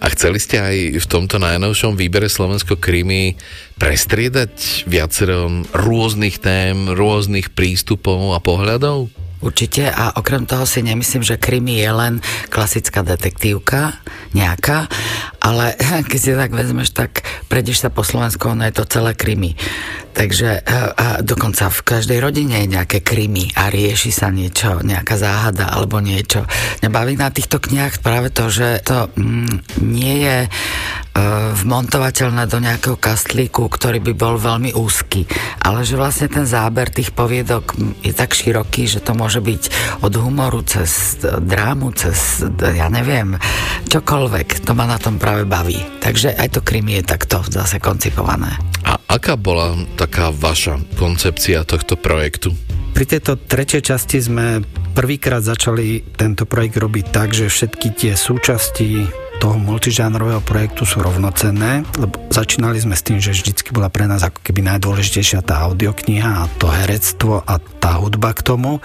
A 0.00 0.08
chceli 0.08 0.40
ste 0.40 0.56
aj 0.56 1.04
v 1.04 1.06
tomto 1.06 1.36
najnovšom 1.36 2.00
výbere 2.00 2.32
Slovensko 2.32 2.80
Krymy 2.80 3.36
prestriedať 3.76 4.88
viacero 4.88 5.52
rôznych 5.76 6.40
tém, 6.40 6.96
rôznych 6.96 7.52
prístupov 7.52 8.32
a 8.32 8.40
pohľadov? 8.40 9.25
Určite 9.36 9.92
a 9.92 10.16
okrem 10.16 10.48
toho 10.48 10.64
si 10.64 10.80
nemyslím, 10.80 11.20
že 11.20 11.36
krimi 11.36 11.76
je 11.76 11.90
len 11.92 12.14
klasická 12.48 13.04
detektívka 13.04 14.00
nejaká, 14.32 14.88
ale 15.44 15.76
keď 16.10 16.18
si 16.18 16.32
tak 16.32 16.52
vezmeš, 16.56 16.96
tak 16.96 17.20
prejdeš 17.52 17.84
sa 17.84 17.90
po 17.92 18.00
Slovensku, 18.00 18.48
ono 18.48 18.64
je 18.64 18.74
to 18.74 18.88
celé 18.88 19.12
krimi. 19.12 19.52
Takže 20.16 20.64
a, 20.64 20.76
a 20.96 21.06
dokonca 21.20 21.68
v 21.68 21.84
každej 21.84 22.24
rodine 22.24 22.64
je 22.64 22.72
nejaké 22.72 23.04
krymy 23.04 23.52
a 23.52 23.68
rieši 23.68 24.08
sa 24.08 24.32
niečo, 24.32 24.80
nejaká 24.80 25.20
záhada 25.20 25.68
alebo 25.68 26.00
niečo. 26.00 26.48
Mňa 26.80 26.88
baví 26.88 27.20
na 27.20 27.28
týchto 27.28 27.60
knihách 27.60 28.00
práve 28.00 28.32
to, 28.32 28.48
že 28.48 28.80
to 28.80 29.12
mm, 29.12 29.84
nie 29.84 30.24
je 30.24 30.38
vmontovateľné 31.66 32.44
do 32.46 32.60
nejakého 32.60 33.00
kastlíku, 33.00 33.66
ktorý 33.72 34.00
by 34.04 34.12
bol 34.12 34.36
veľmi 34.36 34.76
úzky. 34.76 35.24
Ale 35.64 35.82
že 35.82 35.96
vlastne 35.98 36.28
ten 36.28 36.44
záber 36.44 36.92
tých 36.92 37.12
poviedok 37.16 37.76
je 38.04 38.12
tak 38.12 38.36
široký, 38.36 38.86
že 38.86 39.00
to 39.00 39.16
môže 39.16 39.25
byť 39.28 39.62
od 40.06 40.12
humoru 40.14 40.62
cez 40.62 41.18
drámu, 41.22 41.90
cez, 41.96 42.46
ja 42.60 42.86
neviem, 42.86 43.34
čokoľvek. 43.90 44.66
To 44.66 44.72
ma 44.78 44.86
na 44.86 44.98
tom 44.98 45.18
práve 45.18 45.42
baví. 45.42 45.78
Takže 45.98 46.38
aj 46.38 46.58
to 46.58 46.60
krimi 46.62 46.98
je 47.00 47.10
takto 47.10 47.42
zase 47.46 47.82
koncipované. 47.82 48.54
A 48.86 48.98
aká 49.10 49.34
bola 49.34 49.74
taká 49.98 50.30
vaša 50.30 50.78
koncepcia 50.94 51.66
tohto 51.66 51.98
projektu? 51.98 52.54
Pri 52.94 53.04
tejto 53.04 53.36
tretej 53.36 53.84
časti 53.84 54.22
sme 54.22 54.64
prvýkrát 54.96 55.44
začali 55.44 56.16
tento 56.16 56.48
projekt 56.48 56.80
robiť 56.80 57.06
tak, 57.12 57.36
že 57.36 57.52
všetky 57.52 57.92
tie 57.92 58.12
súčasti 58.16 59.25
toho 59.46 59.62
multižánrového 59.62 60.42
projektu 60.42 60.82
sú 60.82 60.98
rovnocenné, 61.06 61.86
lebo 62.02 62.18
začínali 62.34 62.82
sme 62.82 62.98
s 62.98 63.06
tým, 63.06 63.22
že 63.22 63.30
vždycky 63.30 63.70
bola 63.70 63.86
pre 63.86 64.10
nás 64.10 64.26
ako 64.26 64.42
keby 64.42 64.66
najdôležitejšia 64.74 65.46
tá 65.46 65.62
audiokniha 65.70 66.42
a 66.42 66.50
to 66.58 66.66
herectvo 66.66 67.46
a 67.46 67.62
tá 67.78 68.02
hudba 68.02 68.34
k 68.34 68.42
tomu. 68.42 68.82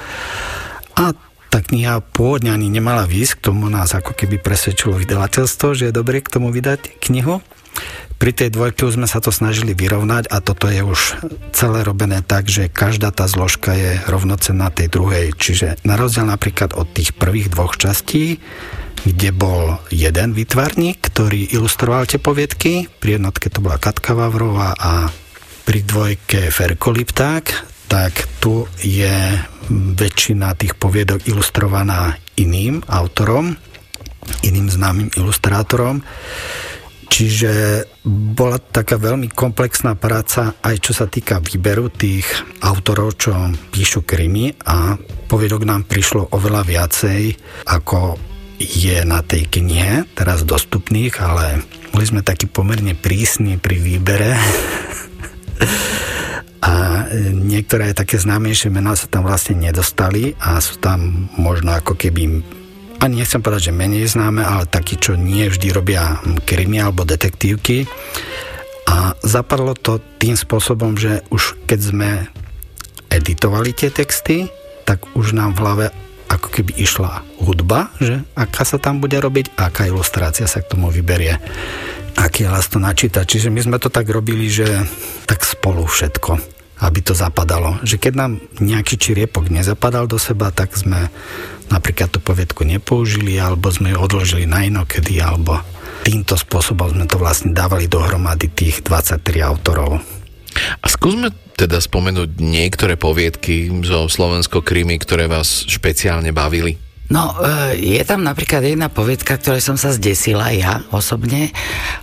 A 0.93 1.17
tá 1.49 1.65
kniha 1.65 2.05
pôvodne 2.13 2.53
ani 2.53 2.69
nemala 2.69 3.09
výsť, 3.09 3.41
k 3.41 3.45
tomu 3.49 3.73
nás 3.73 3.97
ako 3.97 4.13
keby 4.13 4.37
presvedčilo 4.37 5.01
vydavateľstvo, 5.01 5.73
že 5.73 5.89
je 5.89 5.97
dobre 5.97 6.21
k 6.21 6.29
tomu 6.29 6.53
vydať 6.53 6.93
knihu. 7.09 7.41
Pri 8.21 8.29
tej 8.29 8.53
dvojke 8.53 8.85
už 8.85 9.01
sme 9.01 9.09
sa 9.09 9.17
to 9.17 9.33
snažili 9.33 9.73
vyrovnať 9.73 10.29
a 10.29 10.45
toto 10.45 10.69
je 10.69 10.85
už 10.85 11.25
celé 11.57 11.81
robené 11.81 12.21
tak, 12.21 12.45
že 12.45 12.69
každá 12.69 13.09
tá 13.09 13.25
zložka 13.25 13.73
je 13.73 13.97
rovnocenná 14.05 14.69
tej 14.69 14.93
druhej. 14.93 15.33
Čiže 15.33 15.81
na 15.81 15.97
rozdiel 15.97 16.29
napríklad 16.29 16.77
od 16.77 16.85
tých 16.93 17.17
prvých 17.17 17.49
dvoch 17.49 17.81
častí, 17.81 18.37
kde 19.01 19.29
bol 19.33 19.81
jeden 19.89 20.37
vytvarník, 20.37 21.01
ktorý 21.01 21.49
ilustroval 21.57 22.05
tie 22.05 22.21
poviedky. 22.21 22.85
Pri 23.01 23.17
jednotke 23.17 23.49
to 23.49 23.63
bola 23.63 23.81
Katka 23.81 24.13
Vavrová 24.13 24.77
a 24.77 25.09
pri 25.65 25.79
dvojke 25.85 26.49
Ferko 26.53 26.93
tak 27.91 28.13
tu 28.39 28.63
je 28.79 29.11
väčšina 29.71 30.55
tých 30.55 30.79
poviedok 30.79 31.27
ilustrovaná 31.27 32.15
iným 32.39 32.79
autorom, 32.87 33.51
iným 34.47 34.67
známym 34.71 35.09
ilustrátorom. 35.19 35.99
Čiže 37.11 37.83
bola 38.07 38.55
taká 38.63 38.95
veľmi 38.95 39.27
komplexná 39.35 39.99
práca 39.99 40.55
aj 40.63 40.75
čo 40.79 40.95
sa 40.95 41.11
týka 41.11 41.43
výberu 41.43 41.91
tých 41.91 42.23
autorov, 42.63 43.19
čo 43.19 43.35
píšu 43.75 44.07
krimi 44.07 44.55
a 44.63 44.95
poviedok 45.27 45.67
nám 45.67 45.83
prišlo 45.83 46.31
oveľa 46.31 46.63
viacej 46.63 47.21
ako 47.67 48.30
je 48.61 49.01
na 49.03 49.25
tej 49.25 49.49
knihe 49.49 50.05
teraz 50.13 50.45
dostupných, 50.45 51.17
ale 51.21 51.65
boli 51.91 52.05
sme 52.05 52.21
takí 52.21 52.45
pomerne 52.45 52.93
prísni 52.93 53.57
pri 53.57 53.77
výbere. 53.81 54.37
a 56.61 56.73
niektoré 57.33 57.97
také 57.97 58.21
známejšie 58.21 58.69
mená 58.69 58.93
sa 58.93 59.09
tam 59.09 59.25
vlastne 59.25 59.57
nedostali 59.57 60.37
a 60.37 60.61
sú 60.61 60.77
tam 60.77 61.29
možno 61.33 61.73
ako 61.73 61.97
keby 61.97 62.45
ani 63.01 63.25
nechcem 63.25 63.41
povedať, 63.41 63.73
že 63.73 63.79
menej 63.81 64.13
známe, 64.13 64.45
ale 64.45 64.69
takí, 64.69 64.93
čo 64.93 65.17
nie 65.17 65.49
vždy 65.49 65.73
robia 65.73 66.21
krimi 66.45 66.77
alebo 66.77 67.01
detektívky. 67.01 67.89
A 68.85 69.17
zapadlo 69.25 69.73
to 69.73 69.97
tým 70.21 70.37
spôsobom, 70.37 70.93
že 70.93 71.25
už 71.33 71.57
keď 71.65 71.79
sme 71.81 72.09
editovali 73.09 73.73
tie 73.73 73.89
texty, 73.89 74.53
tak 74.85 75.01
už 75.17 75.33
nám 75.33 75.57
v 75.57 75.61
hlave 75.65 75.85
ako 76.31 76.47
keby 76.47 76.79
išla 76.79 77.27
hudba, 77.43 77.91
že 77.99 78.23
aká 78.39 78.63
sa 78.63 78.79
tam 78.79 79.03
bude 79.03 79.19
robiť 79.19 79.59
aká 79.59 79.83
ilustrácia 79.91 80.47
sa 80.47 80.63
k 80.63 80.71
tomu 80.71 80.87
vyberie 80.87 81.35
aký 82.17 82.43
je 82.43 82.69
to 82.69 82.79
načítať. 82.81 83.23
Čiže 83.23 83.49
my 83.53 83.61
sme 83.63 83.77
to 83.79 83.87
tak 83.87 84.09
robili, 84.09 84.51
že 84.51 84.67
tak 85.29 85.43
spolu 85.45 85.87
všetko, 85.87 86.37
aby 86.83 86.99
to 86.99 87.13
zapadalo. 87.15 87.79
Že 87.85 87.95
keď 87.97 88.13
nám 88.17 88.31
nejaký 88.59 88.99
čiriepok 88.99 89.47
nezapadal 89.47 90.09
do 90.09 90.19
seba, 90.19 90.51
tak 90.51 90.75
sme 90.75 91.07
napríklad 91.71 92.11
tú 92.11 92.19
poviedku 92.19 92.67
nepoužili, 92.67 93.39
alebo 93.39 93.71
sme 93.71 93.95
ju 93.95 93.97
odložili 93.97 94.43
na 94.43 94.67
inokedy, 94.67 95.23
alebo 95.23 95.61
týmto 96.03 96.35
spôsobom 96.35 96.91
sme 96.91 97.05
to 97.07 97.15
vlastne 97.21 97.55
dávali 97.55 97.87
dohromady 97.87 98.51
tých 98.51 98.83
23 98.83 99.39
autorov. 99.45 100.20
A 100.81 100.87
skúsme 100.91 101.33
teda 101.55 101.77
spomenúť 101.77 102.41
niektoré 102.41 102.97
poviedky 102.97 103.69
zo 103.85 104.09
Slovensko-Krymy, 104.09 104.97
ktoré 104.97 105.29
vás 105.29 105.69
špeciálne 105.69 106.33
bavili? 106.33 106.81
No, 107.11 107.35
e, 107.43 107.99
je 107.99 108.03
tam 108.07 108.23
napríklad 108.23 108.63
jedna 108.63 108.87
poviedka, 108.87 109.35
ktorej 109.35 109.59
som 109.59 109.75
sa 109.75 109.91
zdesila 109.91 110.55
ja 110.55 110.79
osobne. 110.95 111.51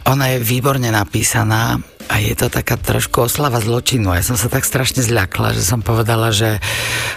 Ona 0.05 0.36
je 0.36 0.44
výborne 0.44 0.92
napísaná 0.92 1.80
a 2.09 2.20
je 2.20 2.36
to 2.36 2.53
taká 2.53 2.76
trošku 2.76 3.24
oslava 3.24 3.61
zločinu. 3.61 4.12
Ja 4.12 4.24
som 4.24 4.36
sa 4.36 4.53
tak 4.53 4.68
strašne 4.68 5.01
zľakla, 5.01 5.57
že 5.57 5.64
som 5.64 5.80
povedala, 5.84 6.32
že 6.32 6.61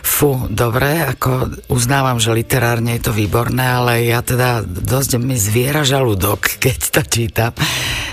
fú, 0.04 0.48
dobre, 0.52 1.04
ako 1.04 1.52
uznávam, 1.72 2.20
že 2.20 2.36
literárne 2.36 3.00
je 3.00 3.08
to 3.08 3.16
výborné, 3.16 3.64
ale 3.64 4.08
ja 4.08 4.24
teda 4.24 4.64
dosť 4.64 5.20
mi 5.20 5.36
zviera 5.36 5.84
žalúdok, 5.84 6.48
keď 6.64 6.78
to 6.96 7.02
čítam. 7.08 7.52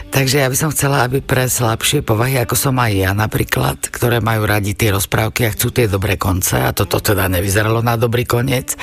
Takže 0.08 0.40
ja 0.40 0.48
by 0.48 0.56
som 0.56 0.72
chcela, 0.72 1.04
aby 1.04 1.20
pre 1.20 1.46
slabšie 1.46 2.00
povahy, 2.00 2.40
ako 2.40 2.56
som 2.56 2.74
aj 2.80 2.92
ja 2.96 3.10
napríklad, 3.12 3.78
ktoré 3.92 4.24
majú 4.24 4.48
radi 4.48 4.72
tie 4.72 4.90
rozprávky 4.90 5.46
a 5.46 5.54
chcú 5.54 5.68
tie 5.70 5.86
dobré 5.86 6.16
konce, 6.16 6.58
a 6.58 6.72
toto 6.72 6.98
teda 6.98 7.28
nevyzeralo 7.28 7.84
na 7.84 7.94
dobrý 8.00 8.24
koniec, 8.24 8.74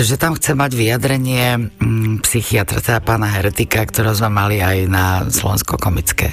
že 0.00 0.16
tam 0.16 0.36
chce 0.36 0.56
mať 0.56 0.72
vyjadrenie 0.76 1.72
mm, 1.76 2.24
psychiatra, 2.24 2.80
teda 2.80 3.00
pána 3.04 3.28
Heretika, 3.32 3.84
ktorého 3.84 4.16
sme 4.16 4.32
mali 4.32 4.56
aj 4.60 4.76
na 4.88 5.04
Slovensko 5.28 5.76
komické. 5.76 6.32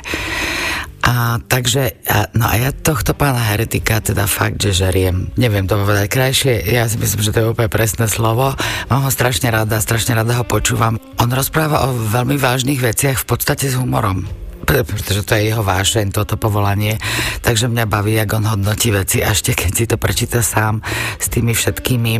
A 1.07 1.39
takže, 1.39 2.03
a, 2.11 2.27
no 2.35 2.51
a 2.51 2.59
ja 2.59 2.75
tohto 2.75 3.15
pána 3.15 3.39
Heretika 3.39 4.03
teda 4.03 4.27
fakt, 4.27 4.59
že 4.59 4.75
žeriem, 4.75 5.31
neviem 5.39 5.63
to 5.63 5.79
povedať 5.79 6.11
krajšie, 6.11 6.67
ja 6.67 6.83
si 6.83 6.99
myslím, 6.99 7.23
že 7.23 7.31
to 7.31 7.39
je 7.39 7.51
úplne 7.55 7.71
presné 7.71 8.11
slovo, 8.11 8.51
mám 8.91 9.01
ho 9.07 9.11
strašne 9.11 9.47
rada, 9.47 9.79
strašne 9.79 10.19
rada 10.19 10.35
ho 10.35 10.43
počúvam. 10.43 10.99
On 11.23 11.31
rozpráva 11.31 11.87
o 11.87 11.95
veľmi 11.95 12.35
vážnych 12.35 12.83
veciach 12.83 13.23
v 13.23 13.27
podstate 13.27 13.71
s 13.71 13.79
humorom 13.79 14.27
pretože 14.67 15.23
to 15.23 15.39
je 15.39 15.47
jeho 15.47 15.63
vášeň, 15.63 16.11
toto 16.11 16.35
povolanie. 16.35 16.99
Takže 17.39 17.71
mňa 17.71 17.87
baví, 17.87 18.19
jak 18.19 18.35
on 18.35 18.43
hodnotí 18.43 18.91
veci, 18.91 19.23
a 19.23 19.31
ešte 19.31 19.55
keď 19.55 19.71
si 19.71 19.85
to 19.87 19.95
prečíta 19.95 20.43
sám 20.43 20.83
s 21.23 21.31
tými 21.31 21.55
všetkými 21.55 22.13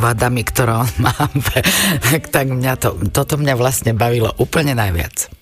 vadami, 0.00 0.40
ktoré 0.40 0.72
on 0.80 0.90
má, 1.04 1.12
tak 2.32 2.46
mňa 2.48 2.72
to, 2.80 2.96
toto 3.12 3.36
mňa 3.36 3.54
vlastne 3.60 3.92
bavilo 3.92 4.32
úplne 4.40 4.72
najviac. 4.72 5.39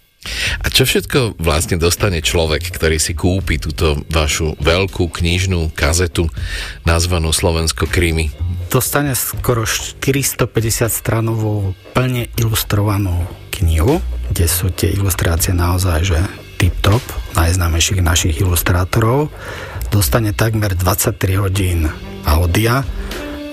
A 0.63 0.67
čo 0.69 0.85
všetko 0.85 1.39
vlastne 1.39 1.81
dostane 1.81 2.21
človek, 2.23 2.73
ktorý 2.75 2.97
si 3.01 3.15
kúpi 3.15 3.61
túto 3.61 3.99
vašu 4.11 4.59
veľkú 4.59 5.09
knižnú 5.09 5.73
kazetu 5.73 6.29
nazvanú 6.85 7.31
Slovensko 7.33 7.87
Krimi? 7.89 8.31
Dostane 8.69 9.17
skoro 9.17 9.65
450 9.65 10.45
stranovú 10.93 11.73
plne 11.97 12.29
ilustrovanú 12.37 13.25
knihu, 13.59 14.05
kde 14.29 14.47
sú 14.47 14.69
tie 14.69 14.93
ilustrácie 14.93 15.57
naozaj 15.57 15.99
že 16.05 16.19
tip-top, 16.61 17.01
najznámejších 17.39 18.05
našich 18.05 18.45
ilustrátorov. 18.45 19.33
Dostane 19.89 20.37
takmer 20.37 20.77
23 20.77 21.41
hodín 21.41 21.89
audia, 22.29 22.85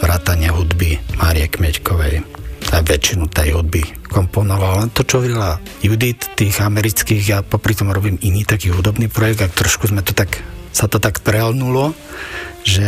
vrátanie 0.04 0.52
hudby 0.52 1.00
Márie 1.16 1.48
Kmeďkovej 1.48 2.45
aj 2.72 2.84
väčšinu 2.86 3.30
tej 3.30 3.58
hudby 3.58 3.84
komponoval. 4.10 4.86
Len 4.86 4.90
to, 4.94 5.06
čo 5.06 5.22
hovorila 5.22 5.60
Judith, 5.84 6.34
tých 6.40 6.62
amerických, 6.64 7.24
ja 7.26 7.40
popri 7.46 7.76
tom 7.78 7.92
robím 7.92 8.18
iný 8.24 8.48
taký 8.48 8.72
hudobný 8.72 9.12
projekt 9.12 9.44
a 9.44 9.52
trošku 9.52 9.92
sme 9.92 10.02
to 10.02 10.16
tak, 10.16 10.42
sa 10.72 10.88
to 10.88 10.98
tak 10.98 11.22
prelnulo, 11.22 11.94
že 12.66 12.86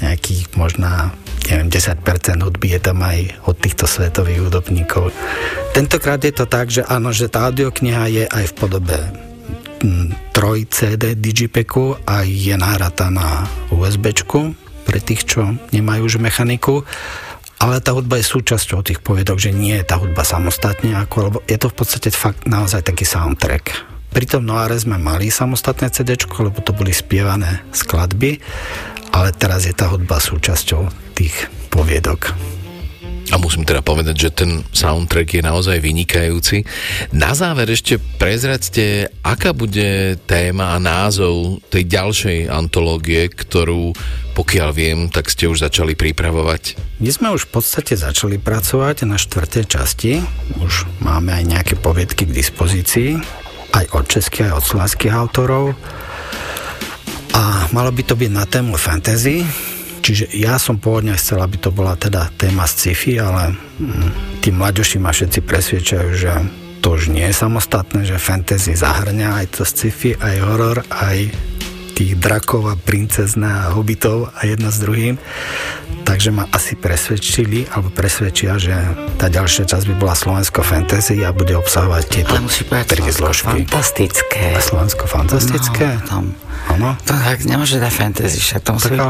nejakých 0.00 0.56
možná 0.56 1.12
neviem, 1.48 1.68
10% 1.72 2.04
hudby 2.44 2.76
je 2.76 2.80
tam 2.80 3.00
aj 3.00 3.18
od 3.48 3.56
týchto 3.58 3.84
svetových 3.88 4.48
hudobníkov. 4.48 5.10
Tentokrát 5.72 6.20
je 6.20 6.34
to 6.34 6.46
tak, 6.46 6.70
že 6.70 6.84
áno, 6.84 7.10
že 7.10 7.32
tá 7.32 7.48
audiokniha 7.48 8.04
je 8.10 8.24
aj 8.28 8.44
v 8.52 8.54
podobe 8.54 8.98
3 9.80 10.36
CD 10.68 11.16
Digipeku 11.16 11.96
a 12.04 12.22
je 12.22 12.52
nahratá 12.54 13.08
na 13.08 13.48
USBčku 13.72 14.52
pre 14.84 14.98
tých, 15.00 15.24
čo 15.24 15.56
nemajú 15.72 16.06
už 16.06 16.20
mechaniku 16.20 16.84
ale 17.60 17.84
tá 17.84 17.92
hudba 17.92 18.16
je 18.16 18.24
súčasťou 18.24 18.80
tých 18.80 19.04
poviedok, 19.04 19.36
že 19.36 19.52
nie 19.52 19.76
je 19.76 19.84
tá 19.84 20.00
hudba 20.00 20.24
samostatne, 20.24 20.96
ako, 20.96 21.16
lebo 21.28 21.38
je 21.44 21.60
to 21.60 21.68
v 21.68 21.76
podstate 21.76 22.08
fakt 22.08 22.48
naozaj 22.48 22.88
taký 22.88 23.04
soundtrack. 23.04 23.64
Pri 24.10 24.26
tom 24.26 24.48
Noire 24.48 24.74
sme 24.80 24.96
mali 24.98 25.30
samostatné 25.30 25.92
CD, 25.92 26.16
lebo 26.18 26.58
to 26.64 26.72
boli 26.74 26.90
spievané 26.90 27.62
skladby, 27.70 28.40
ale 29.12 29.30
teraz 29.36 29.68
je 29.68 29.76
tá 29.76 29.92
hudba 29.92 30.18
súčasťou 30.18 30.88
tých 31.14 31.46
poviedok. 31.68 32.32
A 33.30 33.38
musím 33.38 33.62
teda 33.62 33.78
povedať, 33.80 34.16
že 34.18 34.30
ten 34.34 34.50
soundtrack 34.74 35.38
je 35.38 35.42
naozaj 35.46 35.78
vynikajúci. 35.78 36.66
Na 37.14 37.30
záver 37.30 37.70
ešte 37.70 38.02
prezradzte, 38.18 39.06
aká 39.22 39.54
bude 39.54 40.18
téma 40.26 40.74
a 40.74 40.82
názov 40.82 41.62
tej 41.70 41.86
ďalšej 41.86 42.50
antológie, 42.50 43.30
ktorú 43.30 43.94
pokiaľ 44.34 44.70
viem, 44.72 44.98
tak 45.10 45.28
ste 45.28 45.50
už 45.50 45.62
začali 45.62 45.98
pripravovať. 45.98 46.78
My 47.02 47.10
sme 47.10 47.28
už 47.34 47.50
v 47.50 47.60
podstate 47.60 47.98
začali 47.98 48.38
pracovať 48.40 49.04
na 49.04 49.18
štvrtej 49.20 49.64
časti. 49.66 50.12
Už 50.62 50.86
máme 51.02 51.34
aj 51.34 51.44
nejaké 51.44 51.74
poviedky 51.76 52.24
k 52.24 52.32
dispozícii, 52.32 53.20
aj 53.74 53.84
od 53.94 54.04
českých, 54.06 54.50
aj 54.50 54.54
od 54.58 54.64
slovenských 54.64 55.12
autorov. 55.12 55.64
A 57.36 57.68
malo 57.70 57.90
by 57.94 58.02
to 58.06 58.14
byť 58.18 58.30
na 58.30 58.44
tému 58.46 58.74
fantasy, 58.74 59.46
Čiže 60.00 60.32
ja 60.32 60.56
som 60.56 60.80
pôvodne 60.80 61.12
chcel, 61.14 61.44
aby 61.44 61.60
to 61.60 61.70
bola 61.70 61.94
teda 61.94 62.32
téma 62.40 62.64
sci-fi, 62.64 63.20
ale 63.20 63.52
mm, 63.52 64.40
tí 64.40 64.48
mladoši 64.48 64.96
ma 64.96 65.12
všetci 65.12 65.40
presviečajú, 65.44 66.08
že 66.16 66.32
to 66.80 66.96
už 66.96 67.12
nie 67.12 67.28
je 67.28 67.36
samostatné, 67.36 68.08
že 68.08 68.16
fantasy 68.16 68.72
zahrňa 68.72 69.44
aj 69.44 69.46
to 69.60 69.62
sci-fi, 69.68 70.16
aj 70.16 70.36
horor, 70.40 70.80
aj 70.88 71.28
tých 72.00 72.16
drakov 72.16 72.72
a 72.72 72.80
princezná 72.80 73.68
a 73.68 73.76
hobitov 73.76 74.32
a 74.32 74.48
jedna 74.48 74.72
s 74.72 74.80
druhým. 74.80 75.20
Takže 76.08 76.32
ma 76.32 76.48
asi 76.48 76.72
presvedčili, 76.72 77.68
alebo 77.68 77.92
presvedčia, 77.92 78.56
že 78.56 78.72
tá 79.20 79.28
ďalšia 79.28 79.68
časť 79.68 79.84
by 79.84 79.94
bola 80.00 80.16
Slovensko 80.16 80.64
fantasy 80.64 81.20
a 81.20 81.36
bude 81.36 81.52
obsahovať 81.60 82.02
tieto 82.08 82.32
tri 82.88 83.04
zložky. 83.12 83.68
fantastické. 83.68 84.56
A 84.56 84.64
Slovensko 84.64 85.04
fantastické? 85.04 86.00
No, 86.08 86.08
tam 86.08 86.24
Áno. 86.72 86.96
To 87.04 87.12
tak 87.12 87.44
nemôže 87.44 87.76
dať 87.76 87.92
fantasy, 87.92 88.40
však 88.40 88.64
to 88.64 88.72
musí 88.76 88.88
byť 88.92 89.00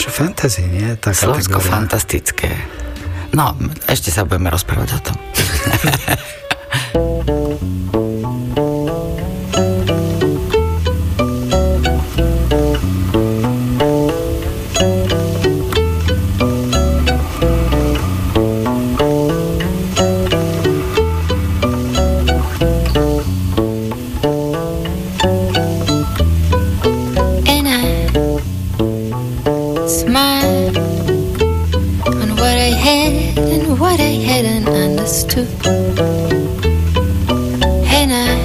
že 0.00 0.08
fantasy, 0.12 0.62
nie? 0.64 0.96
Tá 1.00 1.12
Slovensko 1.16 1.60
kategória. 1.60 1.76
fantastické. 1.76 2.50
No, 3.32 3.56
ešte 3.88 4.10
sa 4.12 4.24
budeme 4.28 4.52
rozprávať 4.52 4.88
o 4.96 5.00
tom. 5.00 5.16
And 37.98 38.10
I'm 38.10 38.40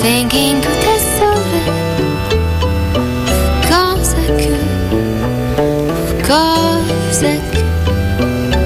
thinking 0.00 0.62
could 0.62 0.84
I 0.84 0.98
solve 1.18 1.52
it? 1.60 1.68
Of 2.96 3.60
course 3.68 4.12
I 4.14 4.26
could. 4.42 4.68
Of 6.00 6.10
course 6.28 7.20
I 7.22 7.36
could. 7.52 7.68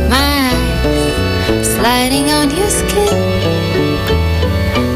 My 0.09 0.52
eyes 0.54 1.66
sliding 1.74 2.30
on 2.30 2.50
your 2.56 2.70
skin. 2.70 3.14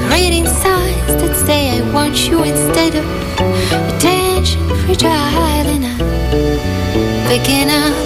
Reading 0.09 0.47
signs 0.47 1.15
that 1.21 1.35
say 1.45 1.81
I 1.81 1.93
want 1.93 2.29
you 2.29 2.45
instead 2.45 2.95
of 2.95 3.05
attention 3.97 4.61
fragile 4.85 5.37
picking 7.29 7.69
up 7.69 8.06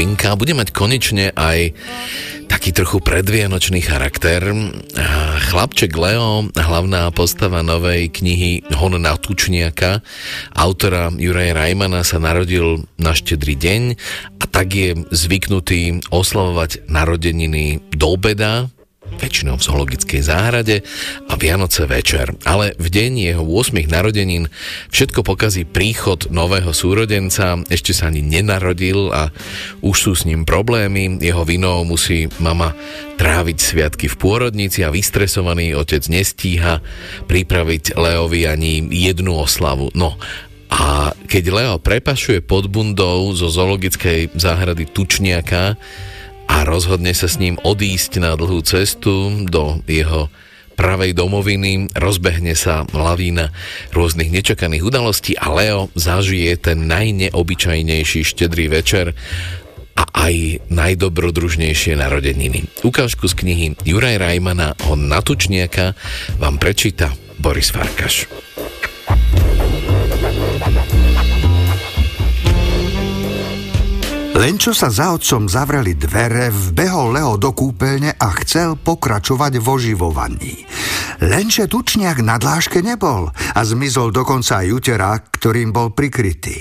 novinka 0.00 0.32
bude 0.32 0.56
mať 0.56 0.72
konečne 0.72 1.28
aj 1.36 1.76
taký 2.48 2.72
trochu 2.72 3.04
predvianočný 3.04 3.84
charakter. 3.84 4.40
Chlapček 5.52 5.92
Leo, 5.92 6.48
hlavná 6.56 7.12
postava 7.12 7.60
novej 7.60 8.08
knihy 8.08 8.64
Hon 8.80 8.96
na 8.96 9.20
tučniaka, 9.20 10.00
autora 10.56 11.12
Juraja 11.12 11.52
Rajmana 11.52 12.00
sa 12.00 12.16
narodil 12.16 12.88
na 12.96 13.12
štedrý 13.12 13.60
deň 13.60 13.82
a 14.40 14.44
tak 14.48 14.72
je 14.72 14.96
zvyknutý 15.12 16.00
oslavovať 16.08 16.88
narodeniny 16.88 17.84
do 17.92 18.16
obeda, 18.16 18.72
väčšinou 19.20 19.60
v 19.60 19.66
zoologickej 19.68 20.20
záhrade 20.24 20.76
a 21.28 21.36
Vianoce 21.36 21.84
večer. 21.84 22.32
Ale 22.48 22.72
v 22.80 22.88
deň 22.88 23.12
jeho 23.36 23.44
8 23.44 23.76
narodenín 23.86 24.48
všetko 24.88 25.20
pokazí 25.20 25.68
príchod 25.68 26.32
nového 26.32 26.72
súrodenca, 26.72 27.60
ešte 27.68 27.92
sa 27.92 28.08
ani 28.08 28.24
nenarodil 28.24 29.12
a 29.12 29.28
už 29.84 29.96
sú 29.96 30.12
s 30.16 30.24
ním 30.24 30.48
problémy. 30.48 31.20
Jeho 31.20 31.44
vinou 31.44 31.84
musí 31.84 32.32
mama 32.40 32.72
tráviť 33.20 33.58
sviatky 33.60 34.08
v 34.08 34.16
pôrodnici 34.16 34.80
a 34.80 34.88
vystresovaný 34.88 35.76
otec 35.76 36.00
nestíha 36.08 36.80
pripraviť 37.28 38.00
Leovi 38.00 38.48
ani 38.48 38.88
jednu 38.88 39.36
oslavu. 39.36 39.92
No 39.92 40.16
a 40.70 41.10
keď 41.26 41.44
Leo 41.50 41.76
prepašuje 41.82 42.46
pod 42.46 42.70
bundou 42.70 43.34
zo 43.34 43.50
zoologickej 43.50 44.38
záhrady 44.38 44.86
tučniaka, 44.86 45.74
a 46.50 46.66
rozhodne 46.66 47.14
sa 47.14 47.30
s 47.30 47.38
ním 47.38 47.54
odísť 47.62 48.18
na 48.18 48.34
dlhú 48.34 48.58
cestu 48.66 49.30
do 49.46 49.78
jeho 49.86 50.26
pravej 50.74 51.14
domoviny, 51.14 51.94
rozbehne 51.94 52.58
sa 52.58 52.82
lavína 52.90 53.54
rôznych 53.94 54.34
nečakaných 54.34 54.82
udalostí 54.82 55.38
a 55.38 55.46
Leo 55.54 55.92
zažije 55.94 56.58
ten 56.58 56.90
najneobyčajnejší 56.90 58.26
štedrý 58.26 58.66
večer 58.66 59.14
a 59.94 60.02
aj 60.26 60.64
najdobrodružnejšie 60.72 61.94
narodeniny. 61.94 62.66
Ukážku 62.82 63.30
z 63.30 63.34
knihy 63.36 63.66
Juraj 63.86 64.18
Rajmana 64.18 64.74
Hon 64.88 65.06
na 65.06 65.22
tučniaka 65.22 65.94
vám 66.40 66.56
prečíta 66.58 67.12
Boris 67.38 67.70
Farkaš. 67.70 68.49
Len 74.40 74.56
čo 74.56 74.72
sa 74.72 74.88
za 74.88 75.12
otcom 75.12 75.52
zavreli 75.52 76.00
dvere, 76.00 76.48
vbehol 76.48 77.12
Leo 77.12 77.36
do 77.36 77.52
kúpeľne 77.52 78.16
a 78.16 78.32
chcel 78.40 78.72
pokračovať 78.80 79.60
v 79.60 79.66
oživovaní. 79.68 80.64
Lenže 81.20 81.68
tučniak 81.68 82.24
na 82.24 82.40
dláške 82.40 82.80
nebol 82.80 83.28
a 83.28 83.60
zmizol 83.60 84.16
dokonca 84.16 84.64
aj 84.64 84.72
uterák, 84.72 85.22
ktorým 85.36 85.76
bol 85.76 85.92
prikrytý. 85.92 86.56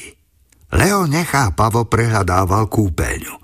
Leo 0.75 1.07
nechápavo 1.07 1.87
prehľadával 1.87 2.67
kúpeľňu. 2.67 3.35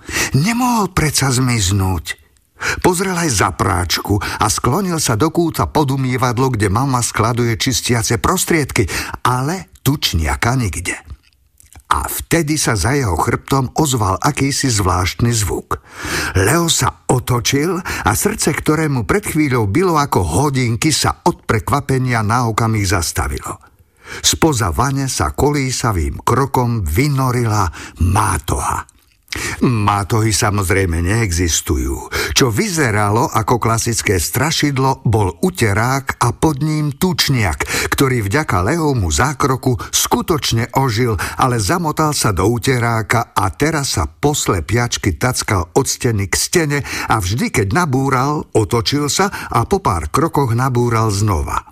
Nemohol 0.44 0.92
predsa 0.92 1.32
zmiznúť. 1.32 2.20
Pozrel 2.84 3.16
aj 3.16 3.32
za 3.32 3.56
práčku 3.56 4.20
a 4.20 4.52
sklonil 4.52 5.00
sa 5.00 5.16
do 5.16 5.32
kúta 5.32 5.72
pod 5.72 5.96
umývadlo, 5.96 6.52
kde 6.52 6.68
mama 6.68 7.00
skladuje 7.00 7.56
čistiace 7.56 8.20
prostriedky, 8.20 8.84
ale 9.24 9.72
tučniaka 9.80 10.60
nikde. 10.60 11.05
A 11.86 12.10
vtedy 12.10 12.58
sa 12.58 12.74
za 12.74 12.98
jeho 12.98 13.14
chrbtom 13.14 13.70
ozval 13.78 14.18
akýsi 14.18 14.74
zvláštny 14.74 15.30
zvuk. 15.30 15.78
Leo 16.34 16.66
sa 16.66 17.06
otočil 17.06 17.78
a 17.82 18.12
srdce, 18.18 18.58
ktorému 18.58 19.06
pred 19.06 19.22
chvíľou 19.22 19.70
bylo 19.70 19.96
ako 20.02 20.26
hodinky, 20.26 20.90
sa 20.90 21.22
od 21.24 21.46
prekvapenia 21.46 22.26
na 22.26 22.50
okamih 22.50 22.90
zastavilo. 22.90 23.62
Spoza 24.22 24.70
vane 24.70 25.10
sa 25.10 25.34
kolísavým 25.34 26.22
krokom 26.22 26.86
vynorila 26.86 27.70
mátoha. 28.02 28.86
Mátohy 29.62 30.32
samozrejme 30.32 31.04
neexistujú. 31.04 32.08
Čo 32.36 32.52
vyzeralo 32.52 33.32
ako 33.32 33.64
klasické 33.64 34.20
strašidlo, 34.20 35.08
bol 35.08 35.40
uterák 35.40 36.20
a 36.20 36.36
pod 36.36 36.60
ním 36.60 36.92
tučniak, 36.92 37.64
ktorý 37.88 38.28
vďaka 38.28 38.60
Lehovmu 38.60 39.08
zákroku 39.08 39.80
skutočne 39.80 40.68
ožil, 40.76 41.16
ale 41.40 41.64
zamotal 41.64 42.12
sa 42.12 42.36
do 42.36 42.44
uteráka 42.52 43.32
a 43.32 43.48
teraz 43.56 43.96
sa 43.96 44.12
posle 44.12 44.68
piačky 44.68 45.16
tackal 45.16 45.72
od 45.80 45.88
steny 45.88 46.28
k 46.28 46.36
stene 46.36 46.80
a 47.08 47.24
vždy, 47.24 47.56
keď 47.56 47.72
nabúral, 47.72 48.44
otočil 48.52 49.08
sa 49.08 49.32
a 49.32 49.64
po 49.64 49.80
pár 49.80 50.12
krokoch 50.12 50.52
nabúral 50.60 51.16
znova. 51.16 51.72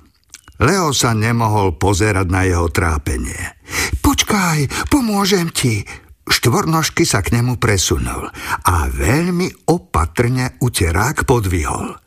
Leo 0.64 0.96
sa 0.96 1.12
nemohol 1.12 1.76
pozerať 1.76 2.28
na 2.32 2.48
jeho 2.48 2.72
trápenie. 2.72 3.60
Počkaj, 4.00 4.88
pomôžem 4.88 5.52
ti, 5.52 5.84
Štvornožky 6.24 7.04
sa 7.04 7.20
k 7.20 7.40
nemu 7.40 7.60
presunul 7.60 8.32
a 8.64 8.88
veľmi 8.88 9.68
opatrne 9.68 10.56
uterák 10.60 11.28
podvihol. 11.28 12.00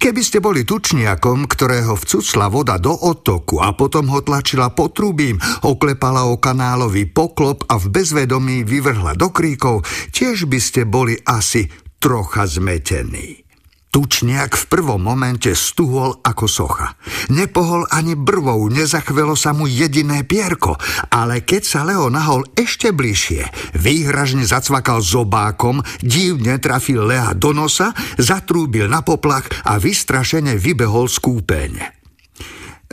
Keby 0.00 0.22
ste 0.24 0.40
boli 0.40 0.64
tučniakom, 0.64 1.44
ktorého 1.44 1.96
vcucla 1.96 2.48
voda 2.48 2.80
do 2.80 2.92
otoku 2.92 3.60
a 3.60 3.76
potom 3.76 4.08
ho 4.12 4.24
tlačila 4.24 4.72
potrubím, 4.72 5.36
oklepala 5.60 6.28
o 6.28 6.40
kanálový 6.40 7.08
poklop 7.08 7.68
a 7.68 7.76
v 7.76 7.92
bezvedomí 7.92 8.64
vyvrhla 8.64 9.12
do 9.16 9.28
kríkov, 9.28 9.84
tiež 10.12 10.48
by 10.48 10.58
ste 10.60 10.88
boli 10.88 11.20
asi 11.28 11.68
trocha 12.00 12.48
zmetení. 12.48 13.43
Tučniak 13.94 14.58
v 14.58 14.64
prvom 14.66 14.98
momente 14.98 15.54
stuhol 15.54 16.18
ako 16.18 16.50
socha. 16.50 16.98
Nepohol 17.30 17.86
ani 17.94 18.18
brvou, 18.18 18.66
nezachvelo 18.66 19.38
sa 19.38 19.54
mu 19.54 19.70
jediné 19.70 20.26
pierko, 20.26 20.74
ale 21.14 21.46
keď 21.46 21.62
sa 21.62 21.86
Leo 21.86 22.10
nahol 22.10 22.42
ešte 22.58 22.90
bližšie, 22.90 23.46
výhražne 23.78 24.42
zacvakal 24.42 24.98
zobákom, 24.98 25.78
divne 26.02 26.58
trafil 26.58 27.06
Lea 27.06 27.38
do 27.38 27.54
nosa, 27.54 27.94
zatrúbil 28.18 28.90
na 28.90 29.06
poplach 29.06 29.46
a 29.62 29.78
vystrašene 29.78 30.58
vybehol 30.58 31.06
z 31.06 31.22
kúpeň. 31.22 32.03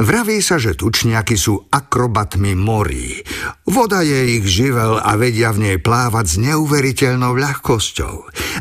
Vraví 0.01 0.41
sa, 0.41 0.57
že 0.57 0.73
tučniaky 0.73 1.37
sú 1.37 1.69
akrobatmi 1.69 2.57
morí. 2.57 3.21
Voda 3.69 4.01
je 4.01 4.41
ich 4.41 4.49
živel 4.49 4.97
a 4.97 5.13
vedia 5.13 5.53
v 5.53 5.61
nej 5.61 5.77
plávať 5.77 6.25
s 6.25 6.35
neuveriteľnou 6.41 7.37
ľahkosťou. 7.37 8.15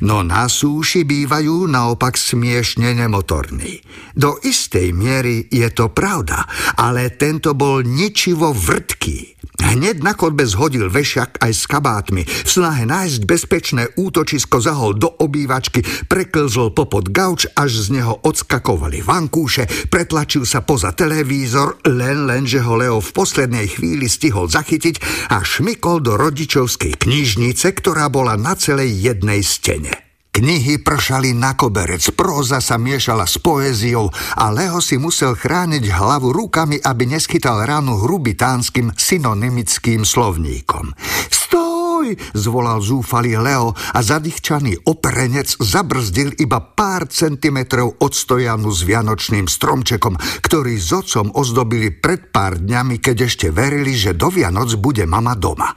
No 0.04 0.20
na 0.20 0.52
súši 0.52 1.08
bývajú 1.08 1.64
naopak 1.64 2.20
smiešne 2.20 2.92
nemotorní. 2.92 3.80
Do 4.12 4.36
istej 4.44 4.92
miery 4.92 5.48
je 5.48 5.64
to 5.72 5.88
pravda, 5.88 6.44
ale 6.76 7.08
tento 7.16 7.56
bol 7.56 7.80
ničivo 7.80 8.52
vrtký. 8.52 9.39
Hneď 9.60 10.00
na 10.00 10.16
chodbe 10.16 10.48
zhodil 10.48 10.88
vešiak 10.88 11.40
aj 11.40 11.52
s 11.52 11.64
kabátmi. 11.68 12.24
V 12.24 12.48
snahe 12.48 12.88
nájsť 12.88 13.20
bezpečné 13.28 13.82
útočisko 13.94 14.58
zahol 14.58 14.96
do 14.96 15.08
obývačky, 15.08 15.84
preklzol 16.08 16.72
popod 16.72 17.12
gauč, 17.12 17.46
až 17.52 17.88
z 17.88 18.00
neho 18.00 18.16
odskakovali 18.24 19.04
vankúše, 19.04 19.68
pretlačil 19.92 20.48
sa 20.48 20.64
poza 20.64 20.96
televízor, 20.96 21.84
len 21.86 22.24
len, 22.24 22.48
že 22.48 22.64
ho 22.64 22.74
Leo 22.76 22.98
v 22.98 23.14
poslednej 23.14 23.68
chvíli 23.68 24.08
stihol 24.08 24.48
zachytiť 24.48 25.28
a 25.32 25.44
šmykol 25.44 26.00
do 26.00 26.16
rodičovskej 26.16 26.96
knižnice, 26.96 27.70
ktorá 27.76 28.08
bola 28.08 28.40
na 28.40 28.56
celej 28.56 28.96
jednej 28.96 29.44
stene. 29.44 30.09
Knihy 30.30 30.78
pršali 30.78 31.34
na 31.34 31.58
koberec, 31.58 32.06
próza 32.14 32.62
sa 32.62 32.78
miešala 32.78 33.26
s 33.26 33.42
poéziou 33.42 34.14
a 34.38 34.46
Leo 34.54 34.78
si 34.78 34.94
musel 34.94 35.34
chrániť 35.34 35.90
hlavu 35.90 36.30
rukami, 36.30 36.78
aby 36.78 37.10
neschytal 37.10 37.66
ránu 37.66 37.98
hrubitánskym 38.06 38.94
synonymickým 38.94 40.06
slovníkom. 40.06 40.94
Stoj! 41.34 42.14
zvolal 42.32 42.80
zúfalý 42.80 43.36
Leo 43.36 43.76
a 43.76 44.00
zadýchčaný 44.00 44.88
operenec 44.88 45.60
zabrzdil 45.60 46.32
iba 46.40 46.62
pár 46.62 47.10
centimetrov 47.10 48.00
od 48.00 48.12
stojanu 48.16 48.72
s 48.72 48.86
vianočným 48.86 49.44
stromčekom, 49.50 50.16
ktorý 50.40 50.74
s 50.80 50.90
otcom 50.94 51.34
ozdobili 51.36 51.92
pred 51.92 52.32
pár 52.32 52.56
dňami, 52.56 53.02
keď 53.02 53.16
ešte 53.28 53.46
verili, 53.52 53.92
že 53.92 54.16
do 54.16 54.32
Vianoc 54.32 54.72
bude 54.80 55.04
mama 55.04 55.36
doma. 55.36 55.76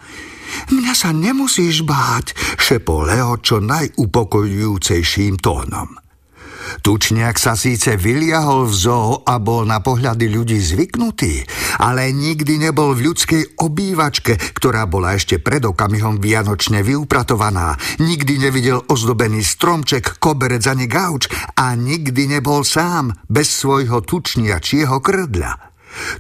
Mňa 0.72 0.94
sa 0.94 1.10
nemusíš 1.12 1.86
báť, 1.86 2.38
šepol 2.58 3.10
Leo 3.10 3.38
čo 3.42 3.60
najupokojujúcejším 3.62 5.40
tónom. 5.42 6.04
Tučniak 6.80 7.36
sa 7.36 7.60
síce 7.60 8.00
vyliahol 8.00 8.72
v 8.72 8.76
zoo 8.76 9.20
a 9.28 9.36
bol 9.38 9.68
na 9.68 9.84
pohľady 9.84 10.32
ľudí 10.32 10.58
zvyknutý, 10.58 11.44
ale 11.84 12.10
nikdy 12.16 12.60
nebol 12.60 12.96
v 12.96 13.12
ľudskej 13.12 13.60
obývačke, 13.60 14.40
ktorá 14.56 14.88
bola 14.88 15.16
ešte 15.16 15.44
pred 15.44 15.64
okamihom 15.64 16.24
vianočne 16.24 16.82
vyupratovaná. 16.82 17.76
Nikdy 18.00 18.48
nevidel 18.48 18.80
ozdobený 18.88 19.44
stromček, 19.44 20.24
koberec 20.24 20.64
ani 20.66 20.88
gauč 20.88 21.28
a 21.60 21.76
nikdy 21.76 22.40
nebol 22.40 22.64
sám, 22.64 23.12
bez 23.28 23.52
svojho 23.52 24.02
tučniačieho 24.02 25.04
krdľa. 25.04 25.73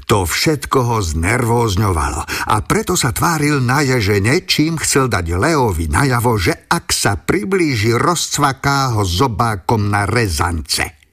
To 0.07 0.27
všetko 0.27 0.79
ho 0.83 0.97
znervózňovalo 1.01 2.21
a 2.49 2.55
preto 2.63 2.93
sa 2.93 3.15
tváril 3.15 3.63
na 3.63 3.81
ježene, 3.81 4.45
čím 4.45 4.77
chcel 4.77 5.09
dať 5.09 5.33
Leovi 5.35 5.89
najavo, 5.89 6.37
že 6.37 6.67
ak 6.69 6.93
sa 6.93 7.17
priblíži, 7.19 7.95
rozcvaká 7.97 8.97
ho 8.97 9.03
zobákom 9.05 9.89
na 9.89 10.05
rezance. 10.09 11.03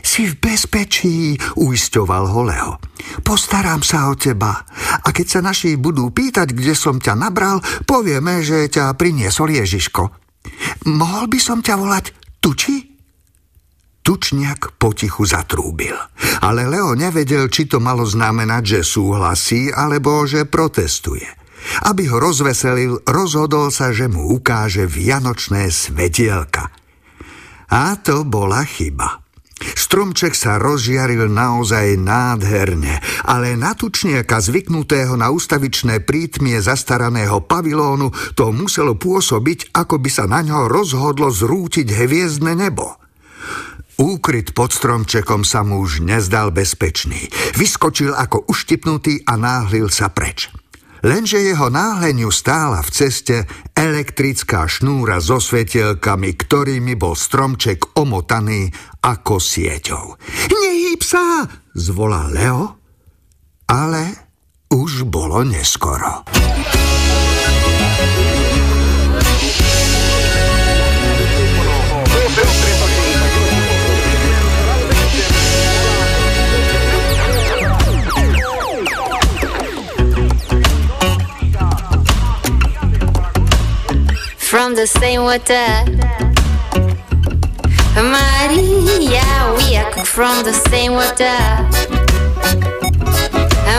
Si 0.00 0.24
v 0.24 0.40
bezpečí, 0.40 1.36
uisťoval 1.60 2.24
ho 2.32 2.40
Leo. 2.48 2.72
Postarám 3.20 3.84
sa 3.84 4.08
o 4.08 4.16
teba. 4.16 4.64
A 5.04 5.08
keď 5.12 5.26
sa 5.28 5.40
naši 5.44 5.76
budú 5.76 6.08
pýtať, 6.08 6.56
kde 6.56 6.72
som 6.72 6.96
ťa 6.96 7.14
nabral, 7.16 7.60
povieme, 7.84 8.40
že 8.40 8.72
ťa 8.72 8.96
priniesol 8.96 9.52
Ježiško. 9.52 10.02
Mohol 10.88 11.24
by 11.28 11.38
som 11.38 11.60
ťa 11.60 11.74
volať 11.76 12.04
Tuči? 12.40 12.89
Tučniak 14.00 14.80
potichu 14.80 15.28
zatrúbil. 15.28 15.94
Ale 16.40 16.64
Leo 16.64 16.96
nevedel, 16.96 17.52
či 17.52 17.68
to 17.68 17.78
malo 17.78 18.08
znamenať, 18.08 18.80
že 18.80 18.80
súhlasí, 18.80 19.68
alebo 19.68 20.24
že 20.24 20.48
protestuje. 20.48 21.28
Aby 21.84 22.08
ho 22.08 22.16
rozveselil, 22.16 23.04
rozhodol 23.04 23.68
sa, 23.68 23.92
že 23.92 24.08
mu 24.08 24.32
ukáže 24.32 24.88
vianočné 24.88 25.68
svetielka. 25.68 26.72
A 27.70 27.94
to 28.00 28.24
bola 28.24 28.64
chyba. 28.64 29.20
Stromček 29.60 30.32
sa 30.32 30.56
rozžiaril 30.56 31.28
naozaj 31.28 32.00
nádherne, 32.00 32.96
ale 33.28 33.60
na 33.60 33.76
tučniaka 33.76 34.40
zvyknutého 34.40 35.20
na 35.20 35.28
ustavičné 35.28 36.00
prítmie 36.00 36.56
zastaraného 36.64 37.44
pavilónu 37.44 38.08
to 38.32 38.56
muselo 38.56 38.96
pôsobiť, 38.96 39.76
ako 39.76 40.00
by 40.00 40.08
sa 40.08 40.24
na 40.24 40.40
ňo 40.40 40.64
rozhodlo 40.64 41.28
zrútiť 41.28 41.92
hviezdne 41.92 42.56
nebo. 42.56 42.96
Úkryt 44.00 44.56
pod 44.56 44.72
stromčekom 44.72 45.44
sa 45.44 45.60
mu 45.60 45.84
už 45.84 46.00
nezdal 46.00 46.48
bezpečný. 46.56 47.28
Vyskočil 47.52 48.16
ako 48.16 48.48
uštipnutý 48.48 49.28
a 49.28 49.36
náhlil 49.36 49.92
sa 49.92 50.08
preč. 50.08 50.48
Lenže 51.04 51.40
jeho 51.40 51.68
náhleniu 51.68 52.32
stála 52.32 52.80
v 52.80 52.92
ceste 52.96 53.44
elektrická 53.76 54.64
šnúra 54.64 55.20
so 55.20 55.36
svetielkami, 55.36 56.32
ktorými 56.32 56.96
bol 56.96 57.12
stromček 57.12 57.96
omotaný 58.00 58.72
ako 59.04 59.36
sieťou. 59.36 60.16
Nehýb 60.48 61.04
sa! 61.04 61.44
zvolal 61.76 62.32
Leo, 62.32 62.64
ale 63.68 64.02
už 64.72 65.08
bolo 65.08 65.44
neskoro. 65.44 66.24
From 84.50 84.74
the 84.74 84.84
same 84.84 85.22
water. 85.22 85.64
Maria, 87.94 89.22
we 89.56 89.76
are 89.76 89.88
cooked 89.92 90.08
from 90.08 90.42
the 90.42 90.52
same 90.52 90.94
water. 90.94 91.38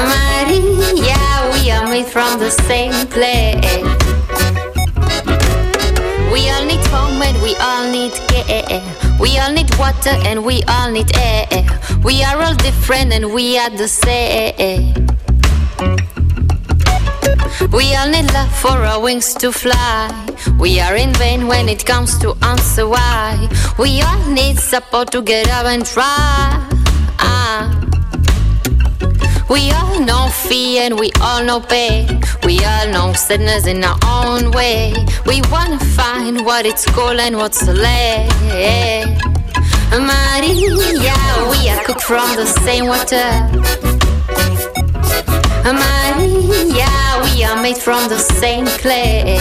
Maria, 0.07 1.51
we 1.51 1.69
are 1.71 1.83
made 1.89 2.05
from 2.05 2.39
the 2.39 2.49
same 2.49 3.05
clay. 3.07 3.59
We 6.31 6.49
all 6.51 6.63
need 6.63 6.85
home 6.87 7.21
and 7.21 7.41
we 7.43 7.53
all 7.57 7.91
need 7.91 8.13
care. 8.29 8.81
We 9.19 9.37
all 9.39 9.51
need 9.51 9.77
water 9.77 10.15
and 10.23 10.45
we 10.45 10.63
all 10.69 10.89
need 10.89 11.11
air. 11.17 11.65
We 12.01 12.23
are 12.23 12.41
all 12.41 12.55
different 12.55 13.11
and 13.11 13.33
we 13.33 13.57
are 13.59 13.69
the 13.71 13.89
same. 13.89 15.01
We 17.71 17.95
all 17.95 18.09
need 18.09 18.31
love 18.33 18.53
for 18.55 18.77
our 18.85 19.01
wings 19.01 19.33
to 19.35 19.51
fly. 19.51 20.09
We 20.59 20.79
are 20.79 20.95
in 20.95 21.13
vain 21.13 21.47
when 21.47 21.69
it 21.69 21.85
comes 21.85 22.17
to 22.19 22.35
answer 22.41 22.87
why. 22.87 23.49
We 23.77 24.01
all 24.01 24.25
need 24.29 24.59
support 24.59 25.11
to 25.11 25.21
get 25.21 25.49
up 25.49 25.65
and 25.65 25.85
try. 25.85 26.67
Ah. 27.19 27.77
We 29.49 29.71
all 29.71 29.99
know 29.99 30.29
fear 30.29 30.83
and 30.83 30.99
we 30.99 31.11
all 31.21 31.43
know 31.43 31.59
pain. 31.59 32.21
We 32.43 32.63
all 32.63 32.87
know 32.87 33.13
sadness 33.13 33.67
in 33.67 33.83
our 33.83 33.99
own 34.05 34.51
way. 34.51 34.93
We 35.25 35.41
wanna 35.51 35.79
find 35.79 36.45
what 36.45 36.65
it's 36.65 36.85
called 36.85 37.19
and 37.19 37.37
what's 37.37 37.65
the 37.65 37.73
lay. 37.73 38.27
Maria, 39.91 41.15
we 41.51 41.69
are 41.69 41.83
cooked 41.83 42.03
from 42.03 42.35
the 42.35 42.45
same 42.45 42.87
water. 42.87 44.00
Maria, 45.63 46.89
we 47.23 47.43
are 47.43 47.61
made 47.61 47.77
from 47.77 48.09
the 48.09 48.17
same 48.17 48.65
clay. 48.81 49.37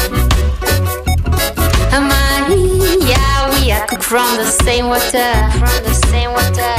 Maria, 1.93 3.25
we 3.55 3.73
are 3.73 3.87
cooked 3.87 4.05
from 4.05 4.37
the 4.37 4.45
same 4.45 4.87
water. 4.89 5.33
From 5.59 5.83
the 5.83 5.95
same 6.13 6.33
water. 6.33 6.77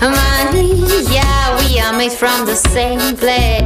Maria, 0.00 1.26
we 1.58 1.80
are 1.80 1.92
made 1.98 2.12
from 2.12 2.46
the 2.46 2.54
same 2.54 3.16
clay. 3.16 3.60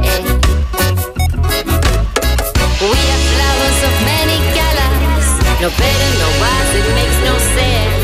We 2.81 2.99
are 3.13 3.23
flowers 3.29 3.79
of 3.87 3.95
many 4.09 4.37
colors. 4.57 5.27
No 5.61 5.69
better, 5.69 6.09
no 6.17 6.29
wise, 6.41 6.71
it 6.75 6.87
makes 6.95 7.19
no 7.25 7.37
sense. 7.55 7.98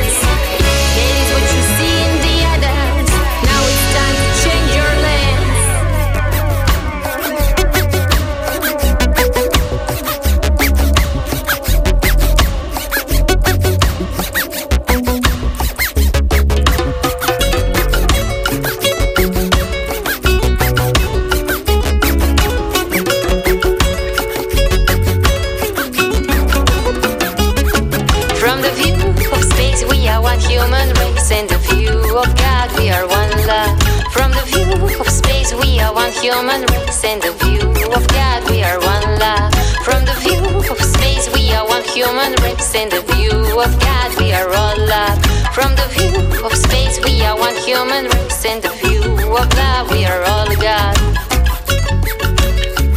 One 36.05 36.13
human 36.21 36.61
race. 36.69 37.03
And 37.03 37.21
the 37.21 37.33
view 37.41 37.65
of 37.89 38.05
God, 38.13 38.39
we 38.49 38.61
are 38.61 38.77
one 38.77 39.07
love. 39.17 39.53
From 39.81 40.05
the 40.05 40.13
view 40.21 40.45
of 40.69 40.77
space, 40.77 41.25
we 41.33 41.51
are 41.53 41.65
one 41.65 41.83
human 41.97 42.31
race. 42.45 42.75
And 42.77 42.91
the 42.91 43.01
view 43.09 43.33
of 43.57 43.71
God, 43.81 44.09
we 44.21 44.29
are 44.33 44.49
all 44.53 44.77
love. 44.85 45.17
From 45.57 45.73
the 45.73 45.87
view 45.97 46.13
of 46.45 46.53
space, 46.53 47.01
we 47.01 47.23
are 47.25 47.37
one 47.37 47.57
human 47.65 48.05
race. 48.05 48.45
And 48.45 48.61
the 48.61 48.73
view 48.85 49.01
of 49.33 49.49
love, 49.57 49.89
we 49.89 50.05
are 50.05 50.21
all 50.29 50.49
God. 50.61 50.95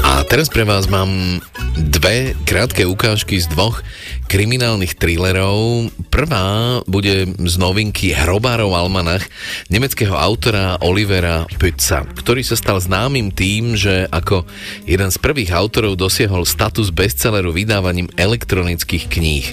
A 0.04 0.24
teraz 0.28 0.52
pre 0.52 0.68
vás 0.68 0.84
mám 0.92 1.40
dve 1.78 2.36
krátke 2.44 2.84
ukážky 2.84 3.40
z 3.40 3.48
dvoch 3.48 3.80
kriminálnych 4.28 4.94
thrillerov. 5.00 5.88
Prvá 6.12 6.78
bude 6.84 7.32
z 7.32 7.54
novinky 7.56 8.12
Hrobárov 8.12 8.76
almanach 8.76 9.24
nemeckého 9.72 10.12
autora 10.12 10.76
Olivera 10.84 11.48
Pütza, 11.56 12.04
ktorý 12.04 12.44
sa 12.44 12.54
stal 12.54 12.78
známym 12.78 13.32
tým, 13.32 13.74
že 13.74 14.04
ako 14.12 14.44
jeden 14.84 15.08
z 15.08 15.18
prvých 15.18 15.56
autorov 15.56 15.96
dosiahol 15.96 16.44
status 16.44 16.92
bestselleru 16.92 17.50
vydávaním 17.50 18.12
elektronických 18.14 19.08
kníh. 19.08 19.48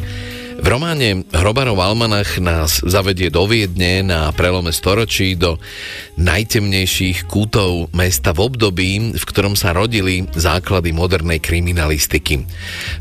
V 0.56 0.68
románe 0.72 1.28
Hrobarov 1.36 1.84
almanach 1.84 2.40
nás 2.40 2.80
zavedie 2.80 3.28
do 3.28 3.44
Viedne 3.44 4.00
na 4.08 4.32
prelome 4.32 4.72
storočí 4.72 5.36
do 5.36 5.60
najtemnejších 6.16 7.28
kútov 7.28 7.92
mesta 7.92 8.32
v 8.32 8.48
období, 8.48 8.92
v 9.20 9.26
ktorom 9.28 9.60
sa 9.60 9.76
rodili 9.76 10.24
základy 10.32 10.96
modernej 10.96 11.44
kriminalistiky. 11.44 12.48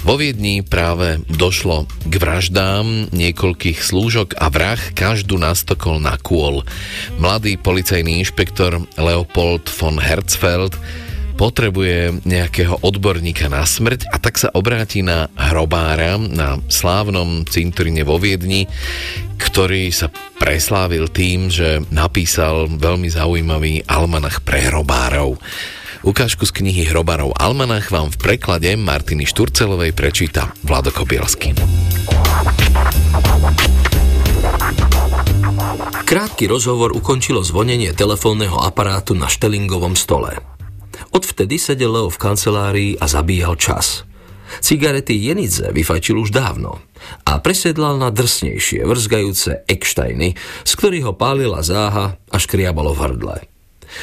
Vo 0.03 0.19
Viedni 0.19 0.67
práve 0.67 1.23
došlo 1.31 1.87
k 2.11 2.15
vraždám 2.19 3.15
niekoľkých 3.15 3.79
slúžok 3.79 4.35
a 4.35 4.51
vrah 4.51 4.81
každú 4.93 5.39
nastokol 5.39 6.03
na 6.03 6.19
kôl. 6.19 6.67
Mladý 7.23 7.55
policajný 7.55 8.19
inšpektor 8.19 8.83
Leopold 8.99 9.71
von 9.71 10.03
Herzfeld 10.03 10.75
potrebuje 11.35 12.23
nejakého 12.23 12.81
odborníka 12.81 13.51
na 13.51 13.67
smrť 13.67 14.09
a 14.09 14.17
tak 14.23 14.39
sa 14.39 14.55
obráti 14.55 15.03
na 15.03 15.27
hrobára 15.35 16.17
na 16.17 16.63
slávnom 16.71 17.43
cintoríne 17.45 18.07
vo 18.07 18.17
Viedni, 18.23 18.71
ktorý 19.37 19.91
sa 19.91 20.09
preslávil 20.39 21.11
tým, 21.11 21.51
že 21.51 21.83
napísal 21.91 22.71
veľmi 22.71 23.11
zaujímavý 23.11 23.85
almanach 23.91 24.41
pre 24.47 24.71
hrobárov. 24.71 25.37
Ukážku 26.05 26.45
z 26.45 26.53
knihy 26.61 26.85
Hrobárov 26.93 27.33
Almanach 27.33 27.89
vám 27.89 28.13
v 28.13 28.21
preklade 28.21 28.77
Martiny 28.77 29.25
Šturcelovej 29.25 29.97
prečíta 29.97 30.53
Vlado 30.61 30.93
Kobielsky. 30.93 31.57
Krátky 36.05 36.45
rozhovor 36.45 36.93
ukončilo 36.93 37.41
zvonenie 37.41 37.97
telefónneho 37.97 38.61
aparátu 38.61 39.17
na 39.17 39.33
štelingovom 39.33 39.97
stole. 39.97 40.54
Odvtedy 41.15 41.63
sedel 41.63 41.95
Leo 41.95 42.11
v 42.11 42.19
kancelárii 42.19 42.93
a 42.99 43.07
zabíjal 43.07 43.55
čas. 43.55 44.03
Cigarety 44.59 45.15
Jenidze 45.15 45.71
vyfajčil 45.71 46.19
už 46.19 46.35
dávno 46.35 46.83
a 47.23 47.39
presedlal 47.39 48.03
na 48.03 48.11
drsnejšie, 48.11 48.83
vrzgajúce 48.83 49.63
ekštajny, 49.71 50.35
z 50.67 50.73
ktorých 50.75 51.07
ho 51.07 51.15
pálila 51.15 51.63
záha 51.63 52.19
a 52.19 52.37
škriabalo 52.37 52.91
v 52.95 53.03
hrdle. 53.07 53.37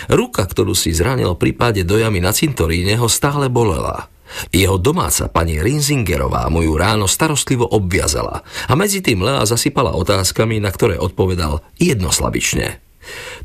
Ruka, 0.08 0.48
ktorú 0.48 0.72
si 0.72 0.96
zranil 0.96 1.36
pri 1.36 1.52
páde 1.52 1.84
do 1.84 2.00
jamy 2.00 2.24
na 2.24 2.32
cintoríne, 2.32 2.96
ho 2.96 3.12
stále 3.12 3.52
bolela. 3.52 4.08
Jeho 4.56 4.80
domáca 4.80 5.28
pani 5.28 5.60
Rinzingerová 5.60 6.48
mu 6.48 6.64
ju 6.64 6.80
ráno 6.80 7.12
starostlivo 7.12 7.68
obviazala 7.68 8.48
a 8.72 8.74
medzi 8.80 9.04
tým 9.04 9.20
Lea 9.28 9.44
zasypala 9.44 9.92
otázkami, 10.00 10.64
na 10.64 10.72
ktoré 10.72 10.96
odpovedal 10.96 11.60
jednoslabične. 11.76 12.91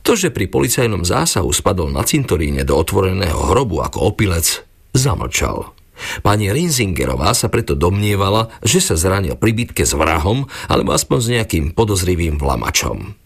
To, 0.05 0.13
že 0.15 0.31
pri 0.31 0.47
policajnom 0.47 1.03
zásahu 1.03 1.49
spadol 1.51 1.91
na 1.91 2.05
cintoríne 2.05 2.63
do 2.63 2.77
otvoreného 2.77 3.53
hrobu 3.53 3.83
ako 3.83 4.13
opilec, 4.13 4.63
zamlčal. 4.93 5.73
Pani 6.21 6.53
Rinzingerová 6.53 7.33
sa 7.33 7.49
preto 7.49 7.73
domnievala, 7.73 8.53
že 8.61 8.85
sa 8.85 9.01
zranil 9.01 9.35
pri 9.41 9.57
bitke 9.57 9.89
s 9.89 9.97
vrahom 9.97 10.45
alebo 10.69 10.93
aspoň 10.93 11.19
s 11.19 11.29
nejakým 11.33 11.65
podozrivým 11.73 12.37
vlamačom. 12.37 13.17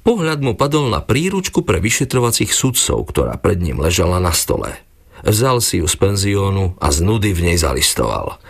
Pohľad 0.00 0.40
mu 0.40 0.56
padol 0.56 0.88
na 0.88 1.04
príručku 1.04 1.68
pre 1.68 1.84
vyšetrovacích 1.84 2.48
sudcov, 2.48 3.12
ktorá 3.12 3.36
pred 3.36 3.60
ním 3.60 3.84
ležala 3.84 4.16
na 4.16 4.32
stole. 4.32 4.80
Vzal 5.20 5.60
si 5.60 5.84
ju 5.84 5.86
z 5.90 5.96
penziónu 6.00 6.80
a 6.80 6.88
z 6.88 7.04
nudy 7.04 7.36
v 7.36 7.52
nej 7.52 7.56
zalistoval. 7.60 8.40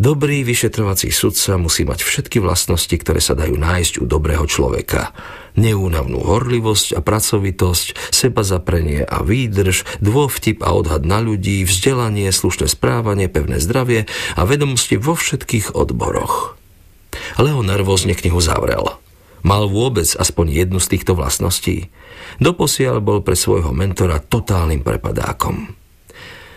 Dobrý 0.00 0.48
vyšetrovací 0.48 1.12
sudca 1.12 1.60
musí 1.60 1.84
mať 1.84 2.00
všetky 2.00 2.40
vlastnosti, 2.40 2.96
ktoré 2.96 3.20
sa 3.20 3.36
dajú 3.36 3.60
nájsť 3.60 4.00
u 4.00 4.08
dobrého 4.08 4.48
človeka. 4.48 5.12
Neúnavnú 5.60 6.24
horlivosť 6.24 6.96
a 6.96 7.04
pracovitosť, 7.04 8.08
seba 8.08 8.40
zaprenie 8.40 9.04
a 9.04 9.20
výdrž, 9.20 10.00
dôvtip 10.00 10.64
a 10.64 10.72
odhad 10.72 11.04
na 11.04 11.20
ľudí, 11.20 11.68
vzdelanie, 11.68 12.32
slušné 12.32 12.72
správanie, 12.72 13.28
pevné 13.28 13.60
zdravie 13.60 14.08
a 14.40 14.48
vedomosti 14.48 14.96
vo 14.96 15.12
všetkých 15.12 15.76
odboroch. 15.76 16.56
Leo 17.36 17.60
nervózne 17.60 18.16
knihu 18.16 18.40
zavrel. 18.40 18.96
Mal 19.44 19.68
vôbec 19.68 20.08
aspoň 20.16 20.64
jednu 20.64 20.80
z 20.80 20.96
týchto 20.96 21.12
vlastností? 21.12 21.92
Doposiaľ 22.40 23.04
bol 23.04 23.20
pre 23.20 23.36
svojho 23.36 23.76
mentora 23.76 24.16
totálnym 24.16 24.80
prepadákom. 24.80 25.76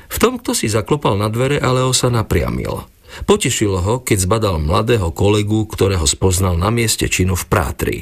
V 0.07 0.15
tom, 0.15 0.39
kto 0.39 0.55
si 0.55 0.71
zaklopal 0.71 1.19
na 1.19 1.27
dvere, 1.27 1.59
Leo 1.59 1.91
sa 1.91 2.07
napriamil. 2.07 2.92
Potešilo 3.30 3.80
ho, 3.80 3.95
keď 4.02 4.18
zbadal 4.26 4.57
mladého 4.57 5.14
kolegu, 5.14 5.69
ktorého 5.69 6.03
spoznal 6.10 6.57
na 6.57 6.73
mieste 6.73 7.06
činu 7.06 7.38
v 7.38 7.45
Prátri. 7.45 7.99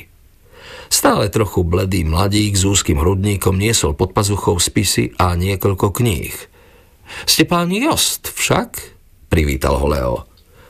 Stále 0.92 1.32
trochu 1.32 1.64
bledý 1.64 2.04
mladík 2.04 2.56
s 2.56 2.68
úzkým 2.68 3.00
hrudníkom 3.00 3.56
niesol 3.56 3.96
pod 3.96 4.12
pazuchou 4.12 4.60
spisy 4.60 5.16
a 5.16 5.36
niekoľko 5.40 5.88
kníh. 5.96 6.36
Ste 7.24 7.44
pán 7.48 7.72
Jost 7.72 8.32
však? 8.32 9.00
Privítal 9.32 9.80
ho 9.80 9.88
Leo. 9.88 10.18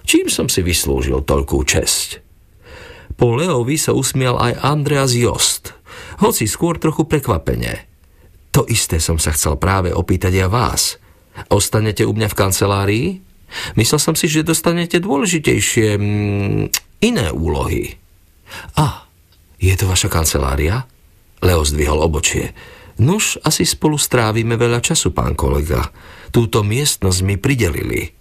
Čím 0.06 0.30
som 0.30 0.46
si 0.50 0.62
vyslúžil 0.62 1.26
toľkú 1.26 1.62
česť? 1.66 2.22
Po 3.18 3.38
Leovi 3.38 3.78
sa 3.78 3.94
usmial 3.94 4.38
aj 4.38 4.62
Andreas 4.66 5.14
Jost, 5.14 5.78
hoci 6.22 6.50
skôr 6.50 6.82
trochu 6.82 7.06
prekvapene. 7.06 7.86
To 8.54 8.66
isté 8.66 8.98
som 8.98 9.22
sa 9.22 9.34
chcel 9.34 9.58
práve 9.62 9.94
opýtať 9.94 10.42
ja 10.42 10.48
vás. 10.50 10.98
Ostanete 11.48 12.04
u 12.04 12.14
mňa 12.14 12.28
v 12.30 12.38
kancelárii? 12.38 13.08
Myslel 13.76 14.00
som 14.00 14.16
si, 14.16 14.32
že 14.32 14.48
dostanete 14.48 15.00
dôležitejšie 15.04 15.90
mm, 15.98 16.62
iné 17.04 17.28
úlohy. 17.32 17.96
A, 18.78 19.08
je 19.60 19.74
to 19.78 19.88
vaša 19.88 20.12
kancelária? 20.12 20.88
Leo 21.42 21.66
zdvihol 21.66 22.02
obočie. 22.02 22.54
Nuž, 23.02 23.42
asi 23.42 23.66
spolu 23.66 23.98
strávime 23.98 24.60
veľa 24.60 24.84
času, 24.84 25.10
pán 25.10 25.34
kolega. 25.34 25.90
Túto 26.30 26.62
miestnosť 26.62 27.20
mi 27.26 27.36
pridelili. 27.40 28.14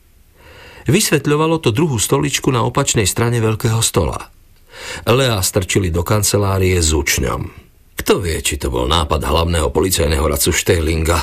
Vysvetľovalo 0.89 1.61
to 1.61 1.71
druhú 1.71 2.01
stoličku 2.01 2.49
na 2.49 2.65
opačnej 2.65 3.05
strane 3.05 3.39
veľkého 3.39 3.79
stola. 3.85 4.33
Lea 5.05 5.37
strčili 5.45 5.93
do 5.93 6.01
kancelárie 6.01 6.81
s 6.81 6.97
učňom. 6.97 7.41
Kto 8.01 8.17
vie, 8.25 8.41
či 8.41 8.57
to 8.57 8.73
bol 8.73 8.89
nápad 8.89 9.21
hlavného 9.21 9.69
policajného 9.69 10.25
radcu 10.25 10.51
Štejlinga. 10.57 11.19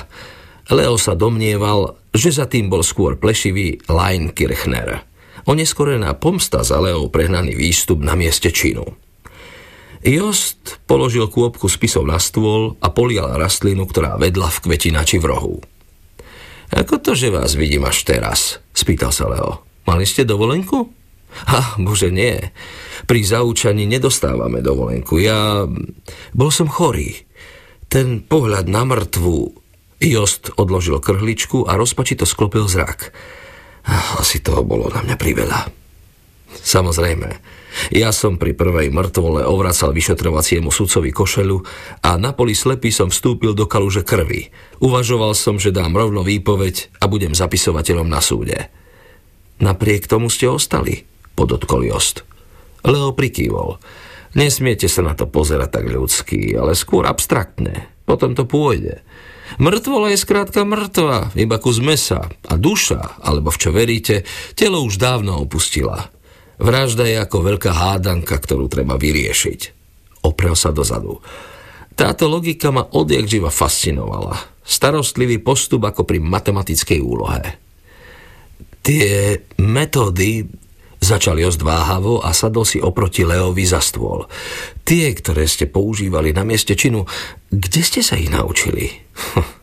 Leo 0.69 0.95
sa 1.01 1.17
domnieval, 1.17 1.97
že 2.17 2.33
za 2.33 2.49
tým 2.49 2.67
bol 2.67 2.81
skôr 2.81 3.15
plešivý 3.21 3.85
Lein 3.87 4.33
Kirchner. 4.33 5.05
Oneskorená 5.47 6.17
pomsta 6.17 6.65
za 6.65 6.81
Leo 6.81 7.07
prehnaný 7.07 7.55
výstup 7.55 8.03
na 8.03 8.17
mieste 8.17 8.51
činu. 8.51 8.83
Jost 10.03 10.81
položil 10.89 11.29
kôpku 11.29 11.69
spisov 11.71 12.09
na 12.09 12.19
stôl 12.19 12.75
a 12.83 12.91
polial 12.91 13.37
rastlinu, 13.37 13.87
ktorá 13.87 14.19
vedla 14.19 14.49
v 14.51 14.61
kvetinači 14.65 15.17
v 15.21 15.25
rohu. 15.29 15.55
Ako 16.73 16.99
to, 16.99 17.15
že 17.15 17.31
vás 17.31 17.55
vidím 17.55 17.87
až 17.87 18.03
teraz? 18.03 18.59
Spýtal 18.75 19.15
sa 19.15 19.31
Leo. 19.31 19.63
Mali 19.87 20.03
ste 20.03 20.27
dovolenku? 20.27 20.91
Ha, 21.47 21.79
bože 21.79 22.11
nie. 22.11 22.35
Pri 23.07 23.23
zaučaní 23.23 23.87
nedostávame 23.87 24.59
dovolenku. 24.59 25.15
Ja 25.21 25.63
bol 26.35 26.49
som 26.51 26.67
chorý. 26.67 27.23
Ten 27.87 28.25
pohľad 28.25 28.67
na 28.67 28.83
mŕtvu... 28.83 29.66
Jost 29.97 30.53
odložil 30.55 31.01
krhličku 31.01 31.65
a 31.65 31.73
rozpačito 31.73 32.29
sklopil 32.29 32.69
zrak. 32.69 33.11
Asi 34.21 34.43
toho 34.43 34.61
bolo 34.61 34.91
na 34.93 35.01
mňa 35.01 35.15
priveľa. 35.17 35.59
Samozrejme, 36.47 37.29
ja 37.93 38.09
som 38.09 38.41
pri 38.41 38.57
prvej 38.57 38.89
mŕtvole 38.89 39.45
ovracal 39.45 39.93
vyšetrovaciemu 39.93 40.73
sudcovi 40.73 41.13
košelu 41.13 41.57
a 42.03 42.17
na 42.17 42.33
poli 42.33 42.57
slepý 42.57 42.89
som 42.89 43.13
vstúpil 43.13 43.53
do 43.53 43.69
kaluže 43.69 44.01
krvi. 44.01 44.49
Uvažoval 44.81 45.37
som, 45.37 45.61
že 45.61 45.75
dám 45.75 45.93
rovno 45.93 46.25
výpoveď 46.25 46.99
a 47.01 47.05
budem 47.05 47.37
zapisovateľom 47.37 48.07
na 48.09 48.21
súde. 48.21 48.69
Napriek 49.57 50.05
tomu 50.05 50.29
ste 50.29 50.49
ostali, 50.49 51.05
podotkol 51.33 51.85
Jost. 51.85 52.21
Leo 52.85 53.13
prikývol. 53.13 53.81
Nesmiete 54.37 54.85
sa 54.85 55.01
na 55.01 55.17
to 55.17 55.25
pozerať 55.25 55.81
tak 55.81 55.85
ľudsky, 55.89 56.53
ale 56.53 56.77
skôr 56.77 57.09
abstraktne. 57.09 57.89
Potom 58.05 58.37
to 58.37 58.45
pôjde. 58.45 59.01
Mŕtvola 59.55 60.11
je 60.11 60.19
skrátka 60.19 60.67
mŕtva, 60.67 61.31
iba 61.39 61.57
kus 61.63 61.79
mesa 61.79 62.27
a 62.27 62.53
duša, 62.59 63.23
alebo 63.23 63.47
v 63.47 63.57
čo 63.63 63.69
veríte, 63.71 64.27
telo 64.59 64.83
už 64.83 64.99
dávno 64.99 65.39
opustila. 65.39 66.11
Vražda 66.59 67.07
je 67.07 67.15
ako 67.23 67.55
veľká 67.55 67.71
hádanka, 67.71 68.35
ktorú 68.35 68.67
treba 68.67 68.99
vyriešiť. 68.99 69.59
Oprel 70.27 70.59
sa 70.59 70.75
dozadu. 70.75 71.23
Táto 71.97 72.29
logika 72.29 72.69
ma 72.69 72.83
odjak 72.83 73.25
živa 73.25 73.49
fascinovala. 73.49 74.35
Starostlivý 74.67 75.39
postup 75.39 75.87
ako 75.87 76.03
pri 76.03 76.19
matematickej 76.19 76.99
úlohe. 76.99 77.41
Tie 78.83 79.39
metódy 79.63 80.43
Začal 80.97 81.37
Jost 81.39 81.61
váhavo 81.61 82.25
a 82.25 82.33
sadol 82.33 82.65
si 82.65 82.81
oproti 82.81 83.21
Leovi 83.23 83.63
za 83.63 83.79
stôl. 83.79 84.25
Tie, 84.81 85.13
ktoré 85.13 85.45
ste 85.45 85.69
používali 85.69 86.33
na 86.33 86.41
mieste 86.41 86.73
činu, 86.73 87.05
kde 87.53 87.81
ste 87.85 88.01
sa 88.01 88.17
ich 88.17 88.33
naučili? 88.33 88.89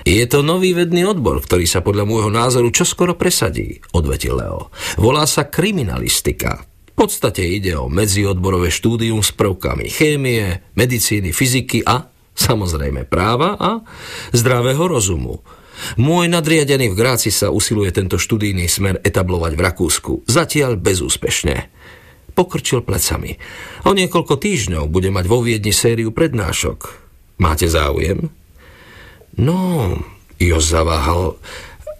Je 0.00 0.24
to 0.24 0.40
nový 0.40 0.72
vedný 0.72 1.04
odbor, 1.04 1.44
ktorý 1.44 1.68
sa 1.68 1.84
podľa 1.84 2.08
môjho 2.08 2.32
názoru 2.32 2.72
čoskoro 2.72 3.20
presadí, 3.20 3.84
odvetil 3.92 4.40
Leo. 4.40 4.72
Volá 4.96 5.28
sa 5.28 5.46
kriminalistika. 5.52 6.64
V 6.64 6.92
podstate 6.96 7.44
ide 7.44 7.76
o 7.76 7.88
medziodborové 7.88 8.72
štúdium 8.72 9.20
s 9.20 9.32
prvkami 9.36 9.92
chémie, 9.92 10.64
medicíny, 10.76 11.32
fyziky 11.36 11.84
a 11.84 12.08
samozrejme 12.36 13.04
práva 13.08 13.56
a 13.60 13.84
zdravého 14.32 14.88
rozumu. 14.88 15.44
Môj 15.96 16.30
nadriadený 16.30 16.92
v 16.92 16.98
Gráci 16.98 17.30
sa 17.32 17.52
usiluje 17.52 17.90
tento 17.94 18.16
študijný 18.16 18.66
smer 18.66 18.98
etablovať 19.02 19.52
v 19.54 19.64
Rakúsku, 19.64 20.12
zatiaľ 20.26 20.80
bezúspešne. 20.80 21.70
Pokrčil 22.32 22.86
plecami. 22.86 23.36
O 23.84 23.92
niekoľko 23.92 24.34
týždňov 24.38 24.88
bude 24.88 25.10
mať 25.10 25.24
vo 25.26 25.42
Viedni 25.42 25.74
sériu 25.74 26.14
prednášok. 26.14 26.78
Máte 27.42 27.66
záujem? 27.66 28.30
No, 29.36 29.92
Jos 30.40 30.72
zaváhal. 30.72 31.36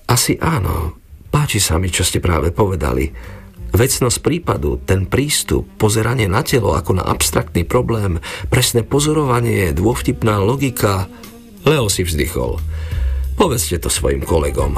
Asi 0.09 0.41
áno. 0.41 0.97
Páči 1.31 1.61
sa 1.63 1.77
mi, 1.77 1.93
čo 1.93 2.03
ste 2.03 2.19
práve 2.19 2.51
povedali. 2.51 3.13
Vecnosť 3.71 4.19
prípadu, 4.19 4.83
ten 4.83 5.07
prístup, 5.07 5.63
pozeranie 5.79 6.27
na 6.27 6.43
telo 6.43 6.75
ako 6.75 6.99
na 6.99 7.05
abstraktný 7.07 7.63
problém, 7.63 8.19
presné 8.51 8.83
pozorovanie, 8.83 9.71
dôvtipná 9.71 10.43
logika. 10.43 11.07
Leo 11.63 11.87
si 11.87 12.03
vzdychol. 12.03 12.59
Povedzte 13.41 13.81
to 13.81 13.89
svojim 13.89 14.21
kolegom. 14.21 14.77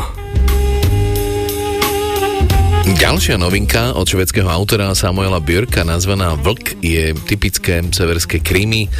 Ďalšia 2.82 3.38
novinka 3.38 3.94
od 3.94 4.10
švedského 4.10 4.50
autora 4.50 4.90
Samuela 4.98 5.38
Björka 5.38 5.86
nazvaná 5.86 6.34
Vlk 6.34 6.82
je 6.82 7.14
typické 7.30 7.78
severské 7.78 8.42
Krymy. 8.42 8.90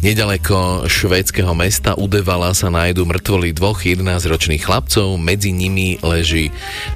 Nedaleko 0.00 0.88
švédskeho 0.88 1.52
mesta 1.52 1.92
Udevala 1.92 2.56
sa 2.56 2.72
nájdu 2.72 3.04
mŕtvoly 3.04 3.52
dvoch 3.52 3.84
11-ročných 3.84 4.64
chlapcov, 4.64 5.20
medzi 5.20 5.52
nimi 5.52 6.00
leží 6.00 6.48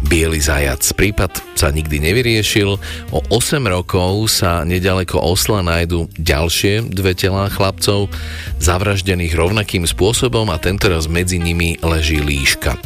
biely 0.09 0.41
zajac. 0.41 0.81
Prípad 0.97 1.37
sa 1.53 1.69
nikdy 1.69 2.01
nevyriešil. 2.01 2.81
O 3.13 3.19
8 3.29 3.61
rokov 3.69 4.33
sa 4.33 4.65
nedaleko 4.65 5.21
Osla 5.21 5.61
nájdu 5.61 6.09
ďalšie 6.17 6.89
dve 6.89 7.13
telá 7.13 7.53
chlapcov, 7.53 8.09
zavraždených 8.57 9.37
rovnakým 9.37 9.85
spôsobom 9.85 10.49
a 10.49 10.57
tentoraz 10.57 11.13
medzi 11.13 11.37
nimi 11.37 11.77
leží 11.85 12.25
líška. 12.25 12.81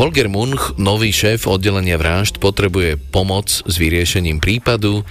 Holger 0.00 0.32
Munch, 0.32 0.80
nový 0.80 1.12
šéf 1.12 1.44
oddelenia 1.44 2.00
vražd, 2.00 2.40
potrebuje 2.40 2.85
potrebuje 2.86 3.10
pomoc 3.10 3.48
s 3.50 3.74
vyriešením 3.82 4.38
prípadu 4.38 5.02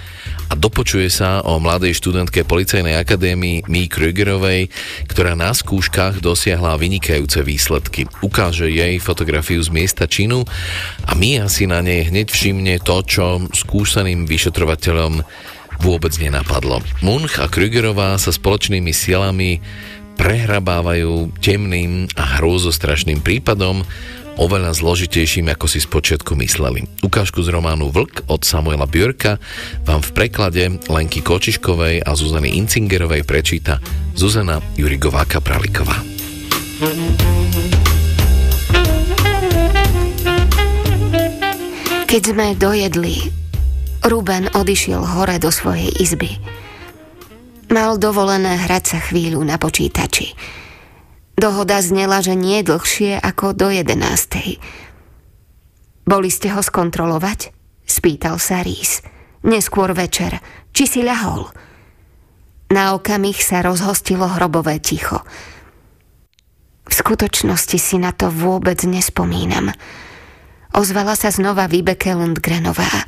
a 0.48 0.54
dopočuje 0.56 1.12
sa 1.12 1.44
o 1.44 1.60
mladej 1.60 1.98
študentke 2.00 2.48
Policajnej 2.48 2.96
akadémii 2.96 3.68
Mí 3.68 3.92
Krügerovej, 3.92 4.72
ktorá 5.12 5.36
na 5.36 5.52
skúškach 5.52 6.24
dosiahla 6.24 6.80
vynikajúce 6.80 7.44
výsledky. 7.44 8.08
Ukáže 8.24 8.72
jej 8.72 8.96
fotografiu 9.04 9.60
z 9.60 9.74
miesta 9.76 10.08
činu 10.08 10.48
a 11.04 11.12
Mia 11.18 11.52
si 11.52 11.68
na 11.68 11.84
nej 11.84 12.08
hneď 12.08 12.32
všimne 12.32 12.80
to, 12.80 13.04
čo 13.04 13.44
skúšaným 13.52 14.24
vyšetrovateľom 14.24 15.20
vôbec 15.84 16.16
nenapadlo. 16.16 16.80
Munch 17.04 17.44
a 17.44 17.52
Krügerová 17.52 18.16
sa 18.16 18.32
spoločnými 18.32 18.96
silami 18.96 19.60
prehrabávajú 20.16 21.36
temným 21.44 22.08
a 22.16 22.40
hrôzostrašným 22.40 23.20
prípadom, 23.20 23.84
oveľa 24.36 24.76
zložitejším, 24.76 25.52
ako 25.52 25.66
si 25.68 25.80
spočiatku 25.80 26.36
mysleli. 26.40 26.84
Ukážku 27.04 27.40
z 27.44 27.52
románu 27.52 27.92
Vlk 27.92 28.28
od 28.28 28.44
Samuela 28.44 28.88
Björka 28.88 29.40
vám 29.88 30.04
v 30.04 30.10
preklade 30.12 30.64
Lenky 30.92 31.24
Kočiškovej 31.24 32.04
a 32.04 32.12
Zuzany 32.14 32.56
Incingerovej 32.60 33.24
prečíta 33.24 33.80
Zuzana 34.16 34.60
Jurigová 34.76 35.24
Kapraliková. 35.24 36.04
Keď 42.06 42.22
sme 42.24 42.56
dojedli, 42.56 43.16
Ruben 44.06 44.48
odišiel 44.54 45.02
hore 45.02 45.36
do 45.42 45.50
svojej 45.52 45.90
izby. 46.00 46.38
Mal 47.74 47.98
dovolené 47.98 48.62
hrať 48.62 48.84
sa 48.96 49.00
chvíľu 49.02 49.42
na 49.42 49.58
počítači– 49.58 50.32
Dohoda 51.36 51.84
znela, 51.84 52.24
že 52.24 52.34
nie 52.34 52.64
dlhšie 52.64 53.20
ako 53.20 53.52
do 53.52 53.68
jedenástej. 53.68 54.64
Boli 56.08 56.32
ste 56.32 56.54
ho 56.56 56.64
skontrolovať? 56.64 57.52
Spýtal 57.84 58.40
sa 58.40 58.64
Rís. 58.64 59.04
Neskôr 59.44 59.92
večer. 59.92 60.40
Či 60.72 60.84
si 60.88 61.00
ľahol? 61.04 61.52
Na 62.72 62.98
okamih 62.98 63.38
sa 63.38 63.62
rozhostilo 63.62 64.26
hrobové 64.26 64.82
ticho. 64.82 65.22
V 66.86 66.94
skutočnosti 66.94 67.78
si 67.78 67.98
na 67.98 68.14
to 68.14 68.30
vôbec 68.30 68.82
nespomínam. 68.86 69.74
Ozvala 70.74 71.18
sa 71.18 71.30
znova 71.30 71.66
Vibeke 71.70 72.14
Lundgrenová. 72.14 73.06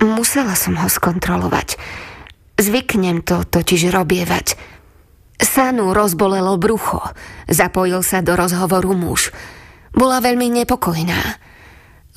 Musela 0.00 0.56
som 0.56 0.80
ho 0.80 0.88
skontrolovať. 0.88 1.76
Zvyknem 2.60 3.24
to 3.24 3.44
totiž 3.44 3.92
robievať. 3.92 4.56
Sanu 5.40 5.96
rozbolelo 5.96 6.60
brucho. 6.60 7.00
Zapojil 7.48 8.04
sa 8.04 8.20
do 8.20 8.36
rozhovoru 8.36 8.92
muž. 8.92 9.32
Bola 9.96 10.20
veľmi 10.20 10.52
nepokojná. 10.62 11.40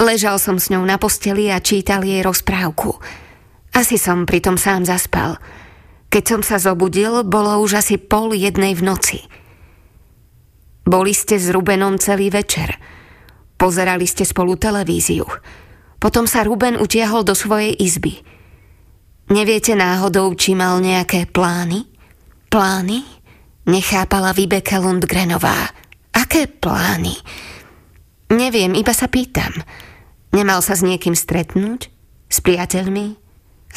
Ležal 0.04 0.38
som 0.38 0.60
s 0.60 0.68
ňou 0.68 0.84
na 0.84 1.00
posteli 1.00 1.48
a 1.48 1.64
čítal 1.64 2.04
jej 2.04 2.20
rozprávku. 2.20 3.00
Asi 3.74 3.98
som 3.98 4.28
pritom 4.28 4.60
sám 4.60 4.86
zaspal. 4.86 5.40
Keď 6.12 6.24
som 6.28 6.42
sa 6.46 6.62
zobudil, 6.62 7.26
bolo 7.26 7.58
už 7.64 7.82
asi 7.82 7.98
pol 7.98 8.38
jednej 8.38 8.78
v 8.78 8.86
noci. 8.86 9.20
Boli 10.84 11.16
ste 11.16 11.40
s 11.40 11.50
Rubenom 11.50 11.98
celý 11.98 12.30
večer. 12.30 12.78
Pozerali 13.56 14.06
ste 14.06 14.28
spolu 14.28 14.60
televíziu. 14.60 15.26
Potom 15.98 16.28
sa 16.28 16.44
Ruben 16.44 16.76
utiahol 16.76 17.24
do 17.24 17.32
svojej 17.32 17.72
izby. 17.80 18.20
Neviete 19.32 19.72
náhodou, 19.74 20.36
či 20.36 20.52
mal 20.52 20.84
nejaké 20.84 21.32
plány? 21.32 21.88
Plány? 22.52 23.02
Nechápala 23.64 24.36
Vibeke 24.36 24.76
Lundgrenová. 24.76 25.72
Aké 26.12 26.52
plány? 26.52 27.16
Neviem, 28.28 28.76
iba 28.76 28.92
sa 28.92 29.08
pýtam. 29.08 29.56
Nemal 30.36 30.60
sa 30.60 30.76
s 30.76 30.84
niekým 30.84 31.16
stretnúť? 31.16 31.88
S 32.28 32.44
priateľmi? 32.44 33.16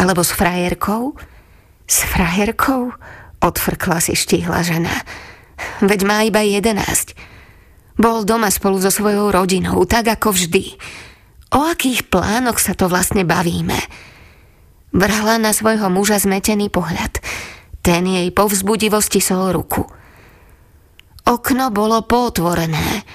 Alebo 0.02 0.26
s 0.26 0.34
frajerkou? 0.34 1.14
S 1.86 2.02
frajerkou? 2.02 2.98
Odfrkla 3.38 4.02
si 4.02 4.18
štíhla 4.18 4.66
žena. 4.66 4.90
Veď 5.78 6.00
má 6.02 6.26
iba 6.26 6.42
jedenáct. 6.42 7.14
Bol 7.94 8.26
doma 8.26 8.50
spolu 8.50 8.82
so 8.82 8.90
svojou 8.90 9.30
rodinou, 9.30 9.86
tak 9.86 10.10
ako 10.10 10.34
vždy. 10.34 10.74
O 11.54 11.62
akých 11.62 12.10
plánoch 12.10 12.58
sa 12.58 12.74
to 12.74 12.90
vlastne 12.90 13.22
bavíme? 13.22 13.78
Vrhla 14.90 15.38
na 15.38 15.54
svojho 15.54 15.86
muža 15.94 16.18
zmetený 16.18 16.74
pohľad. 16.74 17.22
Ten 17.86 18.02
jej 18.02 18.34
po 18.34 18.50
sol 18.50 19.54
ruku. 19.54 19.86
Okno 21.22 21.70
bolo 21.70 22.02
potvorené, 22.02 23.06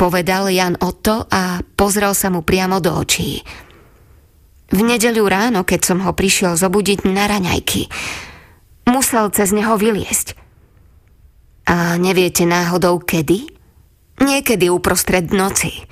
povedal 0.00 0.48
Jan 0.48 0.80
Otto 0.80 1.28
a 1.28 1.60
pozrel 1.60 2.16
sa 2.16 2.32
mu 2.32 2.40
priamo 2.40 2.80
do 2.80 2.88
očí. 2.96 3.44
V 4.72 4.80
nedeľu 4.80 5.28
ráno, 5.28 5.60
keď 5.68 5.80
som 5.84 6.00
ho 6.00 6.16
prišiel 6.16 6.56
zobudiť 6.56 7.04
na 7.04 7.28
raňajky, 7.28 7.92
musel 8.88 9.28
cez 9.28 9.52
neho 9.52 9.76
vyliesť. 9.76 10.40
A 11.68 12.00
neviete 12.00 12.48
náhodou 12.48 13.04
kedy? 13.04 13.44
Niekedy 14.24 14.72
uprostred 14.72 15.36
noci. 15.36 15.84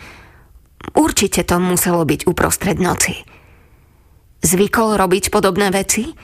Určite 0.97 1.45
to 1.45 1.61
muselo 1.61 2.01
byť 2.09 2.25
uprostred 2.25 2.81
noci. 2.81 3.13
Zvykol 4.41 4.97
robiť 4.97 5.29
podobné 5.29 5.69
veci? 5.69 6.17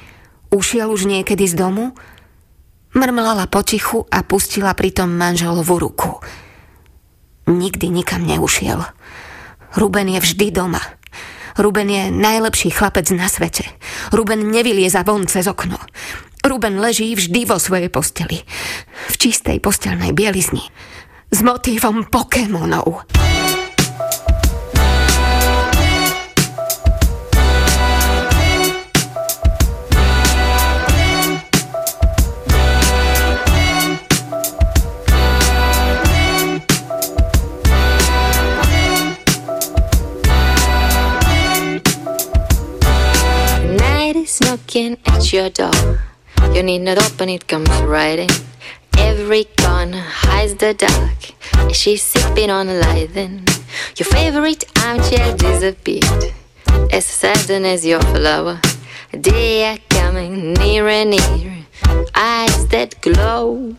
Ušiel 0.48 0.88
už 0.88 1.04
niekedy 1.04 1.44
z 1.44 1.54
domu? 1.54 1.92
Mrmlala 2.96 3.52
potichu 3.52 4.08
a 4.08 4.24
pustila 4.24 4.72
pritom 4.72 5.12
manželovú 5.12 5.76
ruku. 5.76 6.24
Nikdy 7.48 7.92
nikam 7.92 8.24
neušiel. 8.24 8.80
Ruben 9.76 10.08
je 10.08 10.20
vždy 10.20 10.48
doma. 10.48 10.80
Ruben 11.58 11.90
je 11.90 12.08
najlepší 12.08 12.70
chlapec 12.72 13.10
na 13.12 13.28
svete. 13.28 13.66
Ruben 14.14 14.48
nevylieza 14.48 15.04
von 15.04 15.28
cez 15.28 15.44
okno. 15.44 15.76
Ruben 16.40 16.80
leží 16.80 17.12
vždy 17.12 17.44
vo 17.44 17.60
svojej 17.60 17.92
posteli. 17.92 18.40
V 19.12 19.14
čistej 19.20 19.60
postelnej 19.60 20.16
bielizni. 20.16 20.64
S 21.28 21.44
motívom 21.44 22.08
Pokémonov. 22.08 23.04
Knocking 44.78 44.98
at 45.06 45.32
your 45.32 45.50
door. 45.50 46.00
You 46.52 46.62
need 46.62 46.80
not 46.80 46.98
open, 46.98 47.28
it 47.28 47.46
comes 47.48 47.68
right 47.82 48.18
in. 48.18 48.30
Every 48.96 49.44
corner 49.44 50.00
hides 50.00 50.54
the 50.54 50.74
dark. 50.74 51.72
She's 51.72 52.02
sipping 52.02 52.50
on 52.50 52.68
a 52.68 52.74
Leiden. 52.74 53.44
Your 53.96 54.06
favorite 54.06 54.64
armchair 54.84 55.36
disappeared. 55.36 56.32
As 56.92 57.06
sudden 57.06 57.64
as 57.64 57.84
your 57.84 58.00
flower. 58.00 58.60
They 59.12 59.64
are 59.64 59.78
coming 59.88 60.54
near 60.54 60.88
and 60.88 61.10
near. 61.10 61.66
Eyes 62.14 62.66
that 62.68 63.00
glow. 63.00 63.74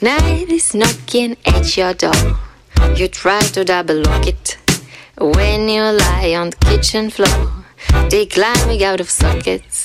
Night 0.00 0.48
is 0.48 0.76
knocking 0.76 1.36
at 1.44 1.76
your 1.76 1.92
door. 1.92 2.38
You 2.94 3.08
try 3.08 3.40
to 3.40 3.64
double 3.64 3.96
lock 4.02 4.28
it 4.28 4.56
when 5.18 5.68
you 5.68 5.82
lie 5.82 6.34
on 6.36 6.50
the 6.50 6.56
kitchen 6.56 7.10
floor. 7.10 7.64
They 8.08 8.26
climbing 8.26 8.84
out 8.84 9.00
of 9.00 9.10
sockets 9.10 9.84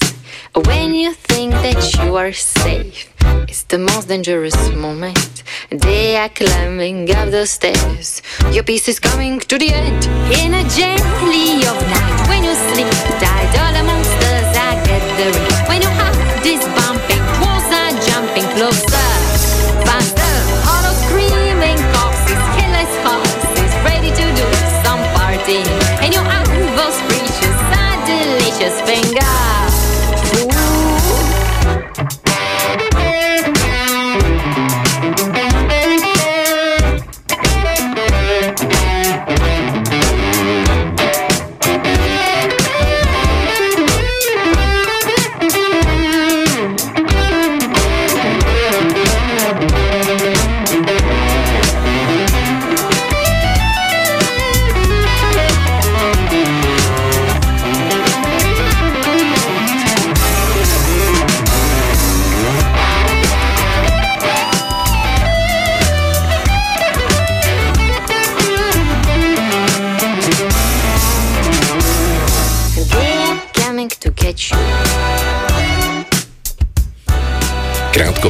when 0.54 0.94
you 0.94 1.14
think 1.14 1.54
that 1.54 1.96
you 1.96 2.16
are 2.16 2.32
safe. 2.32 3.12
It's 3.50 3.64
the 3.64 3.80
most 3.80 4.08
dangerous 4.08 4.70
moment. 4.76 5.42
They 5.72 6.16
are 6.18 6.30
climbing 6.30 7.10
up 7.10 7.32
the 7.32 7.48
stairs. 7.48 8.22
Your 8.52 8.64
piece 8.64 8.88
is 8.88 9.00
coming 9.00 9.40
to 9.40 9.58
the 9.58 9.74
end. 9.74 10.06
In 10.30 10.54
a 10.54 10.64
jelly 10.70 11.66
of 11.66 11.78
night, 11.90 12.28
when 12.30 12.44
you 12.44 12.54
sleep 12.54 12.94
tight, 13.18 13.52
all 13.62 13.74
the 13.74 13.84
monsters 13.84 14.58
are 14.62 14.78
gathering. 14.86 15.68
When 15.68 15.82
your 15.82 15.92
heart 15.98 16.46
is 16.46 16.62
bumping, 16.66 16.83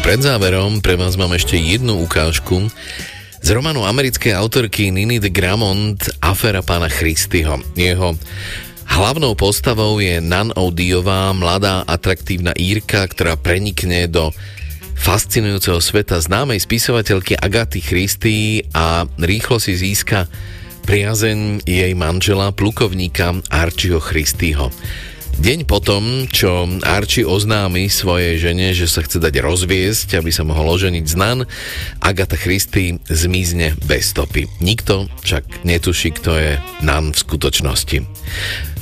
pred 0.03 0.19
záverom 0.19 0.84
pre 0.84 0.99
vás 0.99 1.15
mám 1.15 1.31
ešte 1.31 1.55
jednu 1.55 2.03
ukážku 2.03 2.67
z 3.39 3.47
románu 3.55 3.88
americkej 3.88 4.35
autorky 4.35 4.91
Niny 4.91 5.23
de 5.23 5.31
Gramont 5.31 5.95
Afera 6.19 6.59
pána 6.59 6.91
Christyho. 6.91 7.63
Jeho 7.71 8.11
hlavnou 8.84 9.31
postavou 9.39 10.03
je 10.03 10.19
Nan 10.19 10.51
Odiová, 10.59 11.31
mladá 11.31 11.88
atraktívna 11.88 12.51
Írka, 12.59 13.07
ktorá 13.07 13.39
prenikne 13.39 14.11
do 14.11 14.35
fascinujúceho 14.99 15.80
sveta 15.80 16.19
známej 16.19 16.59
spisovateľky 16.59 17.39
Agaty 17.39 17.80
Christy 17.80 18.67
a 18.75 19.07
rýchlo 19.15 19.55
si 19.55 19.71
získa 19.71 20.27
priazeň 20.84 21.63
jej 21.63 21.95
manžela, 21.95 22.51
plukovníka 22.51 23.39
Archieho 23.47 24.03
Christyho. 24.03 24.67
Deň 25.34 25.65
potom, 25.65 26.30
čo 26.30 26.69
Archie 26.85 27.26
oznámi 27.26 27.89
svojej 27.89 28.38
žene, 28.38 28.69
že 28.77 28.85
sa 28.85 29.01
chce 29.01 29.18
dať 29.18 29.41
rozviesť, 29.41 30.22
aby 30.22 30.30
sa 30.30 30.45
mohol 30.45 30.69
oženiť 30.77 31.05
z 31.10 31.15
Nan, 31.18 31.39
Agatha 31.97 32.38
Christie 32.38 33.01
zmizne 33.10 33.73
bez 33.89 34.14
stopy. 34.14 34.45
Nikto 34.61 35.10
však 35.26 35.65
netuší, 35.65 36.14
kto 36.14 36.31
je 36.38 36.51
Nan 36.85 37.14
v 37.14 37.18
skutočnosti. 37.18 37.97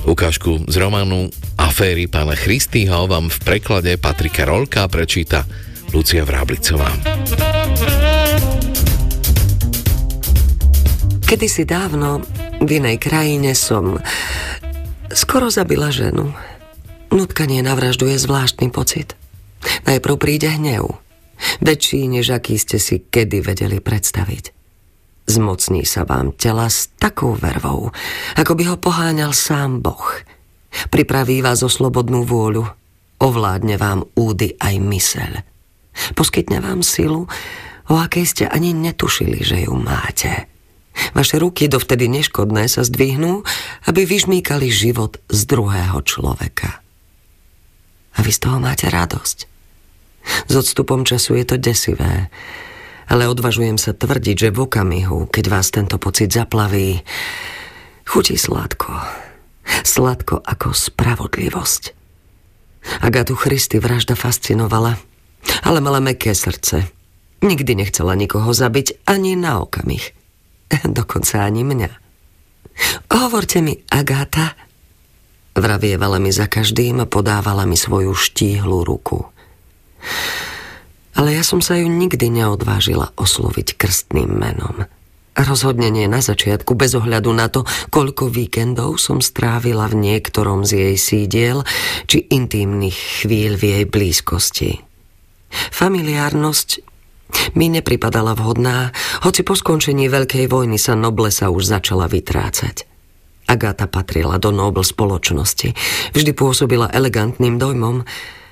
Ukážku 0.04 0.66
z 0.66 0.76
románu 0.82 1.30
Aféry 1.62 2.10
pána 2.10 2.34
Christieho 2.34 3.06
vám 3.06 3.30
v 3.30 3.38
preklade 3.46 3.96
Patrika 4.02 4.50
Rolka 4.50 4.90
prečíta 4.90 5.46
Lucia 5.94 6.26
Vráblicová. 6.26 6.90
Kedysi 11.22 11.64
dávno 11.64 12.26
v 12.60 12.70
inej 12.82 12.98
krajine 13.00 13.56
som 13.56 13.96
skoro 15.14 15.52
zabila 15.52 15.92
ženu. 15.92 16.32
Nutkanie 17.12 17.60
na 17.60 17.76
vraždu 17.76 18.08
je 18.08 18.20
zvláštny 18.20 18.72
pocit. 18.72 19.16
Najprv 19.84 20.16
príde 20.18 20.48
hnev. 20.48 20.98
Väčší, 21.60 22.08
než 22.08 22.32
aký 22.32 22.56
ste 22.56 22.78
si 22.78 23.02
kedy 23.02 23.42
vedeli 23.42 23.82
predstaviť. 23.82 24.54
Zmocní 25.26 25.88
sa 25.88 26.04
vám 26.04 26.36
tela 26.36 26.68
s 26.68 26.92
takou 27.00 27.38
vervou, 27.38 27.94
ako 28.36 28.52
by 28.58 28.64
ho 28.74 28.76
poháňal 28.78 29.32
sám 29.32 29.80
Boh. 29.80 30.12
Pripraví 30.92 31.44
vás 31.44 31.64
o 31.64 31.70
slobodnú 31.70 32.24
vôľu, 32.24 32.68
ovládne 33.20 33.76
vám 33.80 34.08
údy 34.16 34.56
aj 34.60 34.76
myseľ. 34.80 35.32
Poskytne 36.16 36.64
vám 36.64 36.84
silu, 36.84 37.28
o 37.92 37.96
akej 37.96 38.26
ste 38.28 38.44
ani 38.48 38.72
netušili, 38.72 39.44
že 39.44 39.68
ju 39.68 39.74
máte. 39.76 40.51
Vaše 41.12 41.40
ruky 41.40 41.68
dovtedy 41.72 42.08
neškodné 42.12 42.68
sa 42.68 42.84
zdvihnú, 42.84 43.44
aby 43.88 44.04
vyžmýkali 44.04 44.68
život 44.72 45.20
z 45.32 45.40
druhého 45.48 46.00
človeka. 46.04 46.84
A 48.16 48.20
vy 48.20 48.32
z 48.32 48.40
toho 48.44 48.60
máte 48.60 48.92
radosť. 48.92 49.48
S 50.48 50.54
odstupom 50.54 51.08
času 51.08 51.40
je 51.42 51.46
to 51.48 51.56
desivé, 51.58 52.30
ale 53.10 53.28
odvažujem 53.28 53.76
sa 53.82 53.92
tvrdiť, 53.92 54.36
že 54.48 54.54
v 54.54 54.60
okamihu, 54.68 55.28
keď 55.28 55.46
vás 55.52 55.74
tento 55.74 55.98
pocit 55.98 56.32
zaplaví, 56.32 57.02
chutí 58.06 58.38
sladko. 58.38 58.94
Sladko 59.84 60.44
ako 60.44 60.76
spravodlivosť. 60.76 61.84
Agatu 63.02 63.38
Christy 63.38 63.78
vražda 63.78 64.18
fascinovala, 64.18 64.98
ale 65.66 65.80
mala 65.80 66.02
meké 66.02 66.34
srdce. 66.34 66.90
Nikdy 67.42 67.74
nechcela 67.78 68.14
nikoho 68.14 68.54
zabiť 68.54 69.06
ani 69.10 69.34
na 69.34 69.62
okamih. 69.62 70.21
Dokonca 70.98 71.44
ani 71.44 71.64
mňa. 71.68 71.92
Hovorte 73.12 73.60
mi, 73.60 73.76
Agáta, 73.92 74.56
vravievala 75.54 76.18
mi 76.18 76.32
za 76.32 76.48
každým 76.48 77.04
a 77.04 77.10
podávala 77.10 77.68
mi 77.68 77.76
svoju 77.76 78.16
štíhlu 78.16 78.88
ruku. 78.88 79.28
Ale 81.14 81.36
ja 81.36 81.44
som 81.44 81.60
sa 81.60 81.76
ju 81.78 81.92
nikdy 81.92 82.32
neodvážila 82.32 83.12
osloviť 83.20 83.76
krstným 83.76 84.32
menom. 84.32 84.88
Rozhodne 85.32 85.88
nie 85.88 86.12
na 86.12 86.20
začiatku, 86.20 86.76
bez 86.76 86.92
ohľadu 86.92 87.32
na 87.32 87.48
to, 87.48 87.64
koľko 87.88 88.28
víkendov 88.28 89.00
som 89.00 89.24
strávila 89.24 89.88
v 89.88 90.12
niektorom 90.12 90.68
z 90.68 90.92
jej 90.92 90.96
sídiel 91.00 91.64
či 92.04 92.28
intimných 92.28 93.24
chvíľ 93.24 93.56
v 93.56 93.64
jej 93.64 93.86
blízkosti. 93.88 94.72
Familiárnosť 95.52 96.91
mi 97.56 97.68
nepripadala 97.72 98.38
vhodná, 98.38 98.96
hoci 99.26 99.42
po 99.42 99.58
skončení 99.58 100.08
Veľkej 100.08 100.48
vojny 100.48 100.80
sa 100.80 100.96
noblesa 100.96 101.52
už 101.52 101.68
začala 101.68 102.08
vytrácať. 102.08 102.88
Agáta 103.52 103.90
patrila 103.92 104.40
do 104.40 104.56
nobl 104.56 104.80
spoločnosti. 104.80 105.76
Vždy 106.16 106.32
pôsobila 106.32 106.88
elegantným 106.88 107.60
dojmom, 107.60 108.08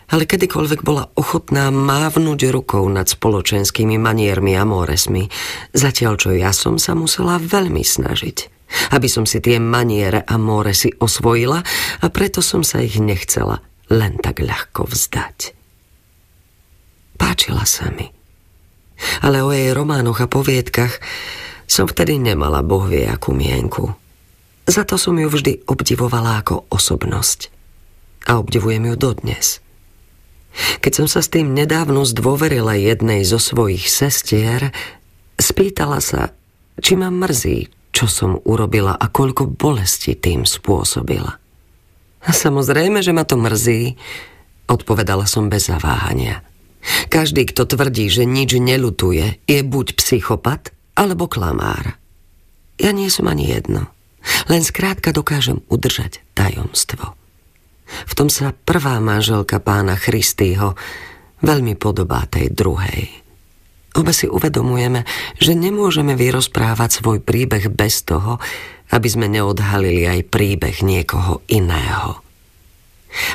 ale 0.10 0.26
kedykoľvek 0.26 0.82
bola 0.82 1.08
ochotná 1.16 1.70
mávnuť 1.70 2.50
rukou 2.50 2.84
nad 2.90 3.06
spoločenskými 3.06 3.96
maniermi 4.02 4.58
a 4.58 4.66
móresmi, 4.66 5.30
zatiaľ 5.72 6.14
čo 6.18 6.30
ja 6.34 6.52
som 6.52 6.82
sa 6.82 6.98
musela 6.98 7.38
veľmi 7.38 7.86
snažiť, 7.86 8.38
aby 8.98 9.08
som 9.08 9.24
si 9.30 9.38
tie 9.40 9.62
maniere 9.62 10.26
a 10.26 10.36
móresy 10.36 10.92
osvojila 10.98 11.62
a 12.02 12.06
preto 12.10 12.42
som 12.42 12.66
sa 12.66 12.82
ich 12.82 12.98
nechcela 12.98 13.62
len 13.94 14.18
tak 14.18 14.42
ľahko 14.42 14.90
vzdať. 14.90 15.56
Páčila 17.16 17.64
sa 17.64 17.88
mi. 17.94 18.19
Ale 19.24 19.44
o 19.44 19.50
jej 19.54 19.72
románoch 19.72 20.24
a 20.24 20.28
poviedkach 20.28 21.00
som 21.70 21.86
vtedy 21.86 22.18
nemala 22.18 22.66
bohvie 22.66 23.06
akú 23.06 23.32
mienku. 23.32 23.94
Za 24.70 24.86
to 24.86 25.02
som 25.02 25.18
ju 25.18 25.30
vždy 25.30 25.66
obdivovala 25.66 26.46
ako 26.46 26.70
osobnosť. 26.70 27.50
A 28.30 28.38
obdivujem 28.38 28.94
ju 28.94 28.96
dodnes. 28.98 29.64
Keď 30.82 30.94
som 30.94 31.08
sa 31.08 31.22
s 31.22 31.30
tým 31.30 31.54
nedávno 31.54 32.06
zdôverila 32.06 32.78
jednej 32.78 33.26
zo 33.26 33.38
svojich 33.38 33.86
sestier, 33.86 34.74
spýtala 35.38 36.02
sa, 36.02 36.34
či 36.82 36.98
ma 36.98 37.14
mrzí, 37.14 37.70
čo 37.94 38.06
som 38.06 38.42
urobila 38.46 38.94
a 38.94 39.06
koľko 39.10 39.50
bolesti 39.50 40.14
tým 40.18 40.46
spôsobila. 40.46 41.38
A 42.20 42.30
samozrejme, 42.30 43.00
že 43.00 43.16
ma 43.16 43.24
to 43.24 43.40
mrzí, 43.40 43.96
odpovedala 44.68 45.26
som 45.26 45.48
bez 45.48 45.72
zaváhania. 45.72 46.44
Každý, 47.10 47.50
kto 47.50 47.66
tvrdí, 47.66 48.10
že 48.10 48.26
nič 48.26 48.58
nelutuje, 48.58 49.42
je 49.46 49.60
buď 49.62 49.98
psychopat, 49.98 50.74
alebo 51.00 51.32
klamár. 51.32 51.96
Ja 52.80 52.92
nie 52.92 53.08
som 53.12 53.28
ani 53.28 53.52
jedno. 53.52 53.92
Len 54.52 54.64
skrátka 54.64 55.16
dokážem 55.16 55.64
udržať 55.72 56.20
tajomstvo. 56.36 57.16
V 57.90 58.14
tom 58.14 58.30
sa 58.30 58.54
prvá 58.54 59.02
manželka 59.02 59.58
pána 59.64 59.98
Christýho 59.98 60.78
veľmi 61.42 61.74
podobá 61.80 62.28
tej 62.30 62.52
druhej. 62.52 63.10
Obe 63.98 64.14
si 64.14 64.30
uvedomujeme, 64.30 65.02
že 65.42 65.58
nemôžeme 65.58 66.14
vyrozprávať 66.14 67.02
svoj 67.02 67.26
príbeh 67.26 67.74
bez 67.74 68.06
toho, 68.06 68.38
aby 68.94 69.08
sme 69.10 69.26
neodhalili 69.26 70.06
aj 70.06 70.30
príbeh 70.30 70.86
niekoho 70.86 71.42
iného. 71.50 72.22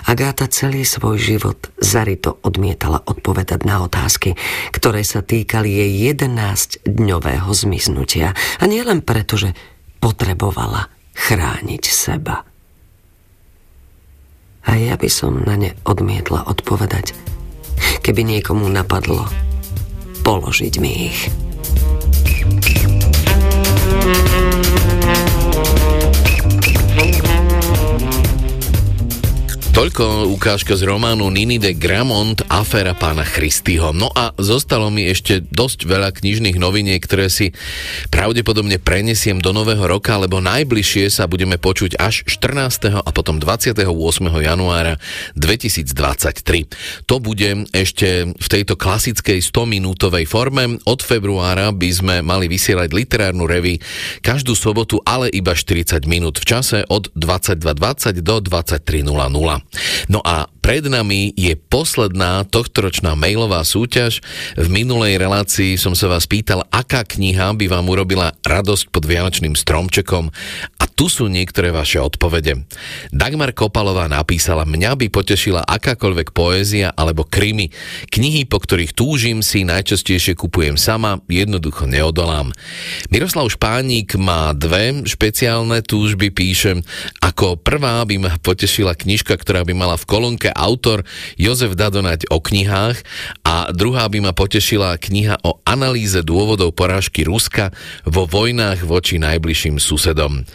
Agáta 0.04 0.44
celý 0.52 0.84
svoj 0.84 1.16
život 1.16 1.72
zarito 1.80 2.36
odmietala 2.44 3.00
odpovedať 3.08 3.64
na 3.64 3.80
otázky, 3.88 4.36
ktoré 4.68 5.00
sa 5.00 5.24
týkali 5.24 5.72
jej 5.72 6.12
11-dňového 6.12 7.48
zmiznutia. 7.48 8.36
A 8.60 8.64
nie 8.68 8.84
len 8.84 9.00
preto, 9.00 9.40
že 9.40 9.56
potrebovala 10.04 10.92
chrániť 11.16 11.84
seba. 11.88 12.44
A 14.64 14.70
ja 14.76 15.00
by 15.00 15.08
som 15.08 15.40
na 15.40 15.56
ne 15.56 15.72
odmietla 15.88 16.52
odpovedať, 16.52 17.16
keby 18.04 18.28
niekomu 18.28 18.68
napadlo 18.68 19.24
položiť 20.24 20.74
mi 20.80 21.12
ich. 21.12 21.28
Toľko 29.74 30.30
ukážka 30.30 30.78
z 30.78 30.86
románu 30.86 31.26
Nini 31.34 31.58
de 31.58 31.74
Gramont, 31.74 32.43
aféra 32.54 32.94
pána 32.94 33.26
Christyho. 33.26 33.90
No 33.90 34.14
a 34.14 34.30
zostalo 34.38 34.86
mi 34.86 35.10
ešte 35.10 35.42
dosť 35.42 35.90
veľa 35.90 36.14
knižných 36.14 36.54
noviniek, 36.54 37.02
ktoré 37.02 37.26
si 37.26 37.50
pravdepodobne 38.14 38.78
prenesiem 38.78 39.42
do 39.42 39.50
nového 39.50 39.82
roka, 39.82 40.14
lebo 40.14 40.38
najbližšie 40.38 41.10
sa 41.10 41.26
budeme 41.26 41.58
počuť 41.58 41.98
až 41.98 42.22
14. 42.30 43.02
a 43.02 43.10
potom 43.10 43.42
28. 43.42 43.82
januára 44.38 45.02
2023. 45.34 47.10
To 47.10 47.18
bude 47.18 47.66
ešte 47.74 48.30
v 48.30 48.46
tejto 48.46 48.78
klasickej 48.78 49.42
100-minútovej 49.42 50.22
forme. 50.30 50.78
Od 50.86 51.00
februára 51.02 51.74
by 51.74 51.90
sme 51.90 52.14
mali 52.22 52.46
vysielať 52.46 52.94
literárnu 52.94 53.50
reví 53.50 53.82
každú 54.22 54.54
sobotu, 54.54 55.02
ale 55.02 55.26
iba 55.34 55.58
40 55.58 56.06
minút 56.06 56.38
v 56.38 56.46
čase 56.46 56.86
od 56.86 57.10
22.20 57.18 58.22
do 58.22 58.38
23.00. 58.38 59.10
No 60.06 60.22
a 60.22 60.53
pred 60.64 60.80
nami 60.88 61.36
je 61.36 61.52
posledná 61.60 62.40
tohtoročná 62.48 63.12
mailová 63.12 63.60
súťaž. 63.68 64.24
V 64.56 64.72
minulej 64.72 65.20
relácii 65.20 65.76
som 65.76 65.92
sa 65.92 66.08
vás 66.08 66.24
pýtal, 66.24 66.64
aká 66.72 67.04
kniha 67.04 67.52
by 67.52 67.68
vám 67.68 67.84
urobila 67.84 68.32
radosť 68.40 68.88
pod 68.88 69.04
Vianočným 69.04 69.52
stromčekom 69.60 70.32
a 70.80 70.84
tu 70.88 71.12
sú 71.12 71.28
niektoré 71.28 71.68
vaše 71.68 72.00
odpovede. 72.00 72.64
Dagmar 73.12 73.52
Kopalová 73.52 74.08
napísala, 74.08 74.64
mňa 74.64 74.96
by 75.04 75.06
potešila 75.12 75.68
akákoľvek 75.68 76.32
poézia 76.32 76.96
alebo 76.96 77.28
krymy. 77.28 77.68
Knihy, 78.08 78.48
po 78.48 78.56
ktorých 78.56 78.96
túžim, 78.96 79.44
si 79.44 79.68
najčastejšie 79.68 80.32
kupujem 80.32 80.80
sama, 80.80 81.20
jednoducho 81.28 81.84
neodolám. 81.84 82.56
Miroslav 83.12 83.52
Špánik 83.52 84.16
má 84.16 84.56
dve 84.56 85.04
špeciálne 85.04 85.84
túžby, 85.84 86.32
píše, 86.32 86.80
ako 87.20 87.60
prvá 87.60 88.00
by 88.08 88.16
ma 88.16 88.32
potešila 88.40 88.96
knižka, 88.96 89.36
ktorá 89.36 89.60
by 89.68 89.76
mala 89.76 90.00
v 90.00 90.08
kolónke 90.08 90.53
autor 90.54 91.02
Jozef 91.34 91.74
Dadonať 91.74 92.30
o 92.30 92.38
knihách 92.38 93.02
a 93.44 93.74
druhá 93.74 94.06
by 94.08 94.30
ma 94.30 94.32
potešila 94.32 94.96
kniha 94.96 95.42
o 95.42 95.58
analýze 95.66 96.22
dôvodov 96.22 96.72
porážky 96.72 97.26
Ruska 97.26 97.74
vo 98.06 98.24
vojnách 98.24 98.86
voči 98.86 99.18
najbližším 99.18 99.82
susedom. 99.82 100.46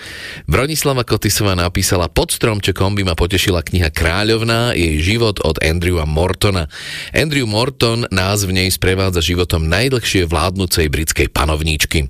Bronislava 0.48 1.04
Kotisová 1.04 1.54
napísala 1.54 2.08
pod 2.08 2.32
stromčekom 2.32 2.96
by 2.96 3.04
ma 3.12 3.16
potešila 3.20 3.62
kniha 3.62 3.92
Kráľovná, 3.92 4.74
jej 4.74 5.04
život 5.04 5.44
od 5.44 5.60
Andrewa 5.60 6.08
Mortona. 6.08 6.72
Andrew 7.12 7.46
Morton 7.46 8.08
nás 8.10 8.48
v 8.48 8.56
nej 8.56 8.70
sprevádza 8.72 9.20
životom 9.20 9.68
najdlhšie 9.68 10.26
vládnucej 10.26 10.88
britskej 10.88 11.28
panovníčky. 11.30 12.10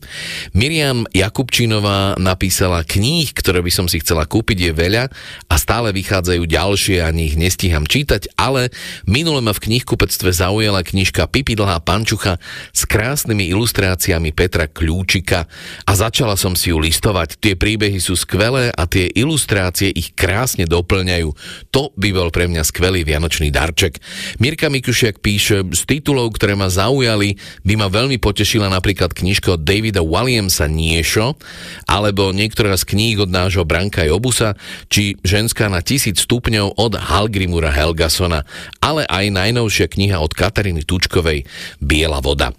Miriam 0.54 1.08
Jakubčinová 1.16 2.20
napísala 2.20 2.84
kníh, 2.84 3.32
ktoré 3.32 3.64
by 3.64 3.72
som 3.72 3.86
si 3.88 4.00
chcela 4.04 4.28
kúpiť 4.28 4.70
je 4.70 4.72
veľa 4.76 5.04
a 5.48 5.56
stále 5.56 5.96
vychádzajú 5.96 6.44
ďalšie, 6.46 7.04
ani 7.04 7.32
ich 7.32 7.36
nestíham 7.40 7.79
stíham 7.80 7.88
čítať, 7.88 8.36
ale 8.36 8.76
minule 9.08 9.40
ma 9.40 9.56
v 9.56 9.64
knihkupectve 9.64 10.36
zaujala 10.36 10.84
knižka 10.84 11.32
Pipi 11.32 11.56
dlhá 11.56 11.80
pančucha 11.80 12.36
s 12.76 12.84
krásnymi 12.84 13.48
ilustráciami 13.56 14.36
Petra 14.36 14.68
Kľúčika 14.68 15.48
a 15.88 15.92
začala 15.96 16.36
som 16.36 16.60
si 16.60 16.76
ju 16.76 16.78
listovať. 16.84 17.40
Tie 17.40 17.56
príbehy 17.56 18.04
sú 18.04 18.20
skvelé 18.20 18.76
a 18.76 18.84
tie 18.84 19.08
ilustrácie 19.16 19.96
ich 19.96 20.12
krásne 20.12 20.68
doplňajú. 20.68 21.32
To 21.72 21.96
by 21.96 22.10
bol 22.12 22.30
pre 22.36 22.52
mňa 22.52 22.68
skvelý 22.68 23.08
vianočný 23.08 23.48
darček. 23.48 24.04
Mirka 24.44 24.68
Mikušiak 24.68 25.24
píše, 25.24 25.64
z 25.64 25.82
titulov, 25.88 26.36
ktoré 26.36 26.60
ma 26.60 26.68
zaujali, 26.68 27.40
by 27.64 27.74
ma 27.80 27.88
veľmi 27.88 28.20
potešila 28.20 28.68
napríklad 28.68 29.16
knižka 29.16 29.56
od 29.56 29.64
Davida 29.64 30.04
Williamsa 30.04 30.68
Niešo, 30.68 31.40
alebo 31.88 32.36
niektorá 32.36 32.76
z 32.76 32.84
kníh 32.84 33.18
od 33.24 33.32
nášho 33.32 33.64
Branka 33.64 34.04
Jobusa, 34.04 34.60
či 34.92 35.16
Ženská 35.24 35.72
na 35.72 35.80
tisíc 35.80 36.26
stupňov 36.26 36.76
od 36.76 36.98
Halgrimura 36.98 37.69
Helgasona, 37.72 38.44
ale 38.90 39.06
aj 39.06 39.30
najnovšia 39.30 39.86
kniha 39.86 40.18
od 40.18 40.34
Kataríny 40.34 40.82
Tučkovej 40.82 41.46
Biela 41.78 42.26
voda. 42.26 42.50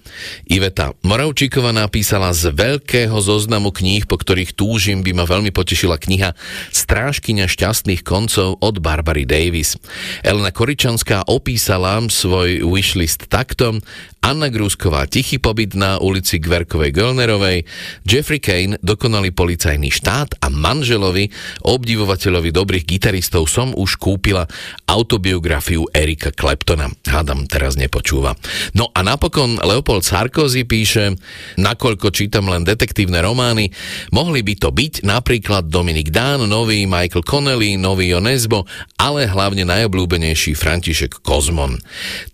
Iveta 0.47 0.95
Moravčíková 1.03 1.75
napísala 1.75 2.31
z 2.31 2.55
veľkého 2.55 3.19
zoznamu 3.19 3.75
kníh, 3.75 4.07
po 4.07 4.15
ktorých 4.15 4.55
túžim, 4.55 5.03
by 5.03 5.11
ma 5.11 5.25
veľmi 5.27 5.51
potešila 5.51 5.99
kniha 5.99 6.39
Strážkyňa 6.71 7.51
šťastných 7.51 8.07
koncov 8.07 8.63
od 8.63 8.79
Barbary 8.79 9.27
Davis. 9.27 9.75
Elena 10.23 10.55
Koričanská 10.55 11.27
opísala 11.27 11.99
svoj 12.07 12.63
wishlist 12.63 13.27
takto 13.27 13.83
Anna 14.21 14.53
Grúsková 14.53 15.09
tichý 15.09 15.41
pobyt 15.41 15.73
na 15.73 15.97
ulici 15.97 16.37
Gverkovej 16.37 16.93
Gölnerovej, 16.93 17.65
Jeffrey 18.05 18.37
Kane 18.37 18.77
dokonalý 18.85 19.33
policajný 19.33 19.89
štát 19.89 20.37
a 20.45 20.53
manželovi, 20.53 21.33
obdivovateľovi 21.65 22.53
dobrých 22.53 22.85
gitaristov 22.85 23.49
som 23.49 23.73
už 23.73 23.97
kúpila 23.97 24.45
autobiografiu 24.85 25.89
Erika 26.21 26.37
Kleptona. 26.37 26.93
Hádam, 27.09 27.49
teraz 27.49 27.81
nepočúva. 27.81 28.37
No 28.77 28.93
a 28.93 29.01
napokon 29.01 29.57
Leopold 29.57 30.05
Sarkozy 30.05 30.69
píše, 30.69 31.17
nakoľko 31.57 32.13
čítam 32.13 32.45
len 32.53 32.61
detektívne 32.61 33.25
romány, 33.25 33.73
mohli 34.13 34.45
by 34.45 34.53
to 34.61 34.69
byť 34.69 35.01
napríklad 35.01 35.73
Dominik 35.73 36.13
Dán, 36.13 36.45
nový 36.45 36.85
Michael 36.85 37.25
Connelly, 37.25 37.81
nový 37.81 38.13
Onesbo, 38.13 38.69
ale 39.01 39.33
hlavne 39.33 39.65
najobľúbenejší 39.65 40.53
František 40.53 41.25
Kozmon. 41.25 41.81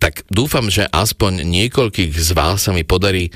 Tak 0.03 0.27
dúfam, 0.27 0.67
že 0.67 0.83
aspoň 0.91 1.47
niekoľkých 1.47 2.11
z 2.11 2.35
vás 2.35 2.67
sa 2.67 2.75
mi 2.75 2.83
podarí 2.83 3.31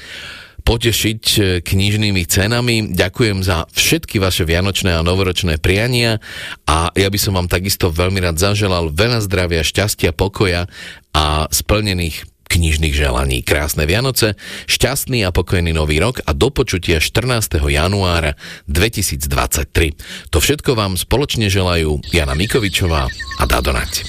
potešiť 0.62 1.24
e, 1.38 1.42
knižnými 1.62 2.24
cenami. 2.26 2.94
Ďakujem 2.94 3.42
za 3.44 3.66
všetky 3.74 4.22
vaše 4.22 4.46
vianočné 4.46 4.96
a 4.96 5.06
novoročné 5.06 5.58
priania 5.58 6.22
a 6.70 6.94
ja 6.94 7.10
by 7.10 7.20
som 7.20 7.38
vám 7.38 7.50
takisto 7.50 7.90
veľmi 7.90 8.22
rád 8.22 8.38
zaželal 8.38 8.94
veľa 8.94 9.26
zdravia, 9.26 9.66
šťastia, 9.66 10.14
pokoja 10.14 10.70
a 11.12 11.50
splnených 11.52 12.30
knižných 12.52 12.92
želaní. 12.92 13.48
Krásne 13.48 13.88
Vianoce, 13.88 14.36
šťastný 14.68 15.24
a 15.24 15.32
pokojný 15.32 15.72
nový 15.72 16.04
rok 16.04 16.20
a 16.28 16.36
do 16.36 16.52
počutia 16.52 17.00
14. 17.00 17.64
januára 17.72 18.36
2023. 18.68 20.36
To 20.36 20.44
všetko 20.44 20.76
vám 20.76 21.00
spoločne 21.00 21.48
želajú 21.48 22.04
Jana 22.12 22.36
Mikovičová 22.36 23.08
a 23.40 23.44
Dadonať. 23.48 24.04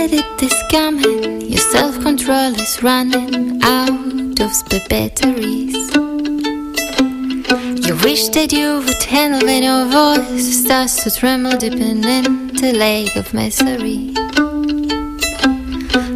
It, 0.00 0.12
it 0.14 0.42
is 0.42 0.62
coming. 0.70 1.40
Your 1.42 1.60
self 1.60 2.00
control 2.00 2.54
is 2.58 2.82
running 2.82 3.62
out 3.62 4.40
of 4.40 4.52
spare 4.52 4.86
batteries. 4.88 5.76
You 7.86 7.94
wish 8.04 8.28
that 8.30 8.50
you 8.52 8.78
would 8.84 9.02
handle 9.02 9.46
when 9.46 9.62
your 9.62 9.84
voice 9.86 10.64
starts 10.64 11.02
to 11.04 11.10
tremble 11.10 11.56
deep 11.58 11.74
in 11.74 12.00
the 12.00 12.72
lake 12.72 13.14
of 13.16 13.34
misery. 13.34 14.12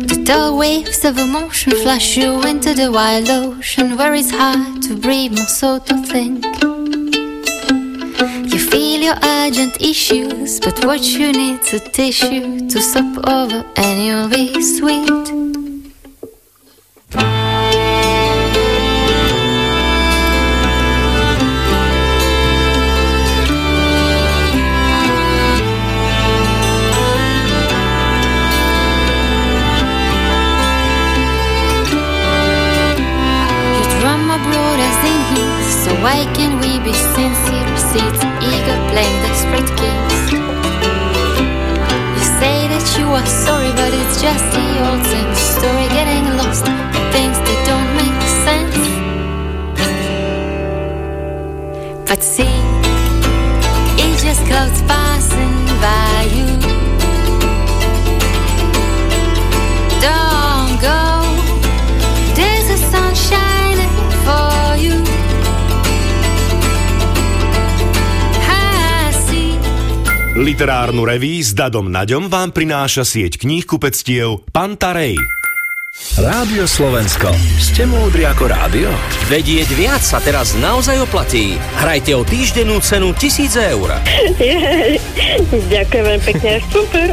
The 0.09 0.23
dull 0.25 0.57
waves 0.57 1.05
of 1.05 1.19
emotion 1.19 1.73
flush 1.83 2.17
you 2.17 2.43
into 2.43 2.73
the 2.75 2.91
wild 2.91 3.29
ocean 3.29 3.97
where 3.97 4.15
it's 4.15 4.31
hard 4.31 4.83
to 4.85 4.97
breathe, 4.97 5.33
more 5.37 5.47
so 5.47 5.79
to 5.79 5.97
think 6.05 6.74
feel 8.75 9.03
your 9.03 9.15
urgent 9.23 9.81
issues, 9.81 10.59
but 10.59 10.85
what 10.85 11.01
you 11.01 11.31
need's 11.31 11.73
a 11.75 11.79
tissue 11.79 12.69
to 12.69 12.81
stop 12.83 13.29
over, 13.29 13.65
and 13.77 14.03
you'll 14.05 14.29
be 14.29 14.61
sweet. 14.61 15.11
Why 36.05 36.27
can 36.35 36.61
we 36.61 36.79
be 36.85 36.93
sincere? 36.93 37.77
Seats 37.79 38.34
eager 38.65 38.81
playing 38.91 39.19
desperate 39.23 39.71
games. 39.77 40.33
You 42.17 42.25
say 42.41 42.69
that 42.73 42.87
you 42.99 43.07
are 43.09 43.27
sorry, 43.27 43.73
but 43.73 43.93
it's 43.93 44.21
just 44.23 44.45
the 44.57 44.67
old 44.87 45.05
same 45.05 45.35
story. 45.35 45.87
Getting 45.89 46.25
lost 46.41 46.67
in 46.67 46.77
things 47.13 47.39
that 47.45 47.61
don't 47.69 47.91
make 48.01 48.21
sense. 48.47 48.81
But 52.09 52.23
see, 52.23 52.57
it 54.03 54.13
just 54.25 54.43
clouds 54.47 54.81
passing 54.83 55.57
by 55.85 56.24
Literárnu 70.45 71.09
reví 71.09 71.41
s 71.41 71.57
Dadom 71.57 71.89
Naďom 71.89 72.29
vám 72.29 72.53
prináša 72.53 73.01
sieť 73.01 73.41
kníh 73.41 73.65
kupectiev 73.65 74.45
Pantarej. 74.53 75.17
Rádio 76.21 76.69
Slovensko. 76.69 77.33
Ste 77.57 77.89
múdri 77.89 78.29
ako 78.29 78.53
rádio? 78.53 78.93
Vedieť 79.33 79.73
viac 79.73 80.05
sa 80.05 80.21
teraz 80.21 80.53
naozaj 80.59 81.01
oplatí. 81.01 81.57
Hrajte 81.81 82.13
o 82.13 82.29
týždennú 82.29 82.77
cenu 82.85 83.17
1000 83.17 83.73
eur. 83.73 83.89
Jej, 84.37 85.01
ďakujem 85.71 86.21
pekne, 86.23 86.53
super. 86.71 87.07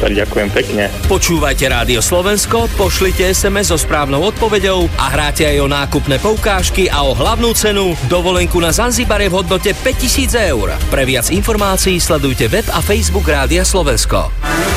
Tak 0.00 0.12
ďakujem 0.12 0.48
pekne. 0.52 0.84
Počúvajte 1.08 1.64
Rádio 1.70 2.00
Slovensko, 2.04 2.68
pošlite 2.76 3.32
SMS 3.32 3.72
so 3.72 3.78
správnou 3.80 4.20
odpoveďou 4.28 4.86
a 5.00 5.06
hráte 5.12 5.48
aj 5.48 5.56
o 5.64 5.68
nákupné 5.68 6.20
poukážky 6.20 6.92
a 6.92 7.06
o 7.06 7.16
hlavnú 7.16 7.56
cenu 7.56 7.96
dovolenku 8.10 8.60
na 8.60 8.74
Zanzibare 8.74 9.32
v 9.32 9.40
hodnote 9.40 9.72
5000 9.72 10.52
eur. 10.52 10.76
Pre 10.92 11.02
viac 11.08 11.32
informácií 11.32 11.96
sledujte 12.02 12.50
web 12.50 12.66
a 12.72 12.84
Facebook 12.84 13.24
Rádia 13.24 13.64
Slovensko. 13.64 14.73